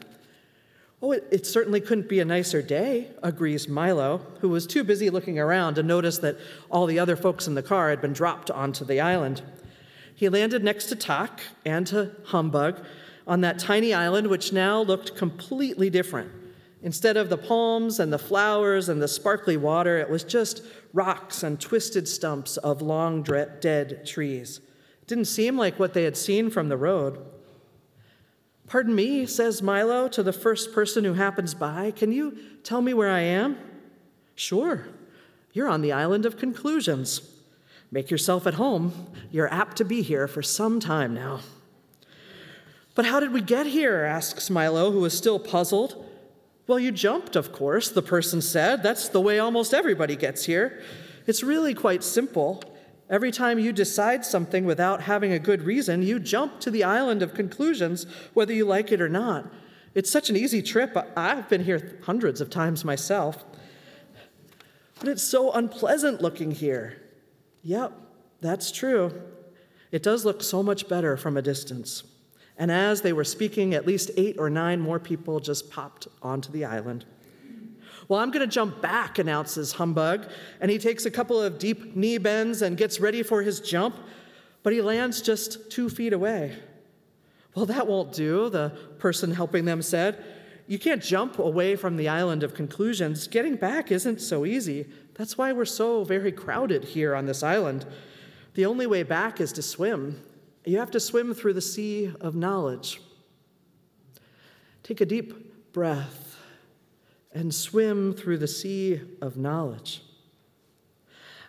Oh, 1.03 1.12
it, 1.12 1.29
it, 1.31 1.47
certainly 1.47 1.81
couldn't 1.81 2.09
be 2.09 2.18
a 2.18 2.24
nicer 2.24 2.62
day, 2.62 3.09
agrees 3.22 3.68
Milo, 3.68 4.22
who 4.41 4.49
was 4.49 4.66
too 4.66 4.83
busy 4.83 5.11
looking 5.11 5.39
around 5.39 5.74
to 5.74 5.83
notice 5.83 6.18
that 6.18 6.39
all 6.70 6.87
the 6.87 6.99
other 6.99 7.14
folks 7.14 7.47
in 7.47 7.55
the 7.55 7.62
car 7.62 7.91
had 7.91 8.01
been 8.01 8.14
dropped 8.14 8.51
onto 8.51 8.85
the 8.85 9.01
island. 9.01 9.43
He 10.14 10.29
landed 10.31 10.64
next 10.64 10.87
to 10.87 10.97
Tock 10.97 11.41
and 11.64 11.87
to 11.89 12.12
Humbug 12.24 12.83
on 13.26 13.43
that 13.43 13.59
tiny 13.59 13.93
island, 13.93 14.26
which 14.29 14.53
now 14.53 14.81
looked 14.81 15.14
completely 15.14 15.91
different. 15.91 16.33
Instead 16.83 17.16
of 17.16 17.29
the 17.29 17.37
palms 17.37 17.99
and 17.99 18.12
the 18.12 18.18
flowers 18.18 18.89
and 18.89 19.03
the 19.03 19.09
sparkly 19.09 19.57
water, 19.57 19.99
it 19.99 20.09
was 20.09 20.22
just 20.22 20.62
rocks 20.93 21.43
and 21.43 21.61
twisted 21.61 22.07
stumps 22.07 22.57
of 22.59 22.81
long 22.81 23.22
dead 23.22 24.07
trees. 24.07 24.61
It 25.03 25.09
didn't 25.09 25.24
seem 25.24 25.57
like 25.57 25.79
what 25.79 25.93
they 25.93 26.05
had 26.05 26.16
seen 26.16 26.51
from 26.51 26.68
the 26.68 26.76
road. 26.76 27.18
Pardon 28.68 28.95
me, 28.95 29.26
says 29.26 29.62
Milo 29.62 30.09
to 30.09 30.22
the 30.22 30.33
first 30.33 30.72
person 30.72 31.03
who 31.03 31.14
happens 31.14 31.55
by. 31.55 31.91
Can 31.91 32.12
you 32.12 32.39
tell 32.62 32.83
me 32.83 32.95
where 32.95 33.11
I 33.11 33.20
am? 33.20 33.57
Sure. 34.35 34.87
You're 35.53 35.68
on 35.68 35.81
the 35.81 35.93
island 35.93 36.26
of 36.26 36.37
conclusions. 36.37 37.22
Make 37.91 38.11
yourself 38.11 38.47
at 38.47 38.55
home. 38.55 39.09
You're 39.31 39.53
apt 39.53 39.79
to 39.79 39.85
be 39.85 40.03
here 40.03 40.29
for 40.29 40.43
some 40.43 40.79
time 40.79 41.14
now. 41.14 41.41
But 42.95 43.07
how 43.07 43.20
did 43.20 43.33
we 43.33 43.41
get 43.41 43.66
here? 43.66 44.03
asks 44.03 44.51
Milo, 44.51 44.91
who 44.91 45.05
is 45.05 45.16
still 45.16 45.39
puzzled. 45.39 46.05
Well, 46.69 46.79
you 46.79 46.93
jumped, 46.93 47.35
of 47.35 47.51
course, 47.51 47.89
the 47.89 48.03
person 48.03 48.43
said. 48.43 48.83
That's 48.83 49.09
the 49.09 49.23
way 49.23 49.39
almost 49.39 49.73
everybody 49.73 50.16
gets 50.16 50.45
here. 50.45 50.83
It's 51.27 51.43
really 51.43 51.73
quite 51.73 52.05
simple. 52.05 52.62
Every 53.09 53.33
time 53.33 53.59
you 53.59 53.73
decide 53.73 54.23
something 54.23 54.66
without 54.66 55.01
having 55.01 55.33
a 55.33 55.39
good 55.39 55.62
reason, 55.62 56.03
you 56.03 56.19
jump 56.19 56.61
to 56.61 56.71
the 56.71 56.85
island 56.85 57.23
of 57.23 57.33
conclusions, 57.33 58.07
whether 58.35 58.53
you 58.53 58.66
like 58.66 58.93
it 58.93 59.01
or 59.01 59.09
not. 59.09 59.51
It's 59.95 60.11
such 60.11 60.29
an 60.29 60.37
easy 60.37 60.61
trip. 60.61 60.95
I've 61.16 61.49
been 61.49 61.64
here 61.64 61.99
hundreds 62.03 62.43
of 62.43 62.51
times 62.51 62.85
myself. 62.85 63.43
But 64.99 65.09
it's 65.09 65.23
so 65.23 65.51
unpleasant 65.53 66.21
looking 66.21 66.51
here. 66.51 67.01
Yep, 67.62 67.95
that's 68.43 68.71
true. 68.71 69.23
It 69.91 70.03
does 70.03 70.27
look 70.27 70.43
so 70.43 70.62
much 70.62 70.87
better 70.87 71.16
from 71.16 71.39
a 71.39 71.43
distance. 71.43 72.03
And 72.59 72.71
as 72.71 73.01
they 73.01 73.13
were 73.13 73.25
speaking, 73.25 73.73
at 73.73 73.87
least 73.87 74.11
eight 74.17 74.37
or 74.39 74.51
nine 74.51 74.81
more 74.81 74.99
people 74.99 75.41
just 75.41 75.71
popped 75.71 76.09
onto 76.23 76.51
the 76.51 76.65
island. 76.65 77.05
Well, 78.09 78.21
I'm 78.21 78.31
going 78.31 78.47
to 78.47 78.53
jump 78.53 78.81
back, 78.81 79.19
announces 79.19 79.73
Humbug, 79.73 80.29
and 80.61 80.71
he 80.71 80.79
takes 80.79 81.07
a 81.07 81.11
couple 81.11 81.41
of 81.41 81.59
deep 81.59 81.95
knee 81.95 82.19
bends 82.19 82.63
and 82.63 82.77
gets 82.77 83.01
ready 83.01 83.23
for 83.23 83.43
his 83.43 83.61
jump, 83.61 83.97
but 84.63 84.73
he 84.73 84.81
lands 84.81 85.23
just 85.23 85.71
two 85.71 85.89
feet 85.89 86.13
away. 86.13 86.57
Well, 87.55 87.67
that 87.67 87.87
won't 87.87 88.13
do, 88.13 88.49
the 88.49 88.71
person 88.99 89.33
helping 89.33 89.65
them 89.65 89.83
said. 89.83 90.25
You 90.67 90.79
can't 90.79 91.03
jump 91.03 91.39
away 91.39 91.77
from 91.77 91.97
the 91.97 92.09
island 92.09 92.43
of 92.43 92.55
conclusions. 92.55 93.27
Getting 93.29 93.57
back 93.57 93.91
isn't 93.93 94.21
so 94.21 94.45
easy. 94.45 94.87
That's 95.15 95.37
why 95.37 95.53
we're 95.53 95.65
so 95.65 96.05
very 96.05 96.33
crowded 96.33 96.85
here 96.85 97.15
on 97.15 97.27
this 97.27 97.43
island. 97.43 97.87
The 98.55 98.67
only 98.67 98.87
way 98.87 99.03
back 99.03 99.41
is 99.41 99.53
to 99.53 99.63
swim. 99.63 100.23
You 100.65 100.79
have 100.79 100.91
to 100.93 101.01
swim 101.01 101.35
through 101.35 101.55
the 101.55 101.61
sea 101.61 102.13
of 102.21 102.35
knowledge. 102.35 103.01
Take 104.83 105.01
a 105.01 105.07
deep 105.07 105.73
breath 105.73 106.37
and 107.33 107.55
swim 107.55 108.15
through 108.15 108.39
the 108.39 108.49
sea 108.49 109.01
of 109.21 109.37
knowledge. 109.37 110.03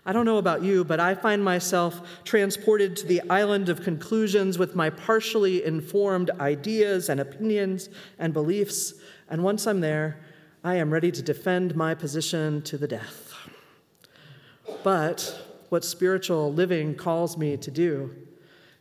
I 0.05 0.13
don't 0.13 0.25
know 0.25 0.37
about 0.37 0.63
you, 0.63 0.83
but 0.83 0.99
I 0.99 1.13
find 1.13 1.43
myself 1.43 2.01
transported 2.23 2.95
to 2.97 3.05
the 3.05 3.21
island 3.29 3.69
of 3.69 3.83
conclusions 3.83 4.57
with 4.57 4.75
my 4.75 4.89
partially 4.89 5.63
informed 5.63 6.31
ideas 6.39 7.09
and 7.09 7.19
opinions 7.19 7.89
and 8.17 8.33
beliefs. 8.33 8.93
And 9.29 9.43
once 9.43 9.67
I'm 9.67 9.81
there, 9.81 10.19
I 10.63 10.75
am 10.75 10.91
ready 10.91 11.11
to 11.11 11.21
defend 11.21 11.75
my 11.75 11.93
position 11.95 12.61
to 12.63 12.77
the 12.77 12.87
death. 12.87 13.33
But 14.83 15.39
what 15.69 15.85
spiritual 15.85 16.53
living 16.53 16.95
calls 16.95 17.37
me 17.37 17.57
to 17.57 17.71
do 17.71 18.15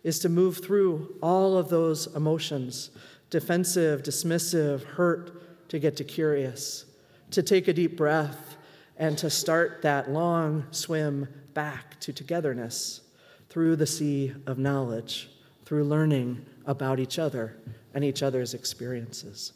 is 0.03 0.19
to 0.21 0.29
move 0.29 0.59
through 0.65 1.17
all 1.23 1.57
of 1.57 1.69
those 1.69 2.07
emotions 2.15 2.91
defensive, 3.31 4.03
dismissive, 4.03 4.83
hurt, 4.83 5.69
to 5.69 5.79
get 5.79 5.97
to 5.97 6.05
curious, 6.05 6.87
to 7.31 7.43
take 7.43 7.69
a 7.69 7.75
deep 7.75 7.95
breath, 7.95 8.57
and 8.97 9.19
to 9.19 9.29
start 9.29 9.83
that 9.83 10.11
long 10.11 10.65
swim 10.71 11.29
back 11.53 12.01
to 12.01 12.13
togetherness 12.13 13.03
through 13.51 13.77
the 13.77 13.87
sea 13.87 14.33
of 14.47 14.59
knowledge, 14.59 15.29
through 15.67 15.85
learning 15.85 16.45
about 16.65 16.99
each 16.99 17.19
other 17.19 17.57
and 17.93 18.03
each 18.03 18.23
other's 18.23 18.55
experiences. 18.55 19.53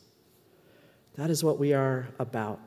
That 1.15 1.31
is 1.31 1.43
what 1.43 1.59
we 1.59 1.73
are 1.73 2.09
about 2.19 2.61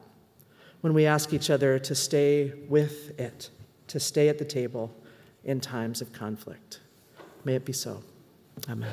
when 0.81 0.93
we 0.93 1.07
ask 1.07 1.33
each 1.33 1.49
other 1.49 1.79
to 1.79 1.95
stay 1.95 2.53
with 2.69 3.19
it, 3.19 3.49
to 3.87 3.99
stay 3.99 4.29
at 4.29 4.37
the 4.37 4.45
table 4.45 4.95
in 5.43 5.59
times 5.59 5.99
of 5.99 6.13
conflict. 6.13 6.79
May 7.45 7.55
it 7.55 7.63
be 7.63 7.73
so. 7.73 8.03
Amen. 8.67 8.91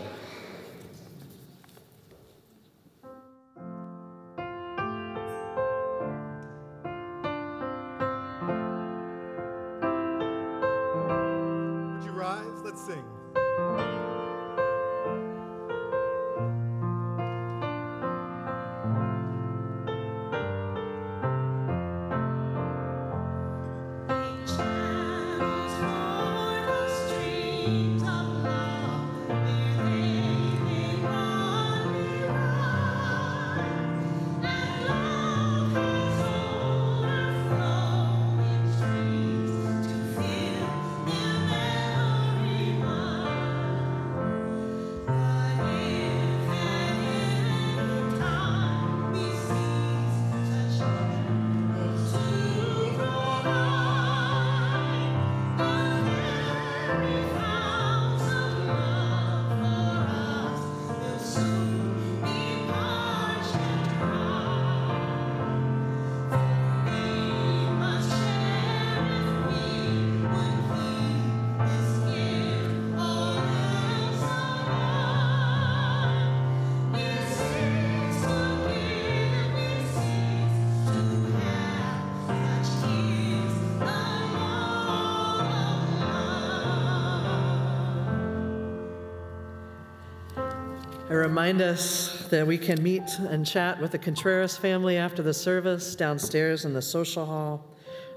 I 91.12 91.14
remind 91.14 91.60
us 91.60 92.26
that 92.30 92.46
we 92.46 92.56
can 92.56 92.82
meet 92.82 93.02
and 93.18 93.44
chat 93.44 93.78
with 93.78 93.90
the 93.90 93.98
Contreras 93.98 94.56
family 94.56 94.96
after 94.96 95.22
the 95.22 95.34
service 95.34 95.94
downstairs 95.94 96.64
in 96.64 96.72
the 96.72 96.80
social 96.80 97.26
hall. 97.26 97.66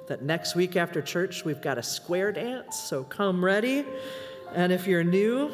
That 0.07 0.21
next 0.21 0.55
week 0.55 0.77
after 0.77 1.01
church, 1.01 1.43
we've 1.43 1.61
got 1.61 1.77
a 1.77 1.83
square 1.83 2.31
dance, 2.31 2.79
so 2.79 3.03
come 3.03 3.43
ready. 3.43 3.83
And 4.53 4.71
if 4.71 4.87
you're 4.87 5.03
new, 5.03 5.51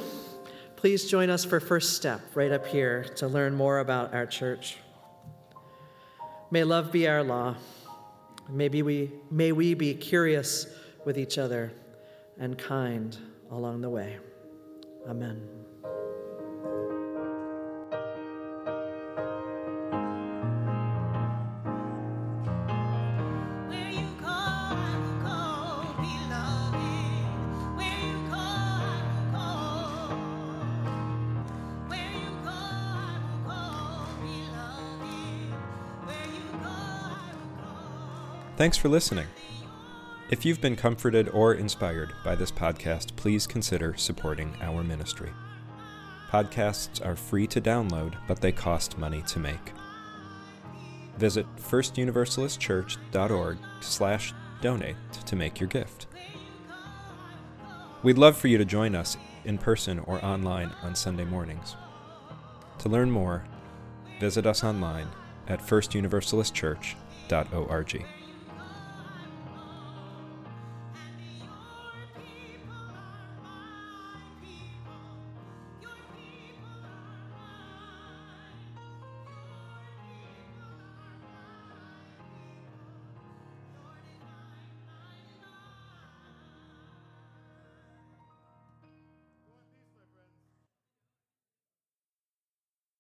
please 0.75 1.09
join 1.09 1.31
us 1.31 1.43
for 1.43 1.59
First 1.59 1.95
Step 1.95 2.21
right 2.35 2.51
up 2.51 2.67
here 2.67 3.05
to 3.15 3.27
learn 3.27 3.55
more 3.55 3.79
about 3.79 4.13
our 4.13 4.27
church. 4.27 4.77
May 6.51 6.63
love 6.63 6.91
be 6.91 7.07
our 7.07 7.23
law. 7.23 7.55
Maybe 8.51 8.83
we, 8.83 9.13
may 9.31 9.51
we 9.51 9.73
be 9.73 9.95
curious 9.95 10.67
with 11.05 11.17
each 11.17 11.39
other 11.39 11.73
and 12.37 12.55
kind 12.55 13.17
along 13.49 13.81
the 13.81 13.89
way. 13.89 14.19
Amen. 15.07 15.60
Thanks 38.61 38.77
for 38.77 38.89
listening. 38.89 39.25
If 40.29 40.45
you've 40.45 40.61
been 40.61 40.75
comforted 40.75 41.27
or 41.29 41.55
inspired 41.55 42.13
by 42.23 42.35
this 42.35 42.51
podcast, 42.51 43.15
please 43.15 43.47
consider 43.47 43.97
supporting 43.97 44.53
our 44.61 44.83
ministry. 44.83 45.31
Podcasts 46.29 47.03
are 47.03 47.15
free 47.15 47.47
to 47.47 47.59
download, 47.59 48.13
but 48.27 48.39
they 48.39 48.51
cost 48.51 48.99
money 48.99 49.23
to 49.23 49.39
make. 49.39 49.71
Visit 51.17 51.47
firstuniversalistchurch.org 51.55 53.57
slash 53.79 54.31
donate 54.61 54.95
to 55.25 55.35
make 55.35 55.59
your 55.59 55.67
gift. 55.67 56.05
We'd 58.03 58.19
love 58.19 58.37
for 58.37 58.47
you 58.47 58.59
to 58.59 58.65
join 58.65 58.93
us 58.93 59.17
in 59.43 59.57
person 59.57 59.97
or 60.01 60.23
online 60.23 60.71
on 60.83 60.93
Sunday 60.93 61.25
mornings. 61.25 61.75
To 62.77 62.89
learn 62.89 63.09
more, 63.09 63.43
visit 64.19 64.45
us 64.45 64.63
online 64.63 65.07
at 65.47 65.61
firstuniversalistchurch.org. 65.61 68.05